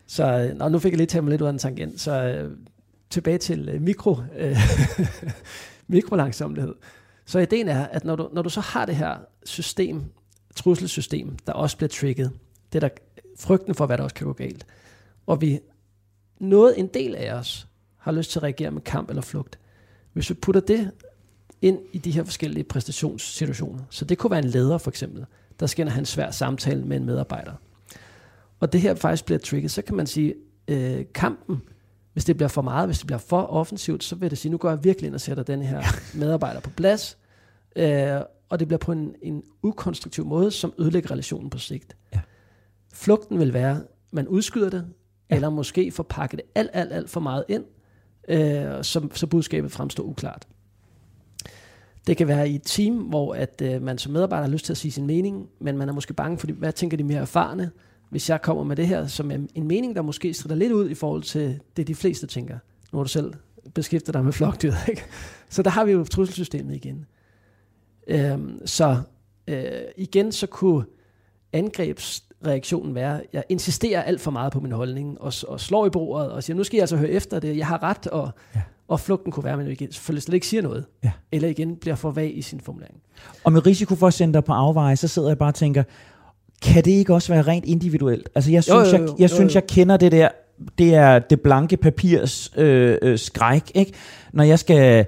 Så 0.07 0.53
nå, 0.55 0.69
nu 0.69 0.79
fik 0.79 0.91
jeg 0.91 0.97
lige 0.97 1.07
taget 1.07 1.23
mig 1.23 1.31
lidt 1.31 1.41
ud 1.41 1.47
af 1.47 1.51
en 1.51 1.57
tangent. 1.57 2.01
Så 2.01 2.23
øh, 2.23 2.51
tilbage 3.09 3.37
til 3.37 3.69
øh, 3.69 3.81
mikro, 3.81 4.17
øh, 4.37 4.57
mikrolangsomlighed. 5.87 6.75
Så 7.25 7.39
ideen 7.39 7.67
er, 7.67 7.85
at 7.85 8.05
når 8.05 8.15
du, 8.15 8.29
når 8.33 8.41
du 8.41 8.49
så 8.49 8.61
har 8.61 8.85
det 8.85 8.95
her 8.95 9.15
system, 9.45 10.03
trusselsystem, 10.55 11.37
der 11.47 11.53
også 11.53 11.77
bliver 11.77 11.89
trigget, 11.89 12.31
det 12.73 12.83
er 12.83 12.87
der 12.89 12.95
frygten 13.39 13.75
for, 13.75 13.85
hvad 13.85 13.97
der 13.97 14.03
også 14.03 14.15
kan 14.15 14.27
gå 14.27 14.33
galt, 14.33 14.65
og 15.25 15.41
vi, 15.41 15.59
noget 16.39 16.79
en 16.79 16.87
del 16.87 17.15
af 17.15 17.33
os, 17.33 17.67
har 18.07 18.17
lyst 18.17 18.31
til 18.31 18.39
at 18.39 18.43
reagere 18.43 18.71
med 18.71 18.81
kamp 18.81 19.09
eller 19.09 19.21
flugt. 19.21 19.59
Hvis 20.13 20.29
vi 20.29 20.33
putter 20.33 20.61
det 20.61 20.91
ind 21.61 21.79
i 21.93 21.97
de 21.97 22.11
her 22.11 22.23
forskellige 22.23 22.63
præstationssituationer, 22.63 23.83
så 23.89 24.05
det 24.05 24.17
kunne 24.17 24.31
være 24.31 24.43
en 24.43 24.49
leder 24.49 24.77
for 24.77 24.91
eksempel, 24.91 25.25
der 25.59 25.65
skal 25.65 25.89
have 25.89 25.99
en 25.99 26.05
svær 26.05 26.31
samtale 26.31 26.83
med 26.85 26.97
en 26.97 27.05
medarbejder, 27.05 27.53
og 28.59 28.73
det 28.73 28.81
her 28.81 28.95
faktisk 28.95 29.25
bliver 29.25 29.39
trigget, 29.39 29.71
så 29.71 29.81
kan 29.81 29.95
man 29.95 30.07
sige, 30.07 30.35
øh, 30.67 31.05
kampen 31.13 31.61
hvis 32.17 32.25
det 32.25 32.37
bliver 32.37 32.47
for 32.47 32.61
meget, 32.61 32.87
hvis 32.87 32.97
det 32.97 33.07
bliver 33.07 33.19
for 33.19 33.41
offensivt, 33.41 34.03
så 34.03 34.15
vil 34.15 34.29
det 34.29 34.37
sige, 34.37 34.51
nu 34.51 34.57
går 34.57 34.69
jeg 34.69 34.83
virkelig 34.83 35.07
ind 35.07 35.15
og 35.15 35.21
sætter 35.21 35.43
den 35.43 35.61
her 35.61 35.81
medarbejder 36.19 36.59
på 36.59 36.69
plads, 36.69 37.17
øh, 37.75 38.21
og 38.49 38.59
det 38.59 38.67
bliver 38.67 38.77
på 38.77 38.91
en, 38.91 39.15
en 39.21 39.43
ukonstruktiv 39.63 40.25
måde, 40.25 40.51
som 40.51 40.73
ødelægger 40.79 41.11
relationen 41.11 41.49
på 41.49 41.57
sigt. 41.57 41.95
Ja. 42.13 42.19
Flugten 42.93 43.39
vil 43.39 43.53
være, 43.53 43.81
man 44.11 44.27
udskyder 44.27 44.69
det, 44.69 44.85
ja. 45.29 45.35
eller 45.35 45.49
måske 45.49 45.91
får 45.91 46.03
pakket 46.03 46.39
det 46.39 46.45
alt, 46.55 46.69
alt, 46.73 46.93
alt 46.93 47.09
for 47.09 47.19
meget 47.19 47.43
ind, 47.47 47.63
øh, 48.27 48.83
så, 48.83 49.07
så 49.13 49.27
budskabet 49.27 49.71
fremstår 49.71 50.03
uklart. 50.03 50.47
Det 52.07 52.17
kan 52.17 52.27
være 52.27 52.49
i 52.49 52.55
et 52.55 52.61
team, 52.65 52.95
hvor 52.95 53.33
at, 53.33 53.61
øh, 53.61 53.81
man 53.81 53.97
som 53.97 54.13
medarbejder 54.13 54.45
har 54.45 54.51
lyst 54.51 54.65
til 54.65 54.73
at 54.73 54.77
sige 54.77 54.91
sin 54.91 55.07
mening, 55.07 55.49
men 55.59 55.77
man 55.77 55.89
er 55.89 55.93
måske 55.93 56.13
bange 56.13 56.37
for, 56.37 56.47
hvad 56.47 56.73
tænker 56.73 56.97
de 56.97 57.03
mere 57.03 57.19
erfarne, 57.19 57.71
hvis 58.09 58.29
jeg 58.29 58.41
kommer 58.41 58.63
med 58.63 58.75
det 58.75 58.87
her 58.87 59.07
som 59.07 59.31
en 59.31 59.67
mening, 59.67 59.95
der 59.95 60.01
måske 60.01 60.33
strider 60.33 60.55
lidt 60.55 60.71
ud 60.71 60.89
i 60.89 60.93
forhold 60.93 61.23
til 61.23 61.59
det, 61.77 61.87
de 61.87 61.95
fleste 61.95 62.27
tænker. 62.27 62.57
Nu 62.91 62.97
har 62.97 63.03
du 63.03 63.09
selv 63.09 63.33
beskæftiget 63.73 64.13
dig 64.13 64.23
med 64.23 64.33
flokdyr, 64.33 64.73
ikke? 64.89 65.03
Så 65.49 65.63
der 65.63 65.69
har 65.69 65.85
vi 65.85 65.91
jo 65.91 66.03
trusselsystemet 66.03 66.75
igen. 66.75 67.05
Øhm, 68.07 68.67
så 68.67 69.01
øh, 69.47 69.81
igen 69.97 70.31
så 70.31 70.47
kunne 70.47 70.85
angrebs 71.53 72.23
angrebsreaktionen 72.41 72.95
være, 72.95 73.21
jeg 73.33 73.43
insisterer 73.49 74.01
alt 74.01 74.21
for 74.21 74.31
meget 74.31 74.53
på 74.53 74.59
min 74.59 74.71
holdning, 74.71 75.21
og, 75.21 75.33
og 75.47 75.59
slår 75.59 75.85
i 75.85 75.89
bordet, 75.89 76.31
og 76.31 76.43
siger, 76.43 76.57
nu 76.57 76.63
skal 76.63 76.77
jeg 76.77 76.83
altså 76.83 76.97
høre 76.97 77.09
efter 77.09 77.39
det, 77.39 77.57
jeg 77.57 77.67
har 77.67 77.83
ret, 77.83 78.07
og, 78.07 78.29
ja. 78.55 78.61
og 78.87 78.99
flugten 78.99 79.31
kunne 79.31 79.43
være, 79.43 79.53
at 79.53 79.59
man 79.59 79.67
igen 79.67 79.91
selvfølgelig 79.91 80.23
slet 80.23 80.33
ikke 80.33 80.47
siger 80.47 80.61
noget, 80.61 80.85
ja. 81.03 81.11
eller 81.31 81.49
igen 81.49 81.75
bliver 81.75 81.95
for 81.95 82.11
vag 82.11 82.37
i 82.37 82.41
sin 82.41 82.59
formulering. 82.59 82.97
Og 83.43 83.53
med 83.53 83.65
risiko 83.65 83.95
for 83.95 84.07
at 84.07 84.13
sende 84.13 84.33
dig 84.33 84.43
på 84.43 84.53
afveje, 84.53 84.95
så 84.95 85.07
sidder 85.07 85.27
jeg 85.27 85.37
bare 85.37 85.49
og 85.49 85.55
tænker, 85.55 85.83
kan 86.61 86.85
det 86.85 86.91
ikke 86.91 87.13
også 87.13 87.33
være 87.33 87.41
rent 87.41 87.65
individuelt? 87.65 88.29
Altså 88.35 88.51
jeg 88.51 88.63
synes, 88.63 88.91
jo, 88.93 88.97
jo, 88.97 89.03
jo, 89.03 89.11
jeg, 89.11 89.19
jeg, 89.19 89.29
synes, 89.29 89.55
jeg 89.55 89.67
kender 89.67 89.97
det 89.97 90.11
der, 90.11 90.29
det 90.77 90.95
er 90.95 91.19
det 91.19 91.41
blanke 91.41 91.77
papirs 91.77 92.51
øh, 92.57 92.97
øh, 93.01 93.19
skræk, 93.19 93.71
ikke? 93.75 93.93
Når 94.33 94.43
jeg 94.43 94.59
skal 94.59 95.05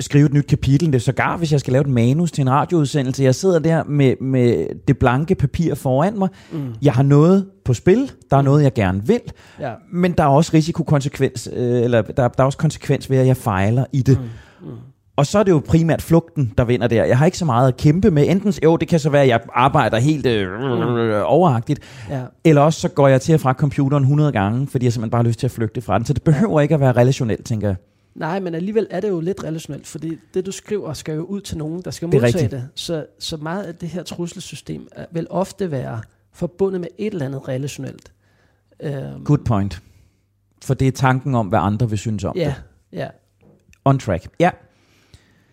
skrive 0.00 0.26
et 0.26 0.32
nyt 0.32 0.46
kapitel, 0.46 0.86
det 0.86 0.94
er 0.94 0.98
sågar, 0.98 1.36
hvis 1.36 1.52
jeg 1.52 1.60
skal 1.60 1.72
lave 1.72 1.80
et 1.80 1.88
manus 1.88 2.32
til 2.32 2.42
en 2.42 2.50
radioudsendelse, 2.50 3.24
jeg 3.24 3.34
sidder 3.34 3.58
der 3.58 3.84
med, 3.84 4.14
med 4.20 4.66
det 4.88 4.98
blanke 4.98 5.34
papir 5.34 5.74
foran 5.74 6.18
mig, 6.18 6.28
mm. 6.52 6.74
jeg 6.82 6.92
har 6.92 7.02
noget 7.02 7.46
på 7.64 7.74
spil, 7.74 8.12
der 8.30 8.36
er 8.36 8.40
mm. 8.40 8.44
noget, 8.44 8.62
jeg 8.62 8.74
gerne 8.74 9.06
vil, 9.06 9.20
ja. 9.60 9.72
men 9.92 10.12
der 10.12 10.24
er 10.24 10.28
også 10.28 10.50
risikokonsekvens, 10.54 11.48
øh, 11.52 11.82
eller 11.82 12.02
der, 12.02 12.28
der 12.28 12.42
er 12.42 12.44
også 12.44 12.58
konsekvens 12.58 13.10
ved, 13.10 13.18
at 13.18 13.26
jeg 13.26 13.36
fejler 13.36 13.84
i 13.92 14.02
det. 14.02 14.18
Mm. 14.60 14.68
Mm. 14.68 14.76
Og 15.16 15.26
så 15.26 15.38
er 15.38 15.42
det 15.42 15.50
jo 15.50 15.62
primært 15.68 16.02
flugten, 16.02 16.52
der 16.58 16.64
vinder 16.64 16.86
der. 16.86 17.04
Jeg 17.04 17.18
har 17.18 17.26
ikke 17.26 17.38
så 17.38 17.44
meget 17.44 17.68
at 17.68 17.76
kæmpe 17.76 18.10
med. 18.10 18.28
Enten, 18.28 18.52
jo, 18.64 18.76
det 18.76 18.88
kan 18.88 18.98
så 18.98 19.10
være, 19.10 19.22
at 19.22 19.28
jeg 19.28 19.40
arbejder 19.54 19.98
helt 19.98 20.26
øh, 20.26 20.62
øh, 20.62 21.22
overagtigt, 21.24 21.80
ja. 22.10 22.20
eller 22.44 22.62
også 22.62 22.80
så 22.80 22.88
går 22.88 23.08
jeg 23.08 23.20
til 23.20 23.34
og 23.34 23.40
fra 23.40 23.52
computeren 23.52 24.02
100 24.02 24.32
gange, 24.32 24.66
fordi 24.66 24.84
jeg 24.84 24.92
simpelthen 24.92 25.10
bare 25.10 25.22
har 25.22 25.28
lyst 25.28 25.38
til 25.38 25.46
at 25.46 25.50
flygte 25.50 25.80
fra 25.80 25.98
den. 25.98 26.06
Så 26.06 26.12
det 26.12 26.22
behøver 26.22 26.60
ja. 26.60 26.62
ikke 26.62 26.74
at 26.74 26.80
være 26.80 26.92
relationelt, 26.92 27.44
tænker 27.46 27.68
jeg. 27.68 27.76
Nej, 28.16 28.40
men 28.40 28.54
alligevel 28.54 28.86
er 28.90 29.00
det 29.00 29.08
jo 29.08 29.20
lidt 29.20 29.44
relationelt, 29.44 29.86
fordi 29.86 30.18
det, 30.34 30.46
du 30.46 30.52
skriver, 30.52 30.92
skal 30.92 31.14
jo 31.14 31.22
ud 31.22 31.40
til 31.40 31.58
nogen, 31.58 31.82
der 31.82 31.90
skal 31.90 32.08
modtage 32.08 32.42
det. 32.42 32.50
det. 32.50 32.68
Så, 32.74 33.06
så 33.18 33.36
meget 33.36 33.62
af 33.62 33.74
det 33.74 33.88
her 33.88 34.02
trusselsystem 34.02 34.88
vil 35.10 35.26
ofte 35.30 35.70
være 35.70 36.00
forbundet 36.32 36.80
med 36.80 36.88
et 36.98 37.12
eller 37.12 37.26
andet 37.26 37.48
relationelt. 37.48 38.12
Um, 38.84 39.24
Good 39.24 39.44
point. 39.44 39.82
For 40.64 40.74
det 40.74 40.88
er 40.88 40.92
tanken 40.92 41.34
om, 41.34 41.46
hvad 41.46 41.58
andre 41.58 41.88
vil 41.88 41.98
synes 41.98 42.24
om 42.24 42.36
ja, 42.36 42.44
det. 42.44 42.54
Ja, 42.92 43.08
On 43.84 43.98
track. 43.98 44.28
Ja. 44.40 44.50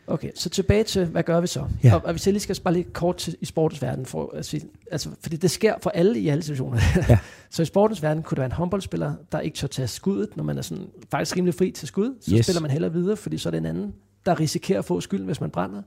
Okay, 0.07 0.31
så 0.35 0.49
tilbage 0.49 0.83
til, 0.83 1.05
hvad 1.05 1.23
gør 1.23 1.41
vi 1.41 1.47
så? 1.47 1.65
Ja. 1.83 1.95
Og, 1.95 2.01
og 2.05 2.11
hvis 2.11 2.27
jeg 2.27 2.33
lige 2.33 2.41
skal 2.41 2.55
spare 2.55 2.73
lidt 2.73 2.93
kort 2.93 3.17
til, 3.17 3.35
i 3.41 3.45
sportens 3.45 3.81
verden, 3.81 4.05
for 4.05 4.41
sige, 4.41 4.65
altså, 4.91 5.09
fordi 5.21 5.35
det 5.35 5.51
sker 5.51 5.75
for 5.81 5.89
alle 5.89 6.19
i 6.19 6.27
alle 6.29 6.43
situationer. 6.43 6.79
Ja. 7.09 7.17
så 7.49 7.61
i 7.61 7.65
sportens 7.65 8.03
verden 8.03 8.23
kunne 8.23 8.35
det 8.35 8.39
være 8.39 8.45
en 8.45 8.51
håndboldspiller, 8.51 9.13
der 9.31 9.39
ikke 9.39 9.57
tør 9.57 9.67
tage 9.67 9.87
skuddet, 9.87 10.37
når 10.37 10.43
man 10.43 10.57
er 10.57 10.61
sådan, 10.61 10.87
faktisk 11.11 11.35
rimelig 11.37 11.53
fri 11.55 11.71
til 11.71 11.87
skud, 11.87 12.15
så 12.21 12.35
Yes. 12.35 12.45
spiller 12.45 12.61
man 12.61 12.71
hellere 12.71 12.93
videre, 12.93 13.17
fordi 13.17 13.37
så 13.37 13.49
er 13.49 13.51
det 13.51 13.57
en 13.57 13.65
anden, 13.65 13.93
der 14.25 14.39
risikerer 14.39 14.79
at 14.79 14.85
få 14.85 15.01
skylden, 15.01 15.25
hvis 15.25 15.41
man 15.41 15.49
brænder. 15.49 15.81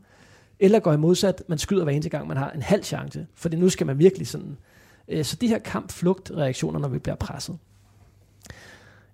Eller 0.61 0.79
går 0.79 0.93
i 0.93 0.97
modsat, 0.97 1.43
man 1.49 1.59
skyder 1.59 1.85
hver 1.85 1.93
eneste 1.93 2.11
gang, 2.11 2.29
man 2.29 2.37
har 2.37 2.51
en 2.51 2.63
halv 2.63 2.83
chance, 2.85 3.27
fordi 3.35 3.57
nu 3.57 3.69
skal 3.69 3.87
man 3.87 3.99
virkelig 3.99 4.27
sådan. 4.27 4.57
Øh, 5.09 5.25
så 5.25 5.37
de 5.37 5.49
her 5.49 5.59
kamp-flugt-reaktioner, 5.59 6.79
når 6.79 6.89
vi 6.89 6.99
bliver 6.99 7.17
presset. 7.17 7.59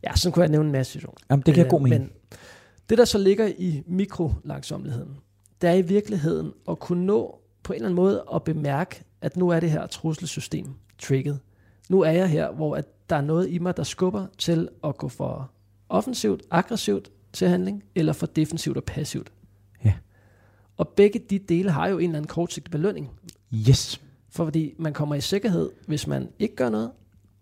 Ja, 0.05 0.17
så 0.17 0.31
kunne 0.31 0.43
jeg 0.43 0.51
nævne 0.51 0.67
en 0.67 0.73
masse 0.73 0.93
situationer. 0.93 1.19
Jamen, 1.31 1.43
det 1.47 1.55
giver 1.55 1.67
Øh, 1.67 1.71
god 1.71 1.81
mening. 1.81 2.01
Men 2.03 2.11
det, 2.91 2.99
der 2.99 3.05
så 3.05 3.19
ligger 3.19 3.47
i 3.59 3.83
mikrolangsomligheden, 3.87 5.17
det 5.61 5.71
er 5.71 5.75
i 5.75 5.83
virkeligheden 5.83 6.53
at 6.69 6.79
kunne 6.79 7.07
nå 7.07 7.39
på 7.63 7.73
en 7.73 7.75
eller 7.77 7.87
anden 7.87 7.97
måde 7.97 8.25
at 8.35 8.43
bemærke, 8.45 9.03
at 9.21 9.37
nu 9.37 9.49
er 9.49 9.61
det 9.61 9.71
her 9.71 9.87
trusselsystem 9.87 10.67
trigget. 10.99 11.41
Nu 11.89 12.01
er 12.01 12.11
jeg 12.11 12.29
her, 12.29 12.53
hvor 12.53 12.77
at 12.77 13.11
der 13.11 13.17
er 13.17 13.21
noget 13.21 13.51
i 13.51 13.59
mig, 13.59 13.77
der 13.77 13.83
skubber 13.83 14.27
til 14.39 14.69
at 14.85 14.97
gå 14.97 15.09
for 15.09 15.51
offensivt, 15.89 16.43
aggressivt 16.51 17.11
til 17.33 17.49
handling, 17.49 17.85
eller 17.95 18.13
for 18.13 18.27
defensivt 18.27 18.77
og 18.77 18.85
passivt. 18.85 19.33
Ja. 19.85 19.95
Og 20.77 20.89
begge 20.89 21.19
de 21.31 21.39
dele 21.39 21.71
har 21.71 21.89
jo 21.89 21.99
en 21.99 22.05
eller 22.05 22.17
anden 22.17 22.29
kortsigtet 22.29 22.71
belønning. 22.71 23.11
Yes. 23.69 24.01
For 24.31 24.45
fordi 24.45 24.75
man 24.79 24.93
kommer 24.93 25.15
i 25.15 25.21
sikkerhed, 25.21 25.71
hvis 25.87 26.07
man 26.07 26.29
ikke 26.39 26.57
gør 26.57 26.71
noget, 26.71 26.91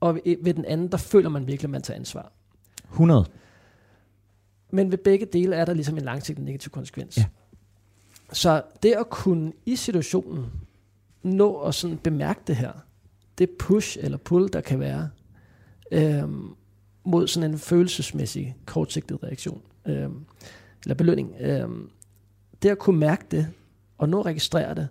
og 0.01 0.15
ved- 0.15 0.55
den 0.55 0.65
anden, 0.65 0.89
der 0.89 0.97
føler 0.99 1.29
man 1.29 1.47
virkelig, 1.47 1.65
at 1.67 1.71
man 1.71 1.83
tager 1.83 1.99
ansvar. 1.99 2.33
100. 2.91 3.25
Men 4.71 4.91
ved 4.91 4.99
begge 4.99 5.27
dele 5.27 5.57
er 5.57 5.65
der 5.65 5.75
ligesom 5.75 5.97
en 5.97 6.05
langsigtet 6.05 6.45
negativ 6.45 6.71
konsekvens. 6.71 7.17
Ja. 7.17 7.25
Så 8.33 8.63
det 8.83 8.93
at 8.93 9.11
kunne 9.11 9.53
i 9.67 9.77
situationen 9.77 10.47
nå 11.23 11.61
at 11.61 11.75
sådan 11.75 11.99
bemærke 11.99 12.41
det 12.47 12.57
her, 12.57 12.73
det 13.39 13.51
push 13.51 13.99
eller 14.01 14.19
pull, 14.19 14.53
der 14.53 14.61
kan 14.61 14.81
være, 14.81 15.11
øhm, 15.91 16.49
mod 17.05 17.27
sådan 17.27 17.51
en 17.51 17.59
følelsesmæssig 17.59 18.57
kortsigtet 18.67 19.23
reaktion, 19.23 19.63
øhm, 19.87 20.25
eller 20.83 20.95
belønning, 20.95 21.35
øhm, 21.41 21.91
det 22.63 22.69
at 22.69 22.79
kunne 22.79 22.99
mærke 22.99 23.25
det, 23.31 23.49
og 23.99 24.09
nå 24.09 24.21
at 24.21 24.27
registrere 24.27 24.75
det, 24.75 24.89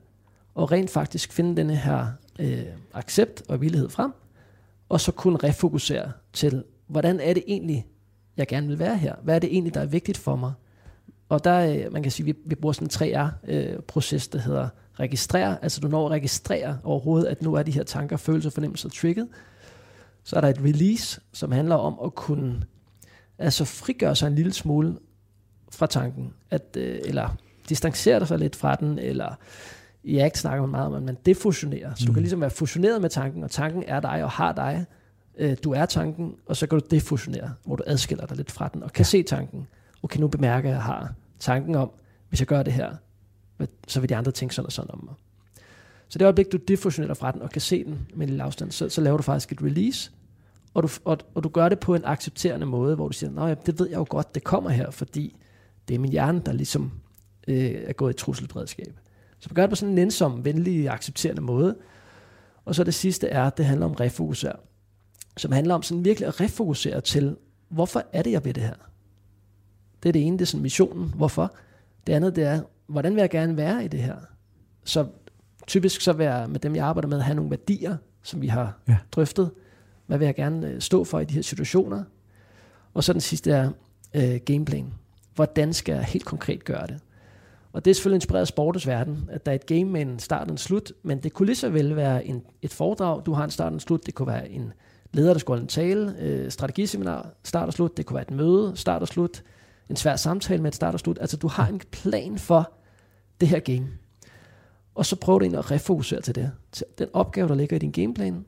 og 0.55 0.71
rent 0.71 0.89
faktisk 0.89 1.33
finde 1.33 1.57
denne 1.57 1.75
her 1.75 2.07
øh, 2.39 2.65
accept 2.93 3.43
og 3.47 3.61
villighed 3.61 3.89
frem, 3.89 4.11
og 4.89 5.01
så 5.01 5.11
kunne 5.11 5.37
refokusere 5.37 6.11
til, 6.33 6.63
hvordan 6.87 7.19
er 7.19 7.33
det 7.33 7.43
egentlig, 7.47 7.87
jeg 8.39 8.47
gerne 8.47 8.67
vil 8.67 8.79
være 8.79 8.97
her? 8.97 9.15
Hvad 9.23 9.35
er 9.35 9.39
det 9.39 9.53
egentlig, 9.53 9.73
der 9.73 9.81
er 9.81 9.85
vigtigt 9.85 10.17
for 10.17 10.35
mig? 10.35 10.53
Og 11.29 11.43
der, 11.43 11.85
øh, 11.85 11.93
man 11.93 12.03
kan 12.03 12.11
sige, 12.11 12.25
vi, 12.25 12.33
vi 12.45 12.55
bruger 12.55 12.73
sådan 12.73 12.87
en 12.87 13.17
3R-proces, 13.17 14.27
der 14.27 14.39
hedder 14.39 14.69
registrere. 14.99 15.63
Altså 15.63 15.81
du 15.81 15.87
når 15.87 16.05
at 16.05 16.11
registrere 16.11 16.79
overhovedet, 16.83 17.27
at 17.27 17.41
nu 17.41 17.53
er 17.53 17.63
de 17.63 17.71
her 17.71 17.83
tanker, 17.83 18.17
følelser, 18.17 18.49
fornemmelser 18.49 18.89
trigget. 18.89 19.27
Så 20.23 20.35
er 20.35 20.41
der 20.41 20.47
et 20.47 20.59
release, 20.59 21.21
som 21.33 21.51
handler 21.51 21.75
om 21.75 21.99
at 22.05 22.15
kunne 22.15 22.61
altså 23.37 23.65
frigøre 23.65 24.15
sig 24.15 24.27
en 24.27 24.35
lille 24.35 24.53
smule 24.53 24.97
fra 25.71 25.87
tanken, 25.87 26.33
at, 26.51 26.77
øh, 26.77 26.99
eller 27.05 27.35
distancere 27.69 28.25
sig 28.25 28.39
lidt 28.39 28.55
fra 28.55 28.75
den, 28.75 28.99
eller 28.99 29.35
i 30.03 30.17
ACT 30.17 30.37
snakker 30.37 30.61
man 30.61 30.71
meget 30.71 30.87
om, 30.87 30.93
at 30.93 31.03
man 31.03 31.17
defusionerer. 31.25 31.95
Så 31.95 32.05
du 32.05 32.13
kan 32.13 32.21
ligesom 32.21 32.41
være 32.41 32.49
fusioneret 32.49 33.01
med 33.01 33.09
tanken, 33.09 33.43
og 33.43 33.51
tanken 33.51 33.83
er 33.87 33.99
dig 33.99 34.23
og 34.23 34.29
har 34.31 34.53
dig. 34.53 34.85
Øh, 35.37 35.57
Du 35.63 35.71
er 35.71 35.85
tanken, 35.85 36.35
og 36.45 36.57
så 36.57 36.67
kan 36.67 36.79
du 36.79 36.85
defusionere, 36.91 37.53
hvor 37.65 37.75
du 37.75 37.83
adskiller 37.87 38.25
dig 38.25 38.37
lidt 38.37 38.51
fra 38.51 38.67
den, 38.73 38.83
og 38.83 38.93
kan 38.93 39.03
ja. 39.03 39.07
se 39.07 39.23
tanken. 39.23 39.67
Okay, 40.03 40.19
nu 40.19 40.27
bemærker 40.27 40.69
jeg, 40.69 40.77
at 40.77 40.83
jeg 40.83 40.83
har 40.83 41.13
tanken 41.39 41.75
om, 41.75 41.91
hvis 42.29 42.39
jeg 42.39 42.47
gør 42.47 42.63
det 42.63 42.73
her, 42.73 42.95
så 43.87 43.99
vil 43.99 44.09
de 44.09 44.15
andre 44.15 44.31
tænke 44.31 44.55
sådan 44.55 44.65
og 44.65 44.71
sådan 44.71 44.91
om 44.91 45.03
mig. 45.03 45.13
Så 46.07 46.19
det 46.19 46.25
øjeblik, 46.25 46.51
du 46.51 46.57
defusionerer 46.57 47.13
fra 47.13 47.31
den, 47.31 47.41
og 47.41 47.49
kan 47.49 47.61
se 47.61 47.83
den 47.83 48.07
med 48.15 48.21
en 48.21 48.29
lille 48.29 48.43
afstand, 48.43 48.71
så, 48.71 48.89
så 48.89 49.01
laver 49.01 49.17
du 49.17 49.23
faktisk 49.23 49.51
et 49.51 49.61
release, 49.63 50.11
og 50.73 50.83
du, 50.83 50.89
og, 51.05 51.17
og 51.35 51.43
du 51.43 51.49
gør 51.49 51.69
det 51.69 51.79
på 51.79 51.95
en 51.95 52.05
accepterende 52.05 52.65
måde, 52.65 52.95
hvor 52.95 53.07
du 53.07 53.13
siger, 53.13 53.31
nej, 53.31 53.53
det 53.53 53.79
ved 53.79 53.89
jeg 53.89 53.97
jo 53.97 54.05
godt, 54.09 54.35
det 54.35 54.43
kommer 54.43 54.69
her, 54.69 54.91
fordi 54.91 55.35
det 55.87 55.95
er 55.95 55.99
min 55.99 56.11
hjerne, 56.11 56.41
der 56.45 56.51
ligesom 56.51 56.91
øh, 57.47 57.71
er 57.85 57.93
gået 57.93 58.13
i 58.13 58.17
trusselsberedskab. 58.17 58.99
Så 59.39 59.49
du 59.49 59.55
gør 59.55 59.61
det 59.61 59.69
på 59.69 59.75
sådan 59.75 59.89
en 59.89 59.95
nænsom, 59.95 60.45
venlig, 60.45 60.89
accepterende 60.89 61.41
måde. 61.41 61.75
Og 62.65 62.75
så 62.75 62.83
det 62.83 62.93
sidste 62.93 63.27
er, 63.27 63.43
at 63.43 63.57
det 63.57 63.65
handler 63.65 63.85
om 63.85 63.91
refokusere. 63.91 64.55
Som 65.39 65.51
handler 65.51 65.75
om 65.75 65.83
sådan 65.83 66.05
virkelig 66.05 66.27
at 66.27 66.41
refokusere 66.41 67.01
til, 67.01 67.35
hvorfor 67.69 68.03
er 68.13 68.21
det, 68.21 68.31
jeg 68.31 68.45
ved 68.45 68.53
det 68.53 68.63
her? 68.63 68.73
Det 70.03 70.09
er 70.09 70.13
det 70.13 70.25
ene, 70.27 70.37
det 70.37 70.41
er 70.41 70.45
sådan 70.45 70.61
missionen. 70.61 71.13
Hvorfor? 71.15 71.53
Det 72.07 72.13
andet, 72.13 72.35
det 72.35 72.43
er, 72.43 72.61
hvordan 72.87 73.15
vil 73.15 73.21
jeg 73.21 73.29
gerne 73.29 73.57
være 73.57 73.85
i 73.85 73.87
det 73.87 73.99
her? 73.99 74.15
Så 74.83 75.07
typisk 75.67 76.01
så 76.01 76.13
vil 76.13 76.23
jeg 76.25 76.49
med 76.49 76.59
dem, 76.59 76.75
jeg 76.75 76.85
arbejder 76.85 77.07
med, 77.09 77.19
have 77.21 77.35
nogle 77.35 77.51
værdier, 77.51 77.97
som 78.23 78.41
vi 78.41 78.47
har 78.47 78.77
Ja. 78.87 78.97
drøftet. 79.11 79.51
Hvad 80.07 80.17
vil 80.17 80.25
jeg 80.25 80.35
gerne 80.35 80.67
øh, 80.67 80.81
stå 80.81 81.03
for 81.03 81.19
i 81.19 81.25
de 81.25 81.33
her 81.33 81.41
situationer? 81.41 82.03
Og 82.93 83.03
så 83.03 83.13
den 83.13 83.21
sidste 83.21 83.51
er 83.51 83.71
øh, 84.13 84.39
gameplan. 84.45 84.93
Hvordan 85.35 85.73
skal 85.73 85.93
jeg 85.93 86.03
helt 86.03 86.25
konkret 86.25 86.63
gøre 86.65 86.87
det? 86.87 86.99
Og 87.73 87.85
det 87.85 87.91
er 87.91 87.95
selvfølgelig 87.95 88.17
inspireret 88.17 88.41
af 88.41 88.47
sportens 88.47 88.87
verden, 88.87 89.29
at 89.31 89.45
der 89.45 89.51
er 89.51 89.55
et 89.55 89.65
game 89.65 89.85
med 89.85 90.01
en 90.01 90.19
start 90.19 90.47
og 90.47 90.51
en 90.51 90.57
slut, 90.57 90.91
men 91.03 91.23
det 91.23 91.33
kunne 91.33 91.45
lige 91.45 91.55
så 91.55 91.69
vel 91.69 91.95
være 91.95 92.25
en, 92.25 92.41
et 92.61 92.73
foredrag, 92.73 93.25
du 93.25 93.33
har 93.33 93.43
en 93.43 93.51
start 93.51 93.67
og 93.67 93.73
en 93.73 93.79
slut, 93.79 94.05
det 94.05 94.13
kunne 94.13 94.27
være 94.27 94.49
en 94.49 94.73
leder, 95.11 95.33
der 95.33 95.39
skulle 95.39 95.55
holde 95.55 95.63
en 95.63 95.67
tale, 95.67 96.15
øh, 96.19 96.51
strategiseminar, 96.51 97.29
start 97.43 97.67
og 97.67 97.73
slut, 97.73 97.97
det 97.97 98.05
kunne 98.05 98.15
være 98.15 98.25
et 98.27 98.31
møde, 98.31 98.71
start 98.75 99.01
og 99.01 99.07
slut, 99.07 99.43
en 99.89 99.95
svær 99.95 100.15
samtale 100.15 100.61
med 100.61 100.71
et 100.71 100.75
start 100.75 100.93
og 100.93 100.99
slut. 100.99 101.17
Altså 101.21 101.37
du 101.37 101.47
har 101.47 101.67
en 101.67 101.81
plan 101.91 102.37
for 102.37 102.71
det 103.41 103.47
her 103.47 103.59
game. 103.59 103.87
Og 104.95 105.05
så 105.05 105.15
prøv 105.15 105.39
du 105.39 105.43
egentlig 105.43 105.59
at 105.59 105.71
refokusere 105.71 106.21
til 106.21 106.35
det. 106.35 106.51
Til 106.71 106.85
den 106.97 107.07
opgave, 107.13 107.47
der 107.47 107.55
ligger 107.55 107.75
i 107.75 107.79
din 107.79 107.91
gameplan, 107.91 108.45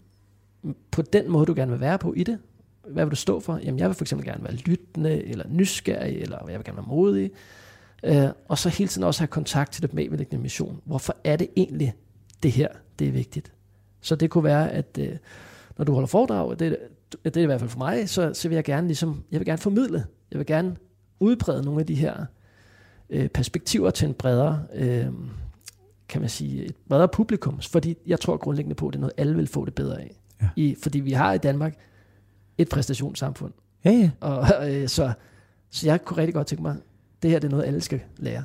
på 0.92 1.02
den 1.02 1.32
måde, 1.32 1.46
du 1.46 1.54
gerne 1.56 1.72
vil 1.72 1.80
være 1.80 1.98
på 1.98 2.14
i 2.14 2.24
det. 2.24 2.40
Hvad 2.88 3.06
vil 3.06 3.12
du 3.12 3.16
stå 3.16 3.40
for? 3.40 3.60
Jamen, 3.64 3.80
jeg 3.80 3.88
vil 3.88 3.96
for 3.96 4.04
eksempel 4.04 4.28
gerne 4.28 4.44
være 4.44 4.54
lyttende, 4.54 5.26
eller 5.26 5.46
nysgerrig, 5.50 6.22
eller 6.22 6.38
jeg 6.50 6.58
vil 6.58 6.66
gerne 6.66 6.78
være 6.78 6.88
modig. 6.88 7.32
Øh, 8.04 8.30
og 8.48 8.58
så 8.58 8.70
hele 8.70 8.88
tiden 8.88 9.04
også 9.04 9.22
have 9.22 9.28
kontakt 9.28 9.72
til 9.72 9.82
det 9.82 9.94
medvirkende 9.94 10.42
mission. 10.42 10.82
Hvorfor 10.86 11.16
er 11.24 11.36
det 11.36 11.48
egentlig 11.56 11.94
det 12.44 12.52
her, 12.52 12.68
det 13.00 13.08
er 13.08 13.12
vigtigt? 13.12 13.54
Så 14.02 14.16
det 14.16 14.30
kunne 14.30 14.44
være, 14.44 14.72
at 14.72 14.98
øh, 15.00 15.18
når 15.78 15.86
du 15.86 15.94
holder 15.94 16.08
foredrag, 16.08 16.60
det, 16.60 16.78
det 17.24 17.38
er 17.38 17.42
i 17.42 17.46
hvert 17.46 17.60
fald 17.60 17.70
for 17.70 17.78
mig, 17.78 18.10
så, 18.10 18.34
så 18.34 18.48
vil 18.48 18.56
jeg 18.56 18.64
gerne 18.64 18.88
ligesom, 18.88 19.24
jeg 19.32 19.40
vil 19.40 19.46
gerne 19.46 19.58
formidle, 19.58 20.06
jeg 20.32 20.38
vil 20.40 20.48
gerne 20.48 20.76
udbrede 21.20 21.64
nogle 21.64 21.80
af 21.80 21.86
de 21.86 21.96
her 21.96 22.26
øh, 23.10 23.28
perspektiver 23.28 23.90
til 23.90 24.08
en 24.08 24.14
bredere, 24.14 24.64
øh, 24.74 25.08
kan 26.10 26.22
man 26.22 26.30
sige, 26.30 26.66
et 26.66 26.76
bredere 26.90 27.08
publikum, 27.08 27.62
fordi 27.62 27.98
jeg 28.08 28.20
tror 28.20 28.38
grundlæggende 28.38 28.76
på, 28.76 28.88
at 28.88 28.94
det 28.94 28.98
er 28.98 29.02
noget, 29.02 29.14
alle 29.18 29.36
vil 29.36 29.48
få 29.48 29.66
det 29.66 29.76
bedre 29.76 30.02
af. 30.02 30.22
Ja. 30.42 30.50
I, 30.56 30.76
fordi 30.84 31.00
vi 31.00 31.12
har 31.12 31.34
i 31.34 31.38
Danmark 31.38 31.74
et 32.58 32.70
præstationssamfund, 32.70 33.54
Ja, 33.86 33.92
ja. 33.92 34.12
og 34.20 34.72
øh, 34.74 34.88
så, 34.88 35.12
så 35.70 35.88
jeg 35.88 36.06
kunne 36.06 36.18
rigtig 36.18 36.34
godt 36.34 36.48
tænke 36.48 36.62
mig, 36.62 36.76
det 37.24 37.32
her 37.32 37.40
det 37.40 37.48
er 37.48 37.52
noget, 37.52 37.66
alle 37.66 37.82
skal 37.82 38.00
lære. 38.18 38.44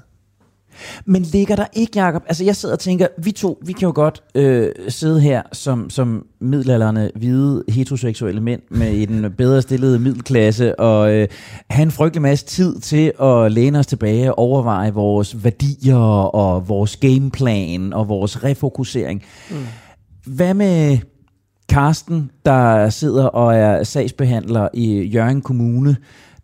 Men 1.04 1.22
ligger 1.22 1.56
der 1.56 1.66
ikke, 1.72 2.02
Jacob? 2.02 2.22
Altså 2.26 2.44
jeg 2.44 2.56
sidder 2.56 2.74
og 2.74 2.78
tænker, 2.78 3.06
vi 3.18 3.32
to, 3.32 3.58
vi 3.66 3.72
kan 3.72 3.86
jo 3.86 3.92
godt 3.94 4.22
øh, 4.34 4.70
sidde 4.88 5.20
her 5.20 5.42
som, 5.52 5.90
som 5.90 6.26
middelalderne 6.40 7.10
hvide 7.14 7.64
heteroseksuelle 7.68 8.40
mænd 8.40 8.60
med 8.70 8.92
i 8.92 9.04
den 9.04 9.32
bedre 9.32 9.62
stillede 9.62 9.98
middelklasse 9.98 10.80
og 10.80 11.14
øh, 11.14 11.28
have 11.70 11.82
en 11.82 11.90
frygtelig 11.90 12.22
masse 12.22 12.46
tid 12.46 12.78
til 12.78 13.12
at 13.22 13.52
læne 13.52 13.78
os 13.78 13.86
tilbage 13.86 14.34
og 14.34 14.38
overveje 14.38 14.92
vores 14.92 15.44
værdier 15.44 15.96
og 16.34 16.68
vores 16.68 16.96
gameplan 16.96 17.92
og 17.92 18.08
vores 18.08 18.44
refokusering. 18.44 19.22
Mm. 19.50 19.56
Hvad 20.26 20.54
med 20.54 20.98
Karsten, 21.68 22.30
der 22.44 22.90
sidder 22.90 23.24
og 23.26 23.54
er 23.54 23.82
sagsbehandler 23.82 24.68
i 24.74 25.02
Jørgen 25.02 25.40
Kommune 25.40 25.96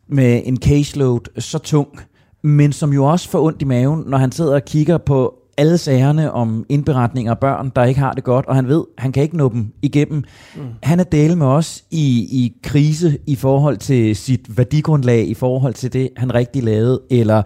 med 0.08 0.42
en 0.44 0.56
caseload 0.56 1.40
så 1.40 1.58
tung, 1.58 2.00
men 2.42 2.72
som 2.72 2.92
jo 2.92 3.04
også 3.04 3.28
får 3.28 3.42
ondt 3.42 3.62
i 3.62 3.64
maven, 3.64 4.04
når 4.06 4.18
han 4.18 4.32
sidder 4.32 4.54
og 4.54 4.64
kigger 4.64 4.98
på 4.98 5.34
alle 5.56 5.78
sagerne 5.78 6.32
om 6.32 6.64
indberetninger 6.68 7.32
af 7.32 7.38
børn, 7.38 7.72
der 7.76 7.84
ikke 7.84 8.00
har 8.00 8.12
det 8.12 8.24
godt, 8.24 8.46
og 8.46 8.54
han 8.54 8.68
ved, 8.68 8.84
han 8.98 9.12
kan 9.12 9.22
ikke 9.22 9.36
nå 9.36 9.48
dem 9.48 9.72
igennem. 9.82 10.24
Mm. 10.56 10.62
Han 10.82 11.00
er 11.00 11.04
dele 11.04 11.36
med 11.36 11.46
os 11.46 11.84
i, 11.90 12.08
i 12.44 12.52
krise 12.62 13.18
i 13.26 13.36
forhold 13.36 13.76
til 13.76 14.16
sit 14.16 14.56
værdigrundlag, 14.56 15.28
i 15.28 15.34
forhold 15.34 15.74
til 15.74 15.92
det, 15.92 16.08
han 16.16 16.34
rigtig 16.34 16.62
lavede, 16.62 17.00
eller 17.10 17.42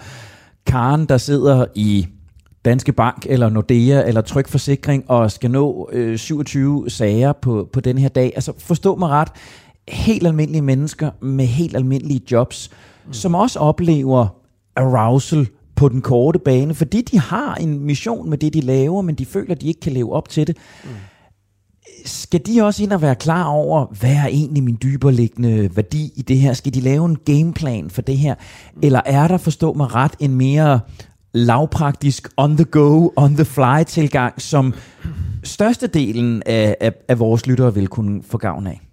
Karen, 0.67 1.07
der 1.07 1.19
sidder 1.19 1.67
i 1.75 2.07
Danske 2.65 2.93
Bank 2.93 3.27
eller 3.29 3.49
Nordea 3.49 4.09
eller 4.09 4.21
Tryg 4.21 4.49
Forsikring 4.49 5.11
og 5.11 5.31
skal 5.31 5.51
nå 5.51 5.89
øh, 5.93 6.19
27 6.19 6.91
sager 6.91 7.33
på, 7.33 7.69
på 7.73 7.81
den 7.81 7.99
her 7.99 8.09
dag. 8.09 8.33
Altså 8.35 8.53
forstå 8.59 8.97
mig 8.97 9.09
ret, 9.09 9.29
helt 9.89 10.27
almindelige 10.27 10.63
mennesker 10.63 11.11
med 11.21 11.47
helt 11.47 11.77
almindelige 11.77 12.21
jobs, 12.31 12.71
mm. 13.07 13.13
som 13.13 13.35
også 13.35 13.59
oplever 13.59 14.29
arousal 14.77 15.49
på 15.77 15.89
den 15.89 16.01
korte 16.01 16.39
bane, 16.39 16.75
fordi 16.75 17.03
de 17.03 17.21
har 17.21 17.55
en 17.55 17.81
mission 17.81 18.31
med 18.31 18.39
det, 18.39 18.55
de 18.55 18.61
laver, 18.61 19.03
men 19.03 19.15
de 19.15 19.27
føler, 19.27 19.55
de 19.55 19.69
ikke 19.69 19.81
kan 19.81 19.93
leve 19.93 20.13
op 20.13 20.29
til 20.29 20.47
det. 20.47 20.57
Mm. 20.85 20.91
Skal 22.05 22.41
de 22.47 22.63
også 22.63 22.83
ind 22.83 22.93
og 22.93 23.03
være 23.03 23.15
klar 23.15 23.45
over, 23.45 23.87
hvad 24.01 24.15
er 24.15 24.27
egentlig 24.27 24.65
min 24.65 24.79
dyberliggende 24.83 25.77
værdi 25.77 26.13
i 26.17 26.23
det 26.23 26.39
her? 26.39 26.53
Skal 26.53 26.75
de 26.75 26.81
lave 26.81 27.05
en 27.07 27.17
gameplan 27.25 27.91
for 27.91 28.03
det 28.03 28.19
her? 28.19 28.35
Mm. 28.35 28.81
Eller 28.83 29.01
er 29.07 29.29
der, 29.29 29.37
forstå 29.37 29.73
mig 29.73 29.95
ret, 29.95 30.13
en 30.21 30.35
mere 30.35 30.81
lavpraktisk, 31.35 32.29
on 32.37 32.57
the 32.57 32.65
go, 32.65 33.09
on 33.17 33.35
the 33.35 33.45
fly 33.45 33.85
tilgang, 33.87 34.43
som 34.43 34.75
størstedelen 35.45 36.43
af, 36.47 36.77
af, 36.81 36.93
af 37.09 37.19
vores 37.19 37.47
lyttere 37.47 37.75
vil 37.75 37.89
kunne 37.89 38.23
få 38.23 38.39
gavn 38.39 38.67
af? 38.67 38.86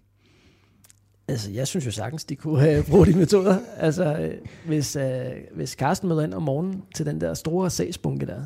Altså, 1.27 1.51
jeg 1.51 1.67
synes 1.67 1.85
jo 1.85 1.91
sagtens, 1.91 2.25
de 2.25 2.35
kunne 2.35 2.59
have 2.59 2.83
brugt 2.89 3.07
de 3.07 3.17
metoder. 3.17 3.59
Altså, 3.77 4.17
øh, 4.17 4.37
hvis, 4.65 4.95
øh, 4.95 5.31
hvis 5.55 5.69
Carsten 5.69 6.09
møder 6.09 6.23
ind 6.23 6.33
om 6.33 6.43
morgenen 6.43 6.83
til 6.95 7.05
den 7.05 7.21
der 7.21 7.33
store 7.33 7.69
sagsbunke 7.69 8.25
der, 8.25 8.45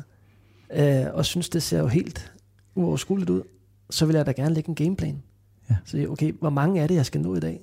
øh, 0.74 1.14
og 1.14 1.24
synes, 1.24 1.48
det 1.48 1.62
ser 1.62 1.78
jo 1.78 1.86
helt 1.86 2.32
uoverskueligt 2.74 3.30
ud, 3.30 3.42
så 3.90 4.06
vil 4.06 4.16
jeg 4.16 4.26
da 4.26 4.32
gerne 4.32 4.54
lægge 4.54 4.68
en 4.68 4.74
gameplan. 4.74 5.22
Ja. 5.70 5.76
Så 5.84 6.06
okay, 6.08 6.32
hvor 6.40 6.50
mange 6.50 6.80
er 6.80 6.86
det, 6.86 6.94
jeg 6.94 7.06
skal 7.06 7.20
nå 7.20 7.36
i 7.36 7.40
dag? 7.40 7.60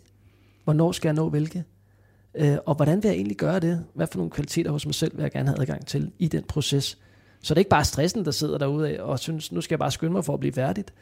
Hvornår 0.64 0.92
skal 0.92 1.08
jeg 1.08 1.16
nå 1.16 1.30
hvilke? 1.30 1.64
Øh, 2.36 2.58
og 2.66 2.76
hvordan 2.76 3.04
vil 3.04 3.10
jeg 3.10 3.16
egentlig 3.16 3.38
gøre 3.38 3.60
det? 3.60 3.86
Hvad 3.94 4.08
for 4.08 4.18
nogle 4.18 4.32
kvaliteter 4.32 4.72
hos 4.72 4.86
mig 4.86 4.96
selv 4.96 5.18
vil 5.18 5.22
jeg 5.22 5.32
gerne 5.32 5.50
have 5.50 5.62
adgang 5.62 5.86
til 5.86 6.12
i 6.20 6.28
den 6.28 6.44
proces? 6.44 6.98
Så 7.42 7.54
det 7.54 7.58
er 7.58 7.62
ikke 7.62 7.70
bare 7.70 7.86
stressen, 7.86 8.26
der 8.26 8.32
sidder 8.32 8.58
derude 8.58 9.04
og 9.04 9.20
synes, 9.20 9.52
nu 9.52 9.62
skal 9.62 9.76
jeg 9.76 9.80
bare 9.80 9.92
skynde 9.92 10.14
mig 10.14 10.26
for 10.26 10.34
at 10.34 10.40
blive 10.40 10.54
færdigt. 10.54 10.94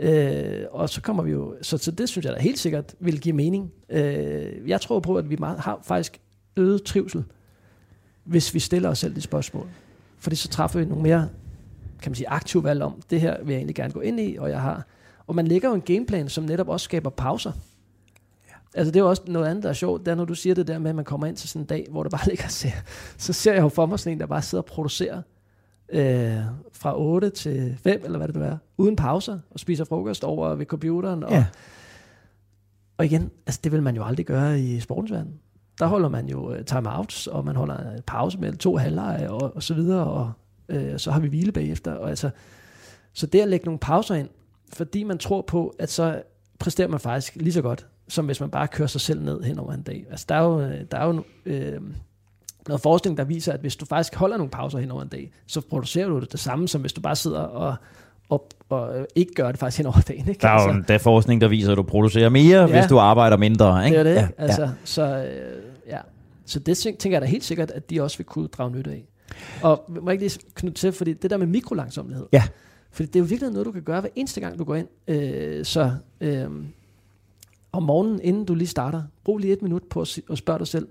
Øh, 0.00 0.64
og 0.70 0.88
så 0.88 1.02
kommer 1.02 1.22
vi 1.22 1.30
jo, 1.30 1.54
så, 1.62 1.78
så 1.78 1.90
det 1.90 2.08
synes 2.08 2.24
jeg 2.24 2.34
da 2.34 2.40
helt 2.40 2.58
sikkert 2.58 2.94
vil 3.00 3.20
give 3.20 3.34
mening. 3.34 3.72
Øh, 3.88 4.68
jeg 4.68 4.80
tror 4.80 5.00
på, 5.00 5.16
at 5.16 5.30
vi 5.30 5.36
meget, 5.36 5.58
har 5.58 5.80
faktisk 5.82 6.20
øget 6.56 6.82
trivsel, 6.82 7.24
hvis 8.24 8.54
vi 8.54 8.58
stiller 8.58 8.88
os 8.88 8.98
selv 8.98 9.14
de 9.14 9.20
spørgsmål. 9.20 9.68
Fordi 10.18 10.36
så 10.36 10.48
træffer 10.48 10.78
vi 10.78 10.84
nogle 10.84 11.02
mere, 11.02 11.28
kan 12.02 12.10
man 12.10 12.14
sige, 12.14 12.28
aktive 12.28 12.64
valg 12.64 12.82
om, 12.82 13.02
det 13.10 13.20
her 13.20 13.36
vil 13.42 13.52
jeg 13.52 13.56
egentlig 13.56 13.76
gerne 13.76 13.92
gå 13.92 14.00
ind 14.00 14.20
i, 14.20 14.36
og 14.36 14.50
jeg 14.50 14.60
har, 14.60 14.86
og 15.26 15.34
man 15.34 15.46
lægger 15.46 15.68
jo 15.68 15.74
en 15.74 15.80
gameplan, 15.80 16.28
som 16.28 16.44
netop 16.44 16.68
også 16.68 16.84
skaber 16.84 17.10
pauser. 17.10 17.52
Ja. 18.48 18.54
Altså 18.74 18.90
det 18.90 19.00
er 19.00 19.04
jo 19.04 19.08
også 19.08 19.22
noget 19.26 19.46
andet, 19.46 19.62
der 19.62 19.68
er 19.68 19.74
sjovt, 19.74 20.06
det 20.06 20.10
er, 20.10 20.14
når 20.14 20.24
du 20.24 20.34
siger 20.34 20.54
det 20.54 20.66
der 20.66 20.78
med, 20.78 20.90
at 20.90 20.96
man 20.96 21.04
kommer 21.04 21.26
ind 21.26 21.36
til 21.36 21.48
sådan 21.48 21.62
en 21.62 21.66
dag, 21.66 21.86
hvor 21.90 22.02
der 22.02 22.10
bare 22.10 22.28
ligger 22.30 22.48
ser, 22.48 22.70
så 23.18 23.32
ser 23.32 23.52
jeg 23.52 23.62
jo 23.62 23.68
for 23.68 23.86
mig 23.86 23.98
sådan 23.98 24.12
en, 24.12 24.20
der 24.20 24.26
bare 24.26 24.42
sidder 24.42 24.62
og 24.62 24.66
producerer 24.66 25.22
øh, 25.92 26.36
fra 26.72 27.00
8 27.00 27.30
til 27.30 27.76
5, 27.82 28.00
eller 28.04 28.18
hvad 28.18 28.28
det 28.28 28.36
nu 28.36 28.42
er, 28.42 28.56
uden 28.78 28.96
pauser, 28.96 29.38
og 29.50 29.60
spiser 29.60 29.84
frokost 29.84 30.24
over 30.24 30.54
ved 30.54 30.66
computeren. 30.66 31.24
Og, 31.24 31.30
ja. 31.30 31.46
og 32.98 33.04
igen, 33.04 33.30
altså 33.46 33.60
det 33.64 33.72
vil 33.72 33.82
man 33.82 33.96
jo 33.96 34.04
aldrig 34.04 34.26
gøre 34.26 34.60
i 34.60 34.80
sportens 34.80 35.12
Der 35.78 35.86
holder 35.86 36.08
man 36.08 36.28
jo 36.28 36.50
uh, 36.50 36.64
timeouts, 36.66 37.26
og 37.26 37.44
man 37.44 37.56
holder 37.56 37.90
en 37.90 38.02
pause 38.06 38.38
mellem 38.38 38.58
to 38.58 38.76
halvleje, 38.76 39.30
og, 39.30 39.56
og 39.56 39.62
så 39.62 39.74
videre, 39.74 40.04
og 40.04 40.32
øh, 40.68 40.98
så 40.98 41.10
har 41.10 41.20
vi 41.20 41.28
hvile 41.28 41.52
bagefter. 41.52 41.92
Og 41.92 42.08
altså, 42.08 42.30
så 43.12 43.26
det 43.26 43.40
at 43.40 43.48
lægge 43.48 43.64
nogle 43.64 43.78
pauser 43.78 44.14
ind, 44.14 44.28
fordi 44.72 45.02
man 45.02 45.18
tror 45.18 45.42
på, 45.42 45.74
at 45.78 45.90
så 45.90 46.22
præsterer 46.58 46.88
man 46.88 47.00
faktisk 47.00 47.36
lige 47.36 47.52
så 47.52 47.62
godt, 47.62 47.86
som 48.08 48.26
hvis 48.26 48.40
man 48.40 48.50
bare 48.50 48.68
kører 48.68 48.88
sig 48.88 49.00
selv 49.00 49.22
ned 49.22 49.42
hen 49.42 49.58
over 49.58 49.72
en 49.72 49.82
dag. 49.82 50.06
Altså 50.10 50.26
der 50.28 50.34
er 50.34 50.42
jo, 50.42 50.60
øh, 50.60 50.84
der 50.90 50.98
er 50.98 51.06
jo 51.06 51.24
øh, 51.46 51.80
noget 52.68 52.82
forskning, 52.82 53.16
der 53.16 53.24
viser, 53.24 53.52
at 53.52 53.60
hvis 53.60 53.76
du 53.76 53.86
faktisk 53.86 54.14
holder 54.14 54.36
nogle 54.36 54.50
pauser 54.50 54.78
hen 54.78 54.90
over 54.90 55.02
en 55.02 55.08
dag, 55.08 55.30
så 55.46 55.60
producerer 55.60 56.08
du 56.08 56.20
det, 56.20 56.32
det 56.32 56.40
samme, 56.40 56.68
som 56.68 56.80
hvis 56.80 56.92
du 56.92 57.00
bare 57.00 57.16
sidder 57.16 57.40
og, 57.40 57.76
og, 58.28 58.48
og 58.68 59.06
ikke 59.14 59.34
gør 59.34 59.50
det 59.50 59.60
faktisk 59.60 59.78
hen 59.78 59.86
over 59.86 60.00
dagen. 60.08 60.28
Ikke? 60.28 60.40
Der 60.40 60.48
er 60.48 60.62
jo 60.62 60.68
altså, 60.68 60.84
der 60.88 60.94
er 60.94 60.98
forskning, 60.98 61.40
der 61.40 61.48
viser, 61.48 61.72
at 61.72 61.78
du 61.78 61.82
producerer 61.82 62.28
mere, 62.28 62.60
ja, 62.60 62.66
hvis 62.66 62.86
du 62.86 62.98
arbejder 62.98 63.36
mindre. 63.36 63.86
Ikke? 63.86 63.98
Det 63.98 64.06
er 64.08 64.14
det, 64.14 64.20
ja, 64.20 64.28
altså, 64.38 64.62
ja. 64.62 64.70
Så, 64.84 65.02
øh, 65.02 65.62
ja. 65.86 65.98
så 66.44 66.58
det 66.58 66.78
tænker 66.78 67.10
jeg 67.10 67.20
da 67.20 67.26
helt 67.26 67.44
sikkert, 67.44 67.70
at 67.70 67.90
de 67.90 68.02
også 68.02 68.18
vil 68.18 68.26
kunne 68.26 68.48
drage 68.48 68.70
nytte 68.70 68.90
af. 68.90 69.04
Og 69.62 69.84
må 69.88 70.10
jeg 70.10 70.12
ikke 70.12 70.24
lige 70.24 70.40
knytte 70.54 70.78
til, 70.78 70.92
fordi 70.92 71.12
det 71.12 71.30
der 71.30 71.36
med 71.36 71.46
mikrolangsomlighed, 71.46 72.26
ja. 72.32 72.42
fordi 72.90 73.06
det 73.06 73.16
er 73.16 73.20
jo 73.20 73.26
virkelig 73.26 73.52
noget, 73.52 73.66
du 73.66 73.72
kan 73.72 73.82
gøre 73.82 74.00
hver 74.00 74.10
eneste 74.16 74.40
gang, 74.40 74.58
du 74.58 74.64
går 74.64 74.74
ind. 74.74 74.88
Øh, 75.08 75.64
så 75.64 75.92
øh, 76.20 76.46
om 77.72 77.82
morgenen, 77.82 78.20
inden 78.22 78.44
du 78.44 78.54
lige 78.54 78.68
starter, 78.68 79.02
brug 79.24 79.38
lige 79.38 79.52
et 79.52 79.62
minut 79.62 79.82
på 79.90 80.00
at 80.00 80.38
spørge 80.38 80.58
dig 80.58 80.66
selv, 80.66 80.88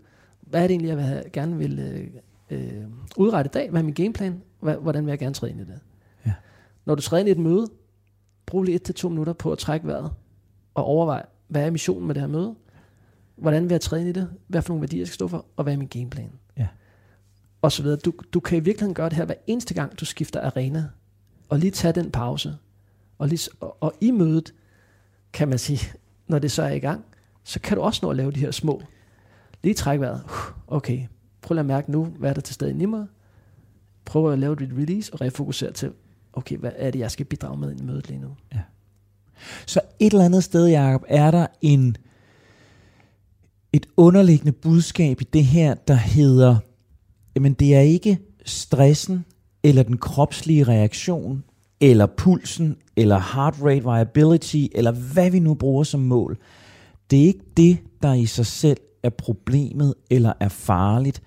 hvad 0.50 0.64
er 0.64 0.68
det 0.68 0.72
egentlig, 0.72 0.90
jeg 0.90 0.98
vil 0.98 1.24
gerne 1.34 1.58
vil 1.58 1.80
øh, 1.80 2.08
øh, 2.50 2.84
udrette 3.18 3.50
i 3.50 3.54
dag? 3.54 3.70
Hvad 3.70 3.82
er 3.82 3.86
min 3.86 3.94
gameplan? 3.94 4.42
Hvordan 4.60 5.06
vil 5.06 5.12
jeg 5.12 5.20
gerne 5.20 5.36
træde 5.36 5.52
ind 5.52 5.62
i 5.62 5.64
det? 5.64 5.80
Ja. 6.26 6.34
Når 6.86 6.96
du 6.96 7.02
træder 7.02 7.20
ind 7.20 7.30
i 7.30 7.32
et 7.32 7.38
møde, 7.38 7.68
brug 8.46 8.64
lige 8.64 8.76
et 8.76 8.84
til 8.84 8.96
to 8.96 9.10
minutter 9.10 9.34
på 9.34 9.52
at 9.52 9.58
trække 9.58 9.88
vejret 9.88 10.12
og 10.74 10.84
overveje, 10.84 11.24
hvad 11.48 11.66
er 11.66 11.72
missionen 11.72 12.08
med 12.08 12.16
det 12.16 12.22
her 12.22 12.28
møde? 12.28 12.56
Hvordan 13.36 13.64
vil 13.64 13.72
jeg 13.72 13.82
træde 13.82 14.02
ind 14.02 14.10
i 14.10 14.22
det? 14.22 14.30
Hvad 14.48 14.62
for 14.62 14.70
nogle 14.70 14.82
værdier 14.82 15.00
jeg 15.00 15.08
skal 15.08 15.16
stå 15.16 15.28
for? 15.28 15.46
Og 15.56 15.64
hvad 15.64 15.74
er 15.74 15.78
min 15.78 15.88
gameplan? 15.88 16.32
Ja. 16.58 16.68
Og 17.62 17.72
så 17.72 17.84
videre. 17.84 17.98
Du, 17.98 18.14
du 18.34 18.40
kan 18.40 18.58
i 18.58 18.62
virkeligheden 18.62 18.94
gøre 18.94 19.10
det 19.10 19.18
her 19.18 19.26
hver 19.26 19.36
eneste 19.48 19.74
gang, 19.74 20.00
du 20.00 20.06
skifter 20.06 20.42
arena. 20.42 20.86
Og 21.50 21.60
lige 21.60 21.72
tage 21.72 21.94
den 21.94 22.12
pause. 22.12 22.56
Og, 23.18 23.28
lige, 23.28 23.50
og, 23.60 23.78
og 23.80 23.94
i 24.02 24.12
mødet, 24.12 24.54
kan 25.34 25.48
man 25.48 25.60
sige, 25.60 25.80
når 26.28 26.40
det 26.40 26.52
så 26.52 26.64
er 26.64 26.72
i 26.72 26.80
gang, 26.80 27.06
så 27.44 27.60
kan 27.60 27.78
du 27.78 27.84
også 27.84 28.00
nå 28.04 28.10
at 28.10 28.18
lave 28.18 28.32
de 28.32 28.40
her 28.40 28.52
små 28.52 28.82
Lige 29.64 29.74
træk 29.74 30.00
vejret. 30.00 30.22
Okay, 30.68 31.08
prøv 31.42 31.58
at 31.58 31.66
mærke 31.66 31.92
nu, 31.92 32.06
hvad 32.06 32.30
er 32.30 32.34
der 32.34 32.42
til 32.42 32.56
stede 32.56 32.84
i 32.84 32.86
mig. 32.86 33.06
Prøv 34.06 34.32
at 34.32 34.40
lave 34.40 34.56
dit 34.56 34.70
release 34.78 35.14
og 35.14 35.22
refokusere 35.22 35.72
til, 35.72 35.92
okay, 36.34 36.58
hvad 36.58 36.72
er 36.76 36.92
det, 36.92 37.00
jeg 37.00 37.12
skal 37.12 37.26
bidrage 37.26 37.58
med 37.58 37.80
i 37.80 37.84
mødet 37.84 38.08
lige 38.08 38.20
nu. 38.20 38.30
Ja. 38.54 38.60
Så 39.66 39.82
et 40.00 40.14
eller 40.14 40.26
andet 40.26 40.44
sted, 40.44 40.68
Jacob, 40.68 41.04
er 41.08 41.32
der 41.32 41.48
en 41.62 41.98
et 43.74 43.86
underliggende 43.98 44.52
budskab 44.52 45.22
i 45.22 45.24
det 45.24 45.46
her, 45.46 45.74
der 45.74 45.94
hedder, 45.94 46.58
jamen 47.36 47.54
det 47.54 47.76
er 47.76 47.80
ikke 47.80 48.20
stressen, 48.46 49.26
eller 49.64 49.84
den 49.84 49.98
kropslige 49.98 50.64
reaktion, 50.64 51.44
eller 51.82 52.06
pulsen, 52.06 52.78
eller 52.96 53.34
heart 53.34 53.56
rate 53.64 53.84
variability, 53.84 54.66
eller 54.72 54.92
hvad 54.92 55.32
vi 55.32 55.40
nu 55.40 55.54
bruger 55.54 55.84
som 55.84 56.00
mål. 56.00 56.38
Det 57.12 57.20
er 57.20 57.24
ikke 57.24 57.46
det, 57.58 57.78
der 58.02 58.14
i 58.14 58.26
sig 58.26 58.46
selv 58.46 58.78
er 59.04 59.10
problemet 59.10 59.94
eller 60.10 60.34
er 60.40 60.48
farligt. 60.48 61.22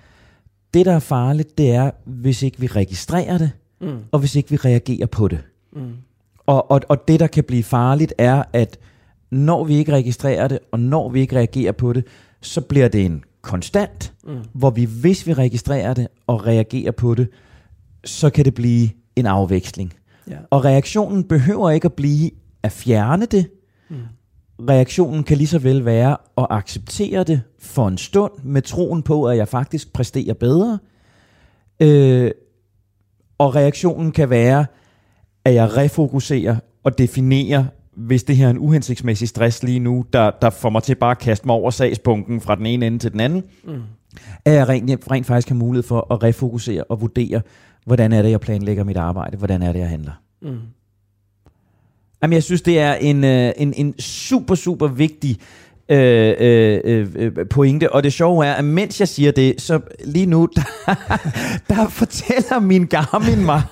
Det, 0.75 0.87
der 0.87 0.93
er 0.93 0.99
farligt, 0.99 1.59
det 1.59 1.71
er, 1.71 1.91
hvis 2.05 2.43
ikke 2.43 2.61
vi 2.61 2.67
registrerer 2.67 3.39
det, 3.39 3.51
mm. 3.81 3.99
og 4.13 4.19
hvis 4.19 4.37
ikke 4.37 4.51
vi 4.51 4.57
reagerer 4.57 5.07
på 5.07 5.29
det. 5.29 5.41
Mm. 5.73 5.93
Og, 6.47 6.71
og, 6.71 6.81
og 6.89 7.09
det, 7.09 7.21
der 7.21 7.27
kan 7.27 7.45
blive 7.45 7.63
farligt, 7.63 8.15
er, 8.19 8.43
at 8.53 8.79
når 9.31 9.65
vi 9.65 9.75
ikke 9.75 9.93
registrerer 9.93 10.49
det, 10.49 10.59
og 10.73 10.81
når 10.81 11.09
vi 11.09 11.21
ikke 11.21 11.37
reagerer 11.37 11.73
på 11.73 11.93
det, 11.93 12.05
så 12.41 12.61
bliver 12.61 12.89
det 12.89 13.05
en 13.05 13.25
konstant, 13.43 14.13
mm. 14.25 14.39
hvor 14.53 14.71
vi, 14.71 14.85
hvis 14.85 15.27
vi 15.27 15.33
registrerer 15.33 15.95
det 15.95 16.09
og 16.27 16.47
reagerer 16.47 16.91
på 16.93 17.15
det, 17.15 17.29
så 18.05 18.31
kan 18.31 18.45
det 18.45 18.55
blive 18.55 18.91
en 19.17 19.27
afveksling. 19.27 19.93
Ja. 20.31 20.37
Og 20.51 20.65
reaktionen 20.65 21.25
behøver 21.25 21.71
ikke 21.71 21.87
at 21.87 21.93
blive 21.93 22.31
at 22.63 22.73
fjerne 22.73 23.27
det, 23.27 23.47
reaktionen 24.61 25.25
kan 25.25 25.37
lige 25.37 25.47
så 25.47 25.59
vel 25.59 25.85
være 25.85 26.17
at 26.39 26.47
acceptere 26.51 27.25
det 27.25 27.43
for 27.59 27.89
en 27.89 27.99
stund, 27.99 28.33
med 28.43 28.63
troen 28.63 29.03
på, 29.03 29.29
at 29.29 29.37
jeg 29.37 29.49
faktisk 29.49 29.93
præsterer 29.93 30.35
bedre. 30.35 30.79
Øh, 31.81 32.31
og 33.39 33.55
reaktionen 33.55 34.13
kan 34.13 34.31
være, 34.31 34.67
at 35.45 35.55
jeg 35.55 35.77
refokuserer 35.77 36.57
og 36.85 36.99
definerer, 36.99 37.65
hvis 37.97 38.25
det 38.25 38.37
her 38.37 38.47
er 38.47 38.51
en 38.51 38.59
uhensigtsmæssig 38.59 39.29
stress 39.29 39.63
lige 39.63 39.79
nu, 39.79 40.05
der, 40.13 40.31
der 40.31 40.51
får 40.51 40.71
mig 40.71 40.83
til 40.83 40.95
bare 40.95 41.11
at 41.11 41.19
kaste 41.19 41.47
mig 41.47 41.55
over 41.55 41.71
sagspunkten 41.71 42.41
fra 42.41 42.55
den 42.55 42.67
ene 42.67 42.87
ende 42.87 42.99
til 42.99 43.13
den 43.13 43.21
anden, 43.21 43.43
mm. 43.65 43.83
at 44.45 44.53
jeg 44.53 44.69
rent, 44.69 45.11
rent 45.11 45.27
faktisk 45.27 45.49
har 45.49 45.57
mulighed 45.57 45.83
for 45.83 46.13
at 46.15 46.23
refokusere 46.23 46.85
og 46.85 47.01
vurdere, 47.01 47.43
hvordan 47.87 48.13
er 48.13 48.23
det, 48.23 48.31
jeg 48.31 48.41
planlægger 48.41 48.85
mit 48.85 48.97
arbejde, 48.97 49.37
hvordan 49.37 49.63
er 49.63 49.73
det, 49.73 49.79
jeg 49.79 49.89
handler. 49.89 50.13
Mm. 50.43 50.59
Jamen, 52.23 52.35
jeg 52.35 52.43
synes, 52.43 52.63
det 52.63 52.79
er 52.79 52.95
en, 52.95 53.25
øh, 53.25 53.53
en, 53.57 53.75
en 53.77 54.01
super, 54.01 54.55
super 54.55 54.87
vigtig 54.87 55.39
øh, 55.89 56.35
øh, 56.39 57.07
øh, 57.15 57.33
pointe. 57.51 57.93
Og 57.93 58.03
det 58.03 58.13
sjove 58.13 58.47
er, 58.47 58.53
at 58.53 58.65
mens 58.65 59.01
jeg 59.01 59.09
siger 59.09 59.33
det, 59.33 59.55
så 59.59 59.81
lige 60.05 60.27
nu, 60.27 60.49
der, 60.57 60.63
der 61.69 61.89
fortæller 61.89 62.61
min 62.61 62.87
Garmin 62.87 63.45
mig, 63.45 63.63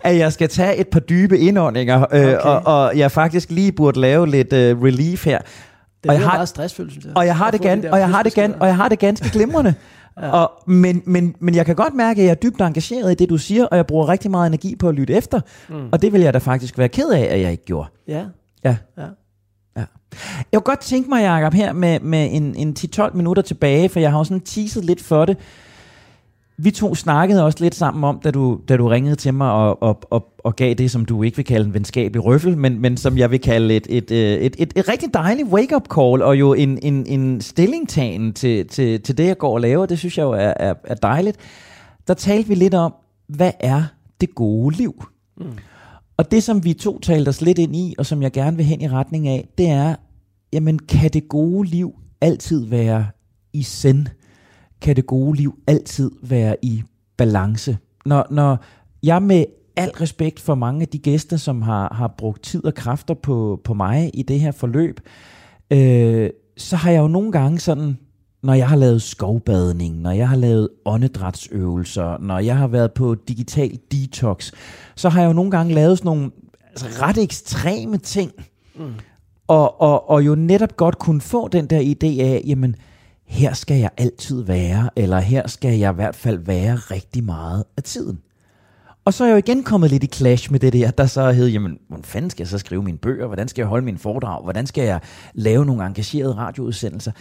at 0.00 0.18
jeg 0.18 0.32
skal 0.32 0.48
tage 0.48 0.76
et 0.76 0.88
par 0.88 1.00
dybe 1.00 1.38
indåndinger, 1.38 1.98
øh, 2.12 2.26
okay. 2.26 2.36
og, 2.36 2.62
og 2.66 2.98
jeg 2.98 3.12
faktisk 3.12 3.50
lige 3.50 3.72
burde 3.72 4.00
lave 4.00 4.26
lidt 4.26 4.52
øh, 4.52 4.82
relief 4.82 5.24
her. 5.24 5.38
Det 5.38 6.08
er 6.08 6.08
og 6.08 6.14
jeg 6.14 6.28
har, 6.28 6.36
meget 6.36 6.48
stressfuldt, 6.48 6.92
synes 6.92 7.04
jeg. 7.04 7.16
Og 7.16 7.26
jeg 7.26 7.36
har 7.36 7.50
det, 7.50 7.60
gan, 7.60 7.84
og 7.84 7.98
jeg 7.98 8.08
har 8.08 8.22
det, 8.22 8.34
gan, 8.34 8.54
og 8.60 8.66
jeg 8.66 8.76
har 8.76 8.88
det 8.88 8.98
ganske 8.98 9.30
glimrende. 9.30 9.74
Ja. 10.20 10.30
Og, 10.30 10.52
men, 10.66 11.02
men, 11.06 11.34
men 11.40 11.54
jeg 11.54 11.66
kan 11.66 11.74
godt 11.74 11.94
mærke, 11.94 12.20
at 12.20 12.24
jeg 12.24 12.30
er 12.30 12.34
dybt 12.34 12.60
engageret 12.60 13.12
i 13.12 13.14
det, 13.14 13.28
du 13.28 13.38
siger, 13.38 13.66
og 13.66 13.76
jeg 13.76 13.86
bruger 13.86 14.08
rigtig 14.08 14.30
meget 14.30 14.46
energi 14.46 14.76
på 14.76 14.88
at 14.88 14.94
lytte 14.94 15.14
efter. 15.14 15.40
Mm. 15.68 15.88
Og 15.92 16.02
det 16.02 16.12
vil 16.12 16.20
jeg 16.20 16.34
da 16.34 16.38
faktisk 16.38 16.78
være 16.78 16.88
ked 16.88 17.10
af, 17.10 17.28
at 17.30 17.40
jeg 17.40 17.50
ikke 17.50 17.64
gjorde. 17.64 17.88
Ja. 18.08 18.24
Ja. 18.64 18.76
ja. 18.98 19.06
ja. 19.76 19.84
Jeg 20.52 20.60
kunne 20.60 20.60
godt 20.60 20.80
tænke 20.80 21.08
mig, 21.08 21.22
Jacob, 21.22 21.54
her 21.54 21.72
med, 21.72 22.00
med 22.00 22.28
en, 22.32 22.54
en 22.54 22.76
10-12 22.78 23.16
minutter 23.16 23.42
tilbage, 23.42 23.88
for 23.88 24.00
jeg 24.00 24.10
har 24.10 24.18
jo 24.18 24.24
sådan 24.24 24.40
teaset 24.40 24.84
lidt 24.84 25.02
for 25.02 25.24
det 25.24 25.36
vi 26.58 26.70
to 26.70 26.94
snakkede 26.94 27.44
også 27.44 27.58
lidt 27.60 27.74
sammen 27.74 28.04
om, 28.04 28.20
da 28.24 28.30
du, 28.30 28.60
da 28.68 28.76
du 28.76 28.88
ringede 28.88 29.16
til 29.16 29.34
mig 29.34 29.52
og, 29.52 29.82
og, 29.82 30.00
og, 30.10 30.28
og 30.38 30.56
gav 30.56 30.74
det, 30.74 30.90
som 30.90 31.04
du 31.04 31.22
ikke 31.22 31.36
vil 31.36 31.46
kalde 31.46 31.66
en 31.66 31.74
venskabelig 31.74 32.24
røffel, 32.24 32.58
men, 32.58 32.80
men 32.80 32.96
som 32.96 33.18
jeg 33.18 33.30
vil 33.30 33.40
kalde 33.40 33.76
et, 33.76 33.86
et, 33.90 34.10
et, 34.10 34.46
et, 34.46 34.56
et, 34.58 34.72
et 34.76 34.88
rigtig 34.88 35.14
dejligt 35.14 35.48
wake-up 35.48 35.88
call, 35.94 36.22
og 36.22 36.38
jo 36.38 36.54
en, 36.54 36.78
en, 36.82 37.06
en 37.06 37.40
stillingtagen 37.40 38.32
til, 38.32 38.68
til, 38.68 39.00
til 39.00 39.18
det, 39.18 39.26
jeg 39.26 39.38
går 39.38 39.54
og 39.54 39.60
laver. 39.60 39.86
Det 39.86 39.98
synes 39.98 40.18
jeg 40.18 40.24
jo 40.24 40.30
er, 40.30 40.52
er, 40.56 40.74
er 40.84 40.94
dejligt. 40.94 41.36
Der 42.08 42.14
talte 42.14 42.48
vi 42.48 42.54
lidt 42.54 42.74
om, 42.74 42.94
hvad 43.28 43.52
er 43.60 43.82
det 44.20 44.34
gode 44.34 44.76
liv? 44.76 45.04
Mm. 45.36 45.44
Og 46.16 46.30
det, 46.30 46.42
som 46.42 46.64
vi 46.64 46.72
to 46.72 46.98
talte 46.98 47.28
os 47.28 47.40
lidt 47.40 47.58
ind 47.58 47.76
i, 47.76 47.94
og 47.98 48.06
som 48.06 48.22
jeg 48.22 48.32
gerne 48.32 48.56
vil 48.56 48.66
hen 48.66 48.80
i 48.80 48.88
retning 48.88 49.28
af, 49.28 49.48
det 49.58 49.68
er, 49.68 49.94
jamen 50.52 50.78
kan 50.78 51.10
det 51.10 51.28
gode 51.28 51.68
liv 51.68 51.92
altid 52.20 52.64
være 52.64 53.06
i 53.52 53.62
send? 53.62 54.06
Kan 54.80 54.96
det 54.96 55.06
gode 55.06 55.36
liv 55.36 55.58
altid 55.66 56.10
være 56.22 56.56
i 56.62 56.82
balance? 57.16 57.78
når, 58.06 58.26
når 58.30 58.64
jeg 59.02 59.22
med 59.22 59.44
al 59.76 59.90
respekt 59.90 60.40
for 60.40 60.54
mange 60.54 60.82
af 60.82 60.88
de 60.88 60.98
gæster, 60.98 61.36
som 61.36 61.62
har, 61.62 61.94
har 61.94 62.14
brugt 62.18 62.42
tid 62.42 62.64
og 62.64 62.74
kræfter 62.74 63.14
på, 63.14 63.60
på 63.64 63.74
mig 63.74 64.10
i 64.14 64.22
det 64.22 64.40
her 64.40 64.52
forløb, 64.52 65.00
øh, 65.70 66.30
så 66.56 66.76
har 66.76 66.90
jeg 66.90 67.00
jo 67.00 67.08
nogle 67.08 67.32
gange 67.32 67.58
sådan, 67.58 67.98
når 68.42 68.54
jeg 68.54 68.68
har 68.68 68.76
lavet 68.76 69.02
skovbadning, 69.02 70.00
når 70.00 70.10
jeg 70.10 70.28
har 70.28 70.36
lavet 70.36 70.68
åndedrætsøvelser, 70.84 72.18
når 72.18 72.38
jeg 72.38 72.56
har 72.56 72.66
været 72.66 72.92
på 72.92 73.14
digital 73.28 73.78
detox, 73.92 74.52
så 74.96 75.08
har 75.08 75.20
jeg 75.20 75.28
jo 75.28 75.32
nogle 75.32 75.50
gange 75.50 75.74
lavet 75.74 75.98
sådan 75.98 76.06
nogle 76.08 76.30
altså, 76.70 76.86
ret 77.02 77.18
ekstreme 77.18 77.98
ting, 77.98 78.32
mm. 78.74 78.94
og, 79.46 79.80
og, 79.80 80.10
og 80.10 80.26
jo 80.26 80.34
netop 80.34 80.76
godt 80.76 80.98
kunne 80.98 81.20
få 81.20 81.48
den 81.48 81.66
der 81.66 81.80
idé 81.80 82.22
af, 82.22 82.42
jamen, 82.46 82.76
her 83.26 83.52
skal 83.52 83.76
jeg 83.76 83.90
altid 83.96 84.42
være, 84.42 84.90
eller 84.96 85.18
her 85.18 85.46
skal 85.46 85.78
jeg 85.78 85.92
i 85.92 85.94
hvert 85.94 86.14
fald 86.14 86.38
være 86.38 86.74
rigtig 86.74 87.24
meget 87.24 87.64
af 87.76 87.82
tiden. 87.82 88.20
Og 89.04 89.14
så 89.14 89.24
er 89.24 89.28
jeg 89.28 89.34
jo 89.34 89.38
igen 89.38 89.64
kommet 89.64 89.90
lidt 89.90 90.04
i 90.04 90.06
clash 90.06 90.52
med 90.52 90.60
det 90.60 90.72
der, 90.72 90.90
der 90.90 91.06
så 91.06 91.32
hed, 91.32 91.48
jamen, 91.48 91.78
hvordan 91.88 92.04
fanden 92.04 92.30
skal 92.30 92.42
jeg 92.42 92.48
så 92.48 92.58
skrive 92.58 92.82
mine 92.82 92.98
bøger? 92.98 93.26
Hvordan 93.26 93.48
skal 93.48 93.62
jeg 93.62 93.68
holde 93.68 93.84
mine 93.84 93.98
foredrag? 93.98 94.42
Hvordan 94.42 94.66
skal 94.66 94.84
jeg 94.84 95.00
lave 95.34 95.66
nogle 95.66 95.86
engagerede 95.86 96.34
radioudsendelser? 96.34 97.12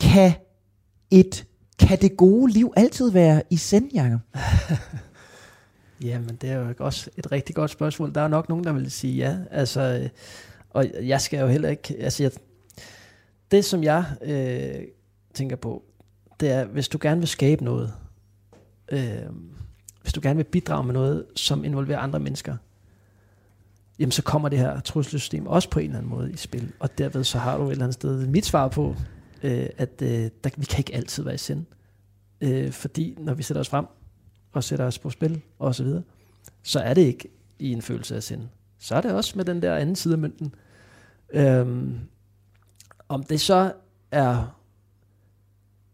Kan 0.00 0.32
et 1.10 1.46
kan 1.78 1.98
det 2.00 2.16
gode 2.16 2.52
liv 2.52 2.72
altid 2.76 3.10
være 3.10 3.42
i 3.50 3.56
send, 3.56 3.90
Jacob? 3.94 4.20
Jamen, 6.04 6.38
det 6.40 6.50
er 6.50 6.54
jo 6.54 6.74
også 6.78 7.10
et 7.16 7.32
rigtig 7.32 7.54
godt 7.54 7.70
spørgsmål. 7.70 8.14
Der 8.14 8.20
er 8.20 8.28
nok 8.28 8.48
nogen, 8.48 8.64
der 8.64 8.72
vil 8.72 8.90
sige 8.90 9.16
ja. 9.16 9.36
Altså, 9.50 9.80
øh, 9.80 10.08
og 10.70 10.86
jeg 11.02 11.20
skal 11.20 11.40
jo 11.40 11.46
heller 11.46 11.68
ikke... 11.68 11.96
Altså, 12.00 12.22
jeg, 12.22 12.32
det, 13.52 13.64
som 13.64 13.82
jeg 13.82 14.04
øh, 14.22 14.84
tænker 15.34 15.56
på, 15.56 15.82
det 16.40 16.50
er, 16.50 16.64
hvis 16.64 16.88
du 16.88 16.98
gerne 17.00 17.20
vil 17.20 17.28
skabe 17.28 17.64
noget, 17.64 17.92
øh, 18.92 19.26
hvis 20.02 20.12
du 20.12 20.20
gerne 20.22 20.36
vil 20.36 20.44
bidrage 20.44 20.84
med 20.84 20.94
noget, 20.94 21.26
som 21.36 21.64
involverer 21.64 21.98
andre 21.98 22.20
mennesker, 22.20 22.56
jamen 23.98 24.12
så 24.12 24.22
kommer 24.22 24.48
det 24.48 24.58
her 24.58 24.80
trusselsystem 24.80 25.46
også 25.46 25.70
på 25.70 25.78
en 25.78 25.84
eller 25.84 25.98
anden 25.98 26.10
måde 26.10 26.32
i 26.32 26.36
spil. 26.36 26.72
Og 26.78 26.98
derved 26.98 27.24
så 27.24 27.38
har 27.38 27.58
du 27.58 27.66
et 27.66 27.70
eller 27.70 27.84
andet 27.84 27.94
sted 27.94 28.26
mit 28.26 28.46
svar 28.46 28.68
på, 28.68 28.96
øh, 29.42 29.66
at 29.78 30.02
øh, 30.02 30.30
der, 30.44 30.50
vi 30.56 30.64
kan 30.64 30.78
ikke 30.78 30.94
altid 30.94 31.22
være 31.22 31.34
i 31.34 31.38
sind. 31.38 31.64
Øh, 32.40 32.72
fordi 32.72 33.16
når 33.18 33.34
vi 33.34 33.42
sætter 33.42 33.60
os 33.60 33.68
frem 33.68 33.86
og 34.52 34.64
sætter 34.64 34.84
os 34.84 34.98
på 34.98 35.10
spil 35.10 35.40
og 35.58 35.74
så 35.74 35.84
videre, 35.84 36.02
så 36.62 36.80
er 36.80 36.94
det 36.94 37.02
ikke 37.02 37.28
i 37.58 37.72
en 37.72 37.82
følelse 37.82 38.16
af 38.16 38.22
sind. 38.22 38.42
Så 38.78 38.94
er 38.94 39.00
det 39.00 39.12
også 39.12 39.32
med 39.36 39.44
den 39.44 39.62
der 39.62 39.76
anden 39.76 39.96
side 39.96 40.14
af 40.14 40.18
mønten. 40.18 40.54
Øhm, 41.32 41.98
om 43.12 43.22
det 43.22 43.40
så 43.40 43.72
er, 44.10 44.58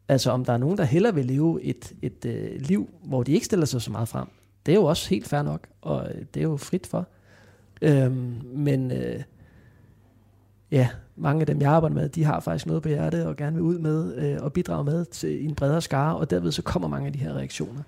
altså 0.08 0.30
om 0.30 0.44
der 0.44 0.52
er 0.52 0.58
nogen, 0.58 0.78
der 0.78 0.84
hellere 0.84 1.14
vil 1.14 1.26
leve 1.26 1.62
et, 1.62 1.92
et 2.02 2.24
øh, 2.24 2.60
liv, 2.60 2.90
hvor 3.04 3.22
de 3.22 3.32
ikke 3.32 3.46
stiller 3.46 3.66
sig 3.66 3.82
så 3.82 3.90
meget 3.90 4.08
frem, 4.08 4.28
det 4.66 4.72
er 4.72 4.76
jo 4.76 4.84
også 4.84 5.10
helt 5.10 5.26
fair 5.26 5.42
nok, 5.42 5.66
og 5.80 6.08
det 6.34 6.40
er 6.40 6.44
jo 6.44 6.56
frit 6.56 6.86
for. 6.86 7.08
Øhm, 7.82 8.40
men 8.44 8.90
øh, 8.90 9.22
ja, 10.70 10.88
mange 11.16 11.40
af 11.40 11.46
dem, 11.46 11.60
jeg 11.60 11.70
arbejder 11.70 11.94
med, 11.94 12.08
de 12.08 12.24
har 12.24 12.40
faktisk 12.40 12.66
noget 12.66 12.82
på 12.82 12.88
hjertet 12.88 13.26
og 13.26 13.36
gerne 13.36 13.56
vil 13.56 13.62
ud 13.62 13.78
med 13.78 14.16
øh, 14.16 14.42
og 14.42 14.52
bidrage 14.52 14.84
med 14.84 15.04
til 15.04 15.44
en 15.44 15.54
bredere 15.54 15.82
skare, 15.82 16.16
og 16.16 16.30
derved 16.30 16.52
så 16.52 16.62
kommer 16.62 16.88
mange 16.88 17.06
af 17.06 17.12
de 17.12 17.18
her 17.18 17.32
reaktioner. 17.32 17.82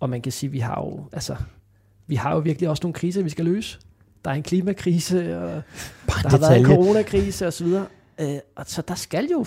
Og 0.00 0.10
man 0.10 0.22
kan 0.22 0.32
sige, 0.32 0.50
vi 0.50 0.58
har 0.58 0.80
jo, 0.80 1.04
altså, 1.12 1.36
vi 2.06 2.14
har 2.14 2.34
jo 2.34 2.38
virkelig 2.38 2.68
også 2.68 2.82
nogle 2.82 2.94
kriser, 2.94 3.22
vi 3.22 3.30
skal 3.30 3.44
løse. 3.44 3.78
Der 4.24 4.30
er 4.30 4.34
en 4.34 4.42
klimakrise, 4.42 5.38
og 5.38 5.62
Bare 6.06 6.22
der 6.22 6.28
har 6.28 6.38
været 6.38 6.58
en 6.58 6.66
coronakrise 6.66 7.46
osv. 7.46 7.66
Øh, 8.20 8.38
og 8.56 8.64
så 8.66 8.82
der 8.82 8.94
skal 8.94 9.28
jo, 9.32 9.46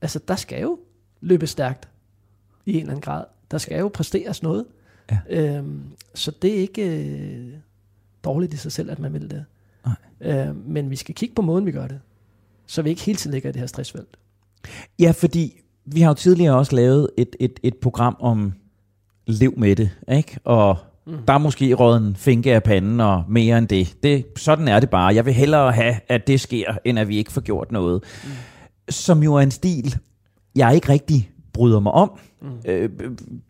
altså 0.00 0.20
der 0.28 0.36
skal 0.36 0.60
jo 0.62 0.78
løbe 1.20 1.46
stærkt 1.46 1.88
i 2.66 2.72
en 2.72 2.80
eller 2.80 2.90
anden 2.90 3.02
grad. 3.02 3.24
Der 3.50 3.58
skal 3.58 3.78
jo 3.78 3.88
præsteres 3.88 4.42
noget. 4.42 4.66
Ja. 5.10 5.18
Øhm, 5.30 5.82
så 6.14 6.30
det 6.42 6.50
er 6.50 6.58
ikke 6.58 6.98
øh, 6.98 7.54
dårligt 8.24 8.54
i 8.54 8.56
sig 8.56 8.72
selv, 8.72 8.90
at 8.90 8.98
man 8.98 9.12
vil 9.12 9.30
det. 9.30 9.44
Nej. 9.86 9.94
Øh, 10.20 10.66
men 10.66 10.90
vi 10.90 10.96
skal 10.96 11.14
kigge 11.14 11.34
på 11.34 11.42
måden, 11.42 11.66
vi 11.66 11.72
gør 11.72 11.86
det. 11.86 12.00
Så 12.66 12.82
vi 12.82 12.90
ikke 12.90 13.02
hele 13.02 13.16
tiden 13.16 13.34
ligger 13.34 13.48
i 13.48 13.52
det 13.52 13.60
her 13.60 13.66
stressfelt. 13.66 14.16
Ja, 14.98 15.10
fordi 15.10 15.60
vi 15.84 16.00
har 16.00 16.08
jo 16.10 16.14
tidligere 16.14 16.56
også 16.56 16.76
lavet 16.76 17.10
et, 17.16 17.36
et, 17.40 17.60
et 17.62 17.76
program 17.76 18.16
om 18.20 18.52
lev 19.26 19.54
med 19.58 19.76
det, 19.76 19.90
ikke? 20.08 20.38
Og 20.44 20.78
Mm. 21.06 21.16
Der 21.28 21.34
er 21.34 21.38
måske 21.38 21.74
råd 21.74 21.96
en 21.96 22.16
finke 22.16 22.54
af 22.54 22.62
panden 22.62 23.00
og 23.00 23.24
mere 23.28 23.58
end 23.58 23.68
det. 23.68 24.02
det. 24.02 24.24
Sådan 24.36 24.68
er 24.68 24.80
det 24.80 24.90
bare. 24.90 25.14
Jeg 25.14 25.26
vil 25.26 25.34
hellere 25.34 25.72
have, 25.72 25.94
at 26.08 26.26
det 26.26 26.40
sker, 26.40 26.74
end 26.84 26.98
at 26.98 27.08
vi 27.08 27.16
ikke 27.16 27.32
får 27.32 27.40
gjort 27.40 27.72
noget. 27.72 28.02
Mm. 28.24 28.30
Som 28.88 29.22
jo 29.22 29.34
er 29.34 29.40
en 29.40 29.50
stil, 29.50 29.96
jeg 30.56 30.74
ikke 30.74 30.88
rigtig 30.88 31.30
bryder 31.52 31.80
mig 31.80 31.92
om. 31.92 32.18
Mm. 32.42 32.70
Øh, 32.70 32.90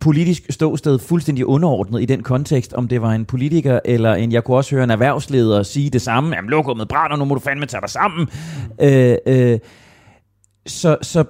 politisk 0.00 0.46
ståsted 0.50 0.98
fuldstændig 0.98 1.46
underordnet 1.46 2.02
i 2.02 2.04
den 2.04 2.22
kontekst, 2.22 2.72
om 2.72 2.88
det 2.88 3.02
var 3.02 3.12
en 3.12 3.24
politiker 3.24 3.80
eller 3.84 4.14
en, 4.14 4.32
jeg 4.32 4.44
kunne 4.44 4.56
også 4.56 4.74
høre 4.74 4.84
en 4.84 4.90
erhvervsleder 4.90 5.62
sige 5.62 5.90
det 5.90 6.02
samme, 6.02 6.36
jamen 6.36 6.50
lokummet 6.50 6.88
brænder, 6.88 7.16
nu 7.16 7.24
må 7.24 7.34
du 7.34 7.40
fandme 7.40 7.66
tage 7.66 7.80
dig 7.80 7.90
sammen. 7.90 8.28
Mm. 8.78 8.86
Øh, 8.86 9.16
øh, 9.26 9.58
så, 10.66 10.96
så 11.02 11.24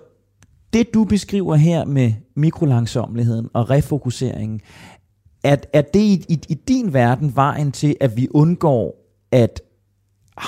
det 0.72 0.94
du 0.94 1.04
beskriver 1.04 1.56
her 1.56 1.84
med 1.84 2.12
mikrolangsomligheden 2.36 3.48
og 3.54 3.70
refokuseringen, 3.70 4.60
er, 5.44 5.56
er 5.72 5.82
det 5.82 6.00
i, 6.00 6.24
i, 6.28 6.40
i 6.48 6.54
din 6.54 6.92
verden 6.92 7.36
vejen 7.36 7.72
til, 7.72 7.96
at 8.00 8.16
vi 8.16 8.28
undgår, 8.30 8.94
at 9.32 9.60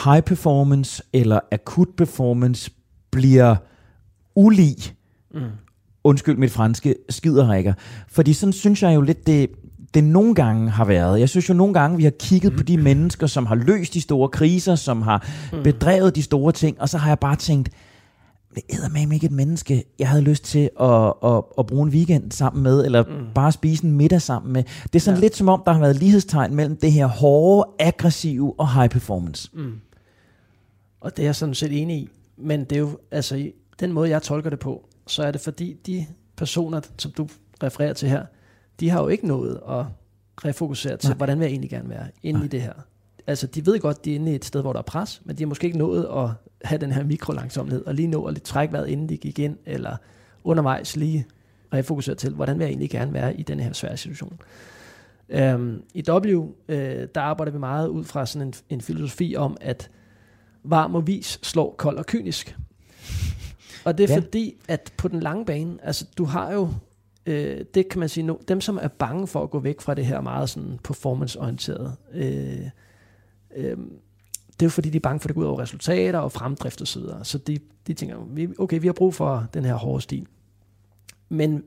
high 0.04 0.22
performance 0.22 1.02
eller 1.12 1.40
akut 1.52 1.88
performance 1.96 2.70
bliver 3.10 3.56
ulig, 4.34 4.76
mm. 5.34 5.40
undskyld 6.04 6.36
mit 6.36 6.50
franske, 6.50 6.94
skiderikker. 7.10 7.72
Fordi 8.08 8.32
sådan 8.32 8.52
synes 8.52 8.82
jeg 8.82 8.94
jo 8.94 9.00
lidt, 9.00 9.26
det, 9.26 9.50
det 9.94 10.04
nogle 10.04 10.34
gange 10.34 10.70
har 10.70 10.84
været. 10.84 11.20
Jeg 11.20 11.28
synes 11.28 11.48
jo 11.48 11.54
nogle 11.54 11.74
gange, 11.74 11.96
vi 11.96 12.04
har 12.04 12.12
kigget 12.18 12.52
mm. 12.52 12.58
på 12.58 12.62
de 12.62 12.76
mennesker, 12.76 13.26
som 13.26 13.46
har 13.46 13.54
løst 13.54 13.94
de 13.94 14.00
store 14.00 14.28
kriser, 14.28 14.74
som 14.74 15.02
har 15.02 15.28
mm. 15.52 15.62
bedrevet 15.62 16.16
de 16.16 16.22
store 16.22 16.52
ting, 16.52 16.80
og 16.80 16.88
så 16.88 16.98
har 16.98 17.10
jeg 17.10 17.18
bare 17.18 17.36
tænkt, 17.36 17.70
det 18.54 18.62
er 18.68 19.06
med 19.06 19.12
ikke 19.12 19.26
et 19.26 19.32
menneske, 19.32 19.84
jeg 19.98 20.08
havde 20.08 20.22
lyst 20.22 20.44
til 20.44 20.70
at, 20.80 21.12
at, 21.24 21.42
at 21.58 21.66
bruge 21.66 21.82
en 21.82 21.88
weekend 21.88 22.32
sammen 22.32 22.62
med, 22.62 22.84
eller 22.84 23.04
mm. 23.04 23.26
bare 23.34 23.52
spise 23.52 23.84
en 23.84 23.92
middag 23.92 24.22
sammen 24.22 24.52
med. 24.52 24.64
Det 24.82 24.94
er 24.94 25.00
sådan 25.00 25.18
ja. 25.18 25.20
lidt 25.20 25.36
som 25.36 25.48
om, 25.48 25.62
der 25.66 25.72
har 25.72 25.80
været 25.80 25.96
lighedstegn 25.96 26.54
mellem 26.54 26.76
det 26.76 26.92
her 26.92 27.06
hårde, 27.06 27.70
aggressive 27.78 28.54
og 28.60 28.74
high 28.74 28.90
performance. 28.90 29.50
Mm. 29.52 29.80
Og 31.00 31.16
det 31.16 31.22
er 31.22 31.26
jeg 31.26 31.36
sådan 31.36 31.54
set 31.54 31.82
enig 31.82 31.96
i. 31.96 32.08
Men 32.36 32.64
det 32.64 32.76
er 32.76 32.80
jo, 32.80 32.98
altså, 33.10 33.50
den 33.80 33.92
måde 33.92 34.10
jeg 34.10 34.22
tolker 34.22 34.50
det 34.50 34.58
på, 34.58 34.88
så 35.06 35.22
er 35.22 35.30
det 35.30 35.40
fordi 35.40 35.76
de 35.86 36.06
personer, 36.36 36.80
som 36.98 37.10
du 37.10 37.28
refererer 37.62 37.92
til 37.92 38.08
her, 38.08 38.24
de 38.80 38.90
har 38.90 39.02
jo 39.02 39.08
ikke 39.08 39.26
noget 39.26 39.60
at 39.68 39.84
refokusere 40.44 40.96
til, 40.96 41.10
Nej. 41.10 41.16
hvordan 41.16 41.38
vil 41.38 41.44
jeg 41.44 41.50
egentlig 41.50 41.70
gerne 41.70 41.88
være 41.88 42.06
inde 42.22 42.38
Nej. 42.38 42.44
i 42.44 42.48
det 42.48 42.62
her. 42.62 42.72
Altså, 43.26 43.46
de 43.46 43.66
ved 43.66 43.80
godt, 43.80 44.04
de 44.04 44.10
er 44.10 44.14
inde 44.14 44.32
i 44.32 44.34
et 44.34 44.44
sted, 44.44 44.60
hvor 44.60 44.72
der 44.72 44.80
er 44.80 44.82
pres, 44.82 45.22
men 45.24 45.36
de 45.36 45.42
har 45.42 45.48
måske 45.48 45.64
ikke 45.64 45.78
nået 45.78 46.06
at 46.16 46.30
have 46.68 46.78
den 46.80 46.92
her 46.92 47.04
mikrolangsomhed, 47.04 47.84
og 47.84 47.94
lige 47.94 48.08
nå 48.08 48.24
at 48.24 48.34
lidt 48.34 48.44
trække 48.44 48.72
vejret, 48.72 48.88
inden 48.88 49.08
de 49.08 49.16
gik 49.16 49.38
ind, 49.38 49.56
eller 49.66 49.96
undervejs 50.44 50.96
lige 50.96 51.26
refokusere 51.74 52.14
til, 52.14 52.34
hvordan 52.34 52.58
vil 52.58 52.64
jeg 52.64 52.70
egentlig 52.70 52.90
gerne 52.90 53.12
være 53.12 53.36
i 53.36 53.42
den 53.42 53.60
her 53.60 53.72
svære 53.72 53.96
situation. 53.96 54.40
Um, 55.54 55.82
I 55.94 56.02
W, 56.08 56.36
uh, 56.36 56.74
der 57.14 57.20
arbejder 57.20 57.52
vi 57.52 57.58
meget 57.58 57.88
ud 57.88 58.04
fra 58.04 58.26
sådan 58.26 58.48
en, 58.48 58.54
en 58.70 58.80
filosofi 58.80 59.34
om, 59.36 59.56
at 59.60 59.90
varm 60.64 60.94
og 60.94 61.06
vis 61.06 61.38
slår 61.42 61.74
kold 61.78 61.98
og 61.98 62.06
kynisk. 62.06 62.56
Og 63.84 63.98
det 63.98 64.10
er 64.10 64.14
ja. 64.14 64.20
fordi, 64.20 64.54
at 64.68 64.92
på 64.96 65.08
den 65.08 65.20
lange 65.20 65.44
bane, 65.44 65.78
altså 65.82 66.06
du 66.18 66.24
har 66.24 66.52
jo, 66.52 66.68
øh, 67.26 67.64
det 67.74 67.88
kan 67.88 68.00
man 68.00 68.08
sige 68.08 68.24
nu, 68.24 68.38
dem 68.48 68.60
som 68.60 68.78
er 68.82 68.88
bange 68.88 69.26
for 69.26 69.42
at 69.42 69.50
gå 69.50 69.60
væk 69.60 69.80
fra 69.80 69.94
det 69.94 70.06
her 70.06 70.20
meget 70.20 70.50
sådan 70.50 70.78
performance-orienterede, 70.84 71.92
øh, 72.14 72.68
øh, 73.56 73.76
det 74.52 74.62
er 74.62 74.66
jo 74.66 74.70
fordi, 74.70 74.90
de 74.90 74.96
er 74.96 75.00
bange 75.00 75.20
for, 75.20 75.26
at 75.26 75.28
det 75.28 75.34
går 75.34 75.42
ud 75.42 75.46
over 75.46 75.60
resultater 75.60 76.18
og 76.18 76.32
fremdrift 76.32 76.80
og 76.80 76.86
så 76.86 77.00
videre. 77.00 77.24
Så 77.24 77.38
de, 77.38 77.58
de 77.86 77.94
tænker, 77.94 78.16
okay, 78.58 78.80
vi 78.80 78.86
har 78.86 78.92
brug 78.92 79.14
for 79.14 79.46
den 79.54 79.64
her 79.64 79.74
hårde 79.74 80.00
stil. 80.00 80.26
Men 81.28 81.62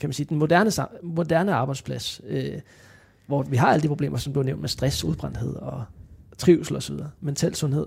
kan 0.00 0.08
man 0.08 0.12
sige, 0.12 0.26
den 0.26 0.38
moderne, 0.38 0.70
moderne 1.02 1.54
arbejdsplads, 1.54 2.20
øh, 2.26 2.60
hvor 3.26 3.42
vi 3.42 3.56
har 3.56 3.72
alle 3.72 3.82
de 3.82 3.88
problemer, 3.88 4.18
som 4.18 4.32
du 4.32 4.40
har 4.40 4.44
nævnt 4.44 4.60
med 4.60 4.68
stress, 4.68 5.04
udbrændthed 5.04 5.54
og 5.54 5.84
trivsel 6.38 6.76
osv., 6.76 6.96
mental 7.20 7.54
sundhed, 7.54 7.86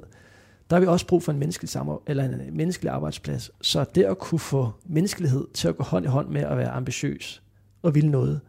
der 0.70 0.76
har 0.76 0.82
vi 0.82 0.88
også 0.88 1.08
brug 1.08 1.24
for 1.24 1.32
en 1.32 1.40
menneskelig, 1.40 1.70
sammen, 1.70 1.98
eller 2.08 2.24
en 2.24 2.58
menneskelig 2.58 2.92
arbejdsplads. 2.92 3.52
Så 3.62 3.86
det 3.96 4.04
at 4.04 4.18
kunne 4.18 4.40
få 4.40 4.72
menneskelighed 4.86 5.48
til 5.54 5.68
at 5.68 5.78
gå 5.78 5.84
hånd 5.84 6.06
i 6.06 6.08
hånd 6.08 6.30
med 6.30 6.42
at 6.42 6.58
være 6.58 6.70
ambitiøs 6.70 7.44
og 7.82 7.96
ville 7.96 8.12
noget, 8.12 8.42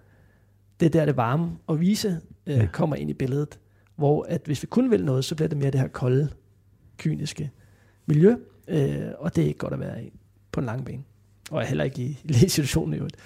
det 0.80 0.86
er 0.86 0.90
der 0.90 1.04
det 1.04 1.16
varme 1.16 1.50
og 1.66 1.80
vise 1.80 2.20
øh, 2.46 2.56
ja. 2.56 2.68
kommer 2.72 2.96
ind 2.96 3.10
i 3.10 3.14
billedet. 3.14 3.58
Hvor 3.96 4.26
at 4.28 4.42
hvis 4.44 4.62
vi 4.62 4.66
kun 4.66 4.90
vil 4.90 5.04
noget, 5.04 5.24
så 5.24 5.34
bliver 5.34 5.48
det 5.48 5.58
mere 5.58 5.70
det 5.70 5.80
her 5.80 5.88
kolde, 5.88 6.28
kyniske 6.98 7.50
miljø, 8.06 8.36
øh, 8.68 9.08
og 9.18 9.36
det 9.36 9.44
er 9.44 9.48
ikke 9.48 9.58
godt 9.58 9.72
at 9.72 9.80
være 9.80 10.04
i 10.04 10.12
på 10.52 10.60
en 10.60 10.66
lang 10.66 10.84
bane. 10.84 11.02
Og 11.50 11.66
heller 11.66 11.84
ikke 11.84 12.02
i, 12.02 12.18
i 12.28 12.48
situationen 12.48 12.94
i 12.94 12.96
øvrigt. 12.96 13.16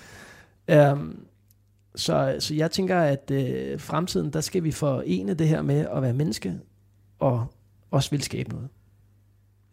Um, 0.93 1.27
så, 1.95 2.37
så 2.39 2.55
jeg 2.55 2.71
tænker, 2.71 2.99
at 2.99 3.31
øh, 3.31 3.81
fremtiden, 3.81 4.33
der 4.33 4.41
skal 4.41 4.65
vi 4.65 4.71
forene 4.71 5.35
det 5.35 5.49
her 5.49 5.63
med 5.63 5.87
at 5.97 6.03
være 6.03 6.13
menneske, 6.13 6.59
og 7.19 7.47
også 7.91 8.11
vil 8.11 8.23
skabe 8.23 8.51
noget. 8.51 8.69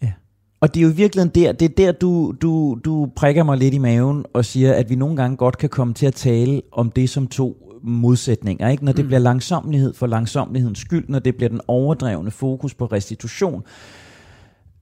Ja. 0.02 0.14
Og 0.60 0.74
det 0.74 0.80
er 0.80 0.84
jo 0.84 0.94
virkelig 0.96 1.36
der, 1.36 1.52
det 1.52 1.70
er 1.70 1.74
der, 1.78 1.92
du, 1.92 2.36
du, 2.42 2.80
du 2.86 3.12
prikker 3.16 3.44
mig 3.44 3.58
lidt 3.58 3.74
i 3.74 3.78
maven 3.78 4.26
og 4.34 4.46
siger, 4.46 4.74
at 4.74 4.90
vi 4.90 4.96
nogle 4.96 5.16
gange 5.16 5.38
godt 5.38 5.58
kan 5.58 5.70
komme 5.70 5.94
til 5.94 6.06
at 6.06 6.14
tale 6.14 6.62
om 6.72 6.92
det 6.92 7.10
som 7.10 7.28
to 7.28 7.67
modsætninger. 7.84 8.70
Ikke? 8.70 8.86
Når 8.86 8.92
det 8.92 9.06
mm. 9.06 9.08
bliver 9.08 9.20
langsomlighed 9.20 9.94
for 9.94 10.08
langsomlighedens 10.08 10.80
skyld, 10.80 11.06
når 11.08 11.20
det 11.20 11.36
bliver 11.36 11.50
den 11.50 11.62
overdrevne 11.68 12.32
fokus 12.32 12.74
på 12.74 12.86
restitution, 12.86 13.64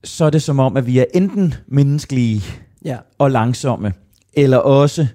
så 0.04 0.24
er 0.24 0.30
det 0.30 0.42
som 0.42 0.58
om, 0.58 0.76
at 0.76 0.86
vi 0.86 0.98
er 0.98 1.04
enten 1.14 1.54
menneskelige 1.66 2.42
ja. 2.84 2.96
og 3.18 3.30
langsomme, 3.30 3.92
eller 4.32 4.58
også 4.58 5.06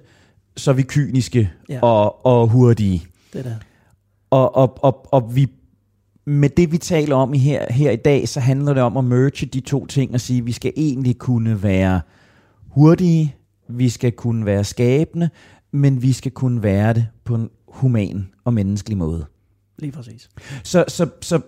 så 0.56 0.70
er 0.70 0.74
vi 0.74 0.82
kyniske 0.82 1.50
ja. 1.68 1.80
og, 1.82 2.26
og 2.26 2.48
hurtige. 2.48 3.06
Det 3.32 3.44
der. 3.44 3.54
Og, 4.30 4.56
og, 4.56 4.84
og, 4.84 5.12
og 5.12 5.36
vi 5.36 5.48
med 6.24 6.48
det, 6.48 6.72
vi 6.72 6.78
taler 6.78 7.16
om 7.16 7.34
i 7.34 7.38
her, 7.38 7.72
her 7.72 7.90
i 7.90 7.96
dag, 7.96 8.28
så 8.28 8.40
handler 8.40 8.74
det 8.74 8.82
om 8.82 8.96
at 8.96 9.04
merge 9.04 9.46
de 9.46 9.60
to 9.60 9.86
ting 9.86 10.14
og 10.14 10.20
sige, 10.20 10.38
at 10.38 10.46
vi 10.46 10.52
skal 10.52 10.72
egentlig 10.76 11.18
kunne 11.18 11.62
være 11.62 12.00
hurtige, 12.68 13.34
vi 13.68 13.88
skal 13.88 14.12
kunne 14.12 14.46
være 14.46 14.64
skabende, 14.64 15.30
men 15.72 16.02
vi 16.02 16.12
skal 16.12 16.32
kunne 16.32 16.62
være 16.62 16.94
det 16.94 17.06
på 17.24 17.34
en 17.34 17.48
human 17.72 18.28
og 18.44 18.54
menneskelig 18.54 18.98
måde. 18.98 19.24
Lige 19.78 19.92
præcis. 19.92 20.30
Så, 20.64 20.84
så, 20.88 21.08
så 21.20 21.40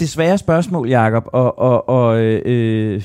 det 0.00 0.08
svære 0.08 0.38
spørgsmål, 0.38 0.88
Jacob, 0.88 1.24
og, 1.26 1.58
og, 1.58 1.88
og 1.88 2.20
øh, 2.20 3.02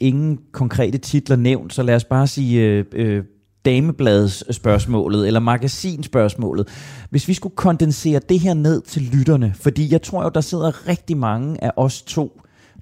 ingen 0.00 0.38
konkrete 0.52 0.98
titler 0.98 1.36
nævnt, 1.36 1.74
så 1.74 1.82
lad 1.82 1.94
os 1.94 2.04
bare 2.04 2.26
sige 2.26 2.62
øh, 2.62 2.84
øh, 2.92 3.24
damebladsspørgsmålet 3.64 5.26
eller 5.26 5.40
magasinspørgsmålet. 5.40 6.68
Hvis 7.10 7.28
vi 7.28 7.34
skulle 7.34 7.56
kondensere 7.56 8.20
det 8.28 8.40
her 8.40 8.54
ned 8.54 8.82
til 8.82 9.02
lytterne, 9.02 9.54
fordi 9.56 9.92
jeg 9.92 10.02
tror 10.02 10.22
jo, 10.22 10.30
der 10.34 10.40
sidder 10.40 10.88
rigtig 10.88 11.16
mange 11.16 11.64
af 11.64 11.72
os 11.76 12.02
to 12.02 12.40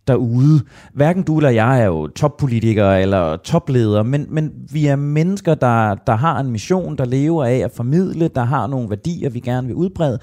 derude. 0.09 0.61
Hverken 0.92 1.22
du 1.22 1.36
eller 1.36 1.50
jeg 1.50 1.80
er 1.80 1.84
jo 1.84 2.07
toppolitikere 2.07 3.02
eller 3.02 3.36
topledere, 3.36 4.05
men, 4.05 4.26
men 4.30 4.52
vi 4.72 4.86
er 4.86 4.96
mennesker, 4.96 5.55
der, 5.55 5.94
der 5.94 6.16
har 6.16 6.40
en 6.40 6.50
mission, 6.50 6.96
der 6.96 7.05
lever 7.05 7.44
af 7.44 7.57
at 7.57 7.72
formidle, 7.72 8.28
der 8.28 8.44
har 8.44 8.66
nogle 8.66 8.90
værdier, 8.90 9.30
vi 9.30 9.40
gerne 9.40 9.66
vil 9.66 9.76
udbrede. 9.76 10.18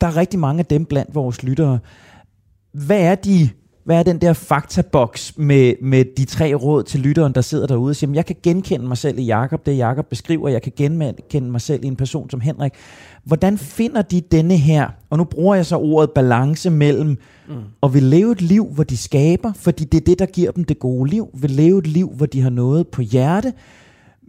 Der 0.00 0.06
er 0.06 0.16
rigtig 0.16 0.40
mange 0.40 0.60
af 0.60 0.66
dem 0.66 0.84
blandt 0.84 1.14
vores 1.14 1.42
lyttere. 1.42 1.78
Hvad 2.72 3.00
er 3.00 3.14
de 3.14 3.48
hvad 3.86 3.98
er 3.98 4.02
den 4.02 4.20
der 4.20 4.32
faktaboks 4.32 5.38
med, 5.38 5.74
med 5.82 6.04
de 6.16 6.24
tre 6.24 6.54
råd 6.54 6.82
til 6.82 7.00
lytteren, 7.00 7.32
der 7.32 7.40
sidder 7.40 7.66
derude 7.66 7.90
og 7.90 7.96
siger, 7.96 8.12
jeg 8.12 8.26
kan 8.26 8.36
genkende 8.42 8.86
mig 8.86 8.96
selv 8.96 9.18
i 9.18 9.22
Jakob, 9.22 9.66
det 9.66 9.76
Jakob 9.76 10.06
beskriver, 10.06 10.48
jeg 10.48 10.62
kan 10.62 10.72
genkende 10.76 11.50
mig 11.50 11.60
selv 11.60 11.84
i 11.84 11.86
en 11.86 11.96
person 11.96 12.30
som 12.30 12.40
Henrik. 12.40 12.72
Hvordan 13.26 13.58
finder 13.58 14.02
de 14.02 14.20
denne 14.20 14.56
her, 14.56 14.88
og 15.10 15.18
nu 15.18 15.24
bruger 15.24 15.54
jeg 15.54 15.66
så 15.66 15.76
ordet 15.76 16.10
balance 16.10 16.70
mellem, 16.70 17.18
mm. 17.48 17.54
og 17.80 17.94
vil 17.94 18.02
leve 18.02 18.32
et 18.32 18.42
liv, 18.42 18.66
hvor 18.66 18.84
de 18.84 18.96
skaber, 18.96 19.52
fordi 19.52 19.84
det 19.84 20.00
er 20.00 20.04
det, 20.04 20.18
der 20.18 20.26
giver 20.26 20.50
dem 20.50 20.64
det 20.64 20.78
gode 20.78 21.10
liv, 21.10 21.30
vil 21.34 21.50
leve 21.50 21.78
et 21.78 21.86
liv, 21.86 22.10
hvor 22.10 22.26
de 22.26 22.40
har 22.40 22.50
noget 22.50 22.88
på 22.88 23.02
hjerte, 23.02 23.52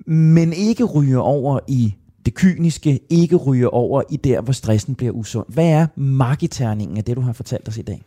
men 0.06 0.54
ikke 0.54 0.84
ryger 0.84 1.20
over 1.20 1.60
i 1.68 1.94
det 2.26 2.34
kyniske, 2.34 3.00
ikke 3.10 3.36
ryger 3.36 3.68
over 3.68 4.02
i 4.10 4.18
der, 4.18 4.42
hvor 4.42 4.54
stressen 4.54 4.96
bliver 4.96 5.12
usund. 5.12 5.46
Hvad 5.50 5.68
er 5.68 5.88
magiterningen 5.96 6.98
af 6.98 7.04
det, 7.04 7.16
du 7.16 7.22
har 7.22 7.34
fortalt 7.34 7.68
os 7.68 7.78
i 7.78 7.82
dag? 7.82 8.04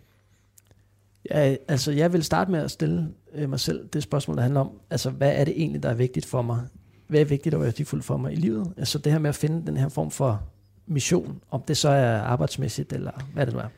Ja, 1.30 1.56
altså 1.68 1.92
jeg 1.92 2.12
vil 2.12 2.24
starte 2.24 2.50
med 2.50 2.60
at 2.60 2.70
stille 2.70 3.08
øh, 3.34 3.50
mig 3.50 3.60
selv 3.60 3.88
det 3.92 4.02
spørgsmål, 4.02 4.36
der 4.36 4.42
handler 4.42 4.60
om, 4.60 4.70
altså 4.90 5.10
hvad 5.10 5.32
er 5.34 5.44
det 5.44 5.54
egentlig, 5.56 5.82
der 5.82 5.88
er 5.88 5.94
vigtigt 5.94 6.26
for 6.26 6.42
mig? 6.42 6.60
Hvad 7.08 7.20
er 7.20 7.24
vigtigt 7.24 7.54
og 7.54 7.60
værdifuldt 7.60 8.04
for 8.04 8.16
mig 8.16 8.32
i 8.32 8.36
livet? 8.36 8.72
Altså 8.76 8.98
det 8.98 9.12
her 9.12 9.18
med 9.18 9.28
at 9.28 9.34
finde 9.34 9.66
den 9.66 9.76
her 9.76 9.88
form 9.88 10.10
for 10.10 10.42
mission, 10.90 11.40
om 11.50 11.62
det 11.62 11.76
så 11.76 11.88
er 11.88 12.20
arbejdsmæssigt, 12.20 12.92
eller 12.92 13.12
hvad 13.34 13.46
det 13.46 13.54
nu 13.54 13.60
er. 13.60 13.68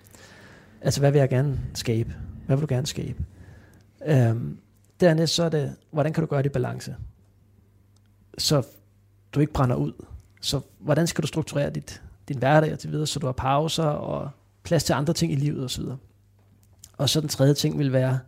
Altså 0.81 1.01
hvad 1.01 1.11
vil 1.11 1.19
jeg 1.19 1.29
gerne 1.29 1.61
skabe? 1.75 2.15
Hvad 2.47 2.57
vil 2.57 2.69
du 2.69 2.75
gerne 2.75 2.87
skabe? 2.87 3.25
Øhm, 4.07 4.59
dernæst 5.01 5.35
så 5.35 5.43
er 5.45 5.49
det, 5.49 5.77
hvordan 5.91 6.13
kan 6.13 6.21
du 6.21 6.27
gøre 6.27 6.43
det 6.43 6.49
i 6.49 6.53
balance? 6.53 6.97
Så 8.39 8.67
du 9.33 9.41
ikke 9.41 9.53
brænder 9.53 9.77
ud. 9.77 9.93
Så 10.41 10.61
hvordan 10.79 11.07
skal 11.07 11.23
du 11.23 11.27
strukturere 11.27 11.71
dit, 11.71 12.03
din 12.29 12.39
hverdag 12.39 12.73
og 12.73 12.79
til 12.79 12.91
videre, 12.91 13.07
så 13.07 13.19
du 13.19 13.27
har 13.27 13.33
pauser 13.33 13.85
og 13.85 14.31
plads 14.63 14.85
til 14.85 14.93
andre 14.93 15.13
ting 15.13 15.33
i 15.33 15.37
livet 15.37 15.65
osv. 15.65 15.85
Og 16.99 17.09
så 17.09 17.21
den 17.21 17.29
tredje 17.29 17.55
ting 17.55 17.79
vil 17.79 17.93
være 17.93 18.19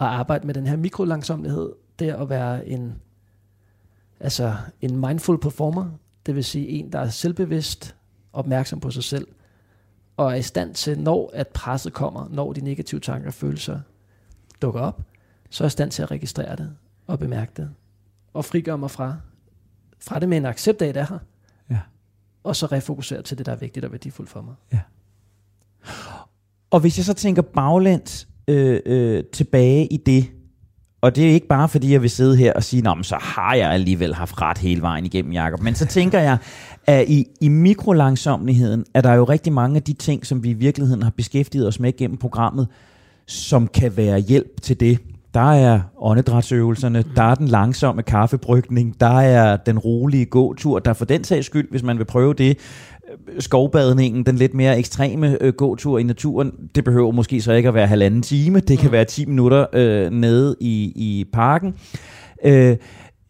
at 0.00 0.06
arbejde 0.06 0.46
med 0.46 0.54
den 0.54 0.66
her 0.66 0.76
mikrolangsomlighed. 0.76 1.72
Det 1.98 2.08
er 2.08 2.16
at 2.16 2.28
være 2.28 2.68
en, 2.68 2.94
altså 4.20 4.56
en 4.80 4.96
mindful 4.96 5.40
performer, 5.40 5.90
det 6.26 6.34
vil 6.34 6.44
sige 6.44 6.68
en, 6.68 6.92
der 6.92 6.98
er 6.98 7.08
selvbevidst, 7.08 7.96
opmærksom 8.32 8.80
på 8.80 8.90
sig 8.90 9.04
selv, 9.04 9.26
og 10.16 10.30
er 10.32 10.34
i 10.34 10.42
stand 10.42 10.74
til, 10.74 10.98
når 10.98 11.30
at 11.34 11.48
presset 11.48 11.92
kommer, 11.92 12.28
når 12.30 12.52
de 12.52 12.60
negative 12.60 13.00
tanker 13.00 13.28
og 13.28 13.34
følelser 13.34 13.80
dukker 14.62 14.80
op, 14.80 15.02
så 15.50 15.64
er 15.64 15.66
jeg 15.66 15.70
i 15.70 15.70
stand 15.70 15.90
til 15.90 16.02
at 16.02 16.10
registrere 16.10 16.56
det 16.56 16.76
og 17.06 17.18
bemærke 17.18 17.52
det, 17.56 17.70
og 18.32 18.44
frigøre 18.44 18.78
mig 18.78 18.90
fra, 18.90 19.16
fra 20.00 20.18
det 20.18 20.28
med 20.28 20.36
en 20.36 20.46
accept 20.46 20.82
af, 20.82 20.94
det 20.94 21.00
er 21.00 21.06
her, 21.06 21.18
ja. 21.70 21.80
og 22.44 22.56
så 22.56 22.66
refokusere 22.66 23.22
til 23.22 23.38
det, 23.38 23.46
der 23.46 23.52
er 23.52 23.56
vigtigt 23.56 23.84
og 23.84 23.92
værdifuldt 23.92 24.30
for 24.30 24.42
mig. 24.42 24.54
Ja. 24.72 24.80
Og 26.70 26.80
hvis 26.80 26.98
jeg 26.98 27.04
så 27.04 27.14
tænker 27.14 27.42
baglæns 27.42 28.28
øh, 28.48 28.80
øh, 28.86 29.24
tilbage 29.32 29.86
i 29.86 29.96
det, 29.96 30.30
og 31.00 31.16
det 31.16 31.28
er 31.28 31.30
ikke 31.30 31.46
bare 31.46 31.68
fordi, 31.68 31.92
jeg 31.92 32.02
vil 32.02 32.10
sidde 32.10 32.36
her 32.36 32.52
og 32.52 32.62
sige, 32.62 32.82
men 32.82 33.04
så 33.04 33.16
har 33.20 33.54
jeg 33.54 33.70
alligevel 33.70 34.14
haft 34.14 34.42
ret 34.42 34.58
hele 34.58 34.82
vejen 34.82 35.04
igennem, 35.04 35.32
Jacob. 35.32 35.62
Men 35.62 35.74
så 35.74 35.86
tænker 35.86 36.20
jeg, 36.20 36.38
at 36.86 37.08
i, 37.08 37.26
i 37.40 37.48
mikrolangsomligheden 37.48 38.84
er 38.94 39.00
der 39.00 39.14
jo 39.14 39.24
rigtig 39.24 39.52
mange 39.52 39.76
af 39.76 39.82
de 39.82 39.92
ting, 39.92 40.26
som 40.26 40.42
vi 40.44 40.50
i 40.50 40.52
virkeligheden 40.52 41.02
har 41.02 41.10
beskæftiget 41.10 41.66
os 41.66 41.80
med 41.80 41.96
gennem 41.96 42.16
programmet, 42.16 42.68
som 43.26 43.68
kan 43.68 43.96
være 43.96 44.18
hjælp 44.18 44.62
til 44.62 44.80
det. 44.80 44.98
Der 45.34 45.52
er 45.52 45.80
åndedrætsøvelserne, 45.98 47.04
der 47.16 47.22
er 47.22 47.34
den 47.34 47.48
langsomme 47.48 48.02
kaffebrygning, 48.02 49.00
der 49.00 49.20
er 49.20 49.56
den 49.56 49.78
rolige 49.78 50.24
gåtur, 50.24 50.78
der 50.78 50.92
for 50.92 51.04
den 51.04 51.24
sags 51.24 51.46
skyld, 51.46 51.70
hvis 51.70 51.82
man 51.82 51.98
vil 51.98 52.04
prøve 52.04 52.34
det, 52.34 52.58
skovbadningen, 53.38 54.26
den 54.26 54.36
lidt 54.36 54.54
mere 54.54 54.78
ekstreme 54.78 55.38
øh, 55.40 55.52
gåtur 55.52 55.98
i 55.98 56.02
naturen, 56.02 56.52
det 56.74 56.84
behøver 56.84 57.12
måske 57.12 57.40
så 57.40 57.52
ikke 57.52 57.68
at 57.68 57.74
være 57.74 57.86
halvanden 57.86 58.22
time, 58.22 58.60
det 58.60 58.78
kan 58.78 58.88
mm. 58.88 58.92
være 58.92 59.04
10 59.04 59.26
minutter 59.26 59.66
øh, 59.72 60.10
nede 60.10 60.56
i, 60.60 60.92
i 60.96 61.24
parken. 61.32 61.74
Øh, 62.44 62.76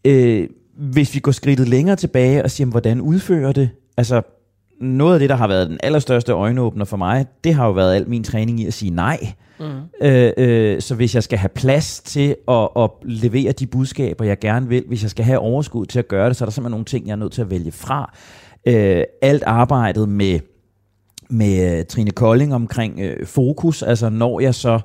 øh, 0.05 0.47
hvis 0.77 1.15
vi 1.15 1.19
går 1.19 1.31
skridtet 1.31 1.67
længere 1.67 1.95
tilbage 1.95 2.43
og 2.43 2.51
siger, 2.51 2.67
hvordan 2.67 3.01
udfører 3.01 3.51
det? 3.51 3.69
Altså, 3.97 4.21
noget 4.81 5.13
af 5.13 5.19
det, 5.19 5.29
der 5.29 5.35
har 5.35 5.47
været 5.47 5.69
den 5.69 5.77
allerstørste 5.83 6.31
øjenåbner 6.31 6.85
for 6.85 6.97
mig, 6.97 7.25
det 7.43 7.53
har 7.53 7.65
jo 7.65 7.71
været 7.71 7.95
al 7.95 8.09
min 8.09 8.23
træning 8.23 8.59
i 8.59 8.65
at 8.65 8.73
sige 8.73 8.91
nej. 8.91 9.33
Mm. 9.59 9.65
Øh, 10.01 10.31
øh, 10.37 10.81
så 10.81 10.95
hvis 10.95 11.15
jeg 11.15 11.23
skal 11.23 11.37
have 11.37 11.49
plads 11.49 11.99
til 11.99 12.35
at, 12.47 12.69
at 12.77 12.89
levere 13.03 13.51
de 13.51 13.67
budskaber, 13.67 14.25
jeg 14.25 14.39
gerne 14.39 14.67
vil, 14.67 14.83
hvis 14.87 15.03
jeg 15.03 15.09
skal 15.09 15.25
have 15.25 15.39
overskud 15.39 15.85
til 15.85 15.99
at 15.99 16.07
gøre 16.07 16.29
det, 16.29 16.35
så 16.35 16.43
er 16.43 16.45
der 16.45 16.51
simpelthen 16.51 16.71
nogle 16.71 16.85
ting, 16.85 17.07
jeg 17.07 17.11
er 17.11 17.15
nødt 17.15 17.31
til 17.31 17.41
at 17.41 17.49
vælge 17.49 17.71
fra 17.71 18.13
øh, 18.65 19.03
alt 19.21 19.43
arbejdet 19.43 20.09
med, 20.09 20.39
med 21.29 21.79
øh, 21.79 21.85
Trine 21.85 22.11
Kolding 22.11 22.53
omkring 22.53 22.99
øh, 22.99 23.25
fokus, 23.25 23.83
altså 23.83 24.09
når 24.09 24.39
jeg 24.39 24.55
så 24.55 24.79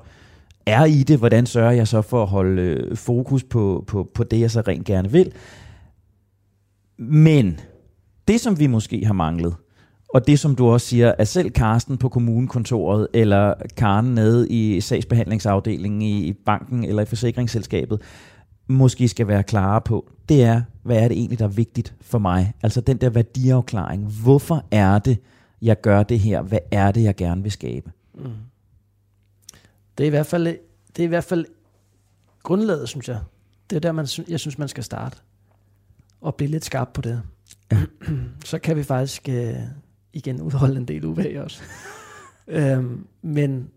er 0.65 0.85
i 0.85 1.03
det, 1.03 1.17
hvordan 1.17 1.45
sørger 1.45 1.71
jeg 1.71 1.87
så 1.87 2.01
for 2.01 2.21
at 2.21 2.27
holde 2.27 2.61
øh, 2.61 2.97
fokus 2.97 3.43
på, 3.43 3.83
på, 3.87 4.09
på 4.13 4.23
det, 4.23 4.39
jeg 4.39 4.51
så 4.51 4.61
rent 4.61 4.85
gerne 4.85 5.11
vil. 5.11 5.31
Men 6.97 7.59
det, 8.27 8.41
som 8.41 8.59
vi 8.59 8.67
måske 8.67 9.05
har 9.05 9.13
manglet, 9.13 9.55
og 10.09 10.27
det, 10.27 10.39
som 10.39 10.55
du 10.55 10.67
også 10.67 10.87
siger, 10.87 11.13
at 11.17 11.27
selv 11.27 11.51
Karsten 11.51 11.97
på 11.97 12.09
kommunekontoret, 12.09 13.07
eller 13.13 13.53
Karen 13.77 14.15
nede 14.15 14.49
i 14.49 14.81
sagsbehandlingsafdelingen 14.81 16.01
i 16.01 16.33
banken 16.33 16.83
eller 16.83 17.01
i 17.01 17.05
forsikringsselskabet, 17.05 18.01
måske 18.67 19.07
skal 19.07 19.27
være 19.27 19.43
klare 19.43 19.81
på, 19.81 20.09
det 20.29 20.43
er, 20.43 20.61
hvad 20.85 20.97
er 20.97 21.07
det 21.07 21.17
egentlig, 21.17 21.39
der 21.39 21.45
er 21.45 21.49
vigtigt 21.49 21.95
for 22.01 22.19
mig? 22.19 22.53
Altså 22.63 22.81
den 22.81 22.97
der 22.97 23.09
værdiafklaring. 23.09 24.05
Hvorfor 24.23 24.65
er 24.71 24.99
det, 24.99 25.17
jeg 25.61 25.81
gør 25.81 26.03
det 26.03 26.19
her? 26.19 26.41
Hvad 26.41 26.59
er 26.71 26.91
det, 26.91 27.03
jeg 27.03 27.15
gerne 27.15 27.43
vil 27.43 27.51
skabe? 27.51 27.91
Mm. 28.13 28.31
Det 29.97 30.03
er 30.03 30.07
i 30.07 30.09
hvert 30.09 30.25
fald, 30.25 30.45
det 30.87 30.99
er 30.99 31.03
i 31.03 31.07
hvert 31.07 31.23
fald 31.23 31.45
grundlaget, 32.43 32.89
synes 32.89 33.09
jeg. 33.09 33.19
Det 33.69 33.75
er 33.75 33.79
der, 33.79 33.91
man, 33.91 34.07
jeg 34.27 34.39
synes, 34.39 34.57
man 34.57 34.67
skal 34.67 34.83
starte. 34.83 35.17
Og 36.21 36.35
blive 36.35 36.51
lidt 36.51 36.65
skarp 36.65 36.89
på 36.93 37.01
det. 37.01 37.21
Ja. 37.71 37.81
Så 38.45 38.59
kan 38.59 38.77
vi 38.77 38.83
faktisk 38.83 39.29
uh, 39.29 39.55
igen 40.13 40.41
udholde 40.41 40.77
en 40.77 40.85
del 40.85 41.05
uvag 41.05 41.41
også. 41.41 41.61
um, 42.77 43.07
men 43.21 43.69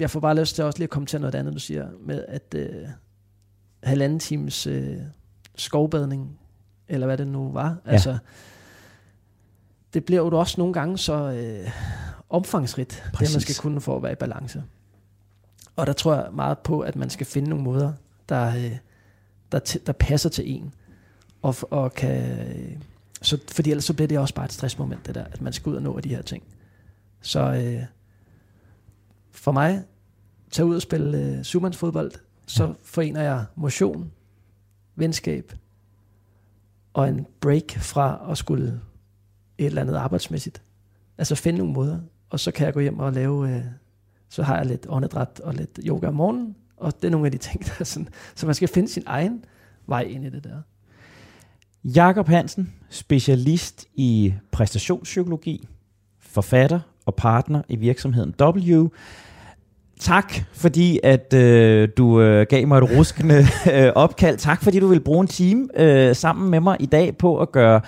jeg 0.00 0.10
får 0.10 0.20
bare 0.20 0.40
lyst 0.40 0.54
til 0.54 0.64
også 0.64 0.78
lige 0.78 0.86
at 0.86 0.90
komme 0.90 1.06
til 1.06 1.20
noget 1.20 1.34
andet, 1.34 1.54
du 1.54 1.58
siger, 1.58 1.88
med 2.06 2.24
at 2.28 2.54
uh, 2.56 2.88
halvanden 3.82 4.18
times 4.18 4.66
uh, 4.66 4.96
skovbadning, 5.60 6.38
eller 6.88 7.06
hvad 7.06 7.18
det 7.18 7.28
nu 7.28 7.52
var. 7.52 7.76
Ja. 7.86 7.90
Altså, 7.90 8.18
det 9.94 10.04
bliver 10.04 10.20
jo 10.20 10.38
også 10.38 10.54
nogle 10.58 10.72
gange 10.72 10.98
så 10.98 11.14
øh, 11.14 11.70
omfangsrigt, 12.30 13.04
Præcis. 13.12 13.28
det 13.28 13.36
man 13.36 13.40
skal 13.40 13.54
kunne 13.54 13.80
for 13.80 13.96
at 13.96 14.02
være 14.02 14.12
i 14.12 14.14
balance. 14.14 14.64
Og 15.76 15.86
der 15.86 15.92
tror 15.92 16.14
jeg 16.14 16.28
meget 16.32 16.58
på, 16.58 16.80
at 16.80 16.96
man 16.96 17.10
skal 17.10 17.26
finde 17.26 17.48
nogle 17.48 17.64
måder, 17.64 17.92
der, 18.28 18.48
øh, 18.48 18.76
der, 19.52 19.78
der 19.86 19.92
passer 19.92 20.28
til 20.28 20.50
en. 20.50 20.74
Og, 21.42 21.54
og 21.70 21.94
kan, 21.94 22.38
øh, 22.48 22.76
så, 23.22 23.38
fordi 23.48 23.70
ellers 23.70 23.84
så 23.84 23.94
bliver 23.94 24.08
det 24.08 24.18
også 24.18 24.34
bare 24.34 24.44
et 24.44 24.52
stressmoment, 24.52 25.06
det 25.06 25.14
der, 25.14 25.24
at 25.24 25.40
man 25.40 25.52
skal 25.52 25.70
ud 25.70 25.76
og 25.76 25.82
nå 25.82 26.00
de 26.00 26.08
her 26.08 26.22
ting. 26.22 26.42
Så 27.20 27.40
øh, 27.40 27.84
for 29.30 29.52
mig, 29.52 29.84
tage 30.50 30.66
ud 30.66 30.76
og 30.76 30.82
spille 30.82 31.18
øh, 31.18 31.44
syvmandsfodbold, 31.44 32.12
så 32.46 32.64
ja. 32.64 32.72
forener 32.82 33.22
jeg 33.22 33.44
motion, 33.54 34.12
venskab 35.00 35.52
og 36.92 37.08
en 37.08 37.26
break 37.40 37.70
fra 37.70 38.26
at 38.30 38.38
skulle 38.38 38.80
et 39.58 39.66
eller 39.66 39.80
andet 39.80 39.94
arbejdsmæssigt. 39.94 40.62
Altså 41.18 41.34
finde 41.34 41.58
nogle 41.58 41.72
måder, 41.72 42.00
og 42.30 42.40
så 42.40 42.50
kan 42.50 42.66
jeg 42.66 42.74
gå 42.74 42.80
hjem 42.80 42.98
og 42.98 43.12
lave, 43.12 43.56
øh, 43.56 43.62
så 44.28 44.42
har 44.42 44.56
jeg 44.56 44.66
lidt 44.66 44.86
åndedræt 44.88 45.40
og 45.40 45.54
lidt 45.54 45.80
yoga 45.84 46.06
om 46.06 46.14
morgenen, 46.14 46.56
og 46.76 46.92
det 47.02 47.04
er 47.04 47.10
nogle 47.10 47.26
af 47.26 47.32
de 47.32 47.38
ting, 47.48 47.64
der 47.64 47.72
er 47.80 47.84
sådan, 47.84 48.08
så 48.34 48.46
man 48.46 48.54
skal 48.54 48.68
finde 48.68 48.88
sin 48.88 49.02
egen 49.06 49.44
vej 49.86 50.00
ind 50.00 50.24
i 50.24 50.30
det 50.30 50.44
der. 50.44 50.60
Jakob 51.84 52.28
Hansen, 52.28 52.74
specialist 52.90 53.86
i 53.94 54.34
præstationspsykologi, 54.50 55.68
forfatter 56.18 56.80
og 57.06 57.14
partner 57.14 57.62
i 57.68 57.76
virksomheden 57.76 58.34
W. 58.40 58.88
Tak, 60.00 60.34
fordi 60.52 61.00
at 61.02 61.34
øh, 61.34 61.88
du 61.96 62.20
øh, 62.20 62.46
gav 62.48 62.66
mig 62.66 62.78
et 62.78 62.98
ruskende 62.98 63.44
øh, 63.74 63.92
opkald. 63.94 64.38
Tak, 64.38 64.62
fordi 64.62 64.80
du 64.80 64.86
vil 64.86 65.00
bruge 65.00 65.20
en 65.20 65.26
time 65.26 65.68
øh, 65.76 66.16
sammen 66.16 66.50
med 66.50 66.60
mig 66.60 66.76
i 66.80 66.86
dag 66.86 67.16
på 67.16 67.38
at 67.38 67.52
gøre 67.52 67.80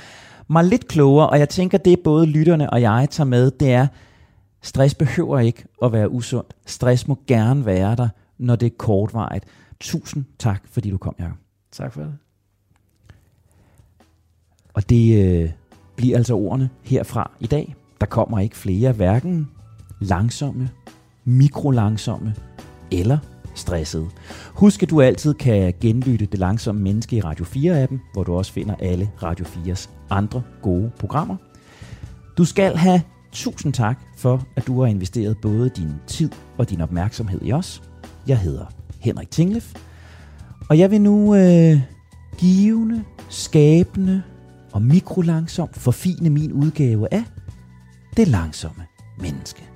mig 0.48 0.64
lidt 0.64 0.88
klogere. 0.88 1.30
Og 1.30 1.38
jeg 1.38 1.48
tænker, 1.48 1.78
det 1.78 2.00
både 2.00 2.26
lytterne 2.26 2.70
og 2.70 2.80
jeg 2.80 3.08
tager 3.10 3.28
med, 3.28 3.50
det 3.50 3.72
er, 3.72 3.86
stress 4.62 4.94
behøver 4.94 5.38
ikke 5.38 5.64
at 5.82 5.92
være 5.92 6.10
usundt. 6.10 6.54
Stress 6.66 7.08
må 7.08 7.18
gerne 7.26 7.66
være 7.66 7.96
der, 7.96 8.08
når 8.38 8.56
det 8.56 8.66
er 8.66 8.76
kortvarigt. 8.78 9.44
Tusind 9.80 10.24
tak, 10.38 10.62
fordi 10.70 10.90
du 10.90 10.98
kom, 10.98 11.14
Jacob. 11.18 11.36
Tak 11.72 11.92
for 11.92 12.00
det. 12.00 12.12
Og 14.74 14.90
det 14.90 15.24
øh, 15.24 15.50
bliver 15.96 16.16
altså 16.16 16.34
ordene 16.34 16.70
herfra 16.82 17.30
i 17.40 17.46
dag. 17.46 17.74
Der 18.00 18.06
kommer 18.06 18.38
ikke 18.38 18.56
flere, 18.56 18.92
hverken 18.92 19.48
langsomme, 20.00 20.70
mikrolangsomme 21.25 22.35
eller 22.91 23.18
stressede. 23.55 24.09
Husk, 24.55 24.83
at 24.83 24.91
du 24.91 25.01
altid 25.01 25.35
kan 25.35 25.75
genlytte 25.81 26.27
Det 26.27 26.39
Langsomme 26.39 26.83
Menneske 26.83 27.16
i 27.16 27.20
Radio 27.20 27.45
4-appen, 27.45 28.01
hvor 28.12 28.25
du 28.25 28.35
også 28.35 28.53
finder 28.53 28.75
alle 28.75 29.11
Radio 29.23 29.45
4's 29.45 29.89
andre 30.11 30.43
gode 30.62 30.91
programmer. 30.99 31.37
Du 32.39 32.45
skal 32.45 32.77
have 32.77 33.03
tusind 33.33 33.73
tak 33.73 34.01
for, 34.16 34.47
at 34.57 34.66
du 34.66 34.81
har 34.81 34.87
investeret 34.87 35.37
både 35.43 35.68
din 35.68 35.93
tid 36.07 36.31
og 36.59 36.70
din 36.70 36.81
opmærksomhed 36.81 37.41
i 37.43 37.53
os. 37.53 37.83
Jeg 38.27 38.39
hedder 38.39 38.64
Henrik 39.01 39.31
Tinglef, 39.31 39.75
og 40.68 40.79
jeg 40.79 40.91
vil 40.91 41.01
nu 41.01 41.35
øh, 41.35 41.81
givende, 42.39 43.05
skabende 43.29 44.23
og 44.73 44.83
mikrolangsomt 44.83 45.77
forfine 45.77 46.31
min 46.31 46.53
udgave 46.53 47.14
af 47.14 47.25
Det 48.16 48.29
Langsomme 48.29 48.83
Menneske. 49.20 49.72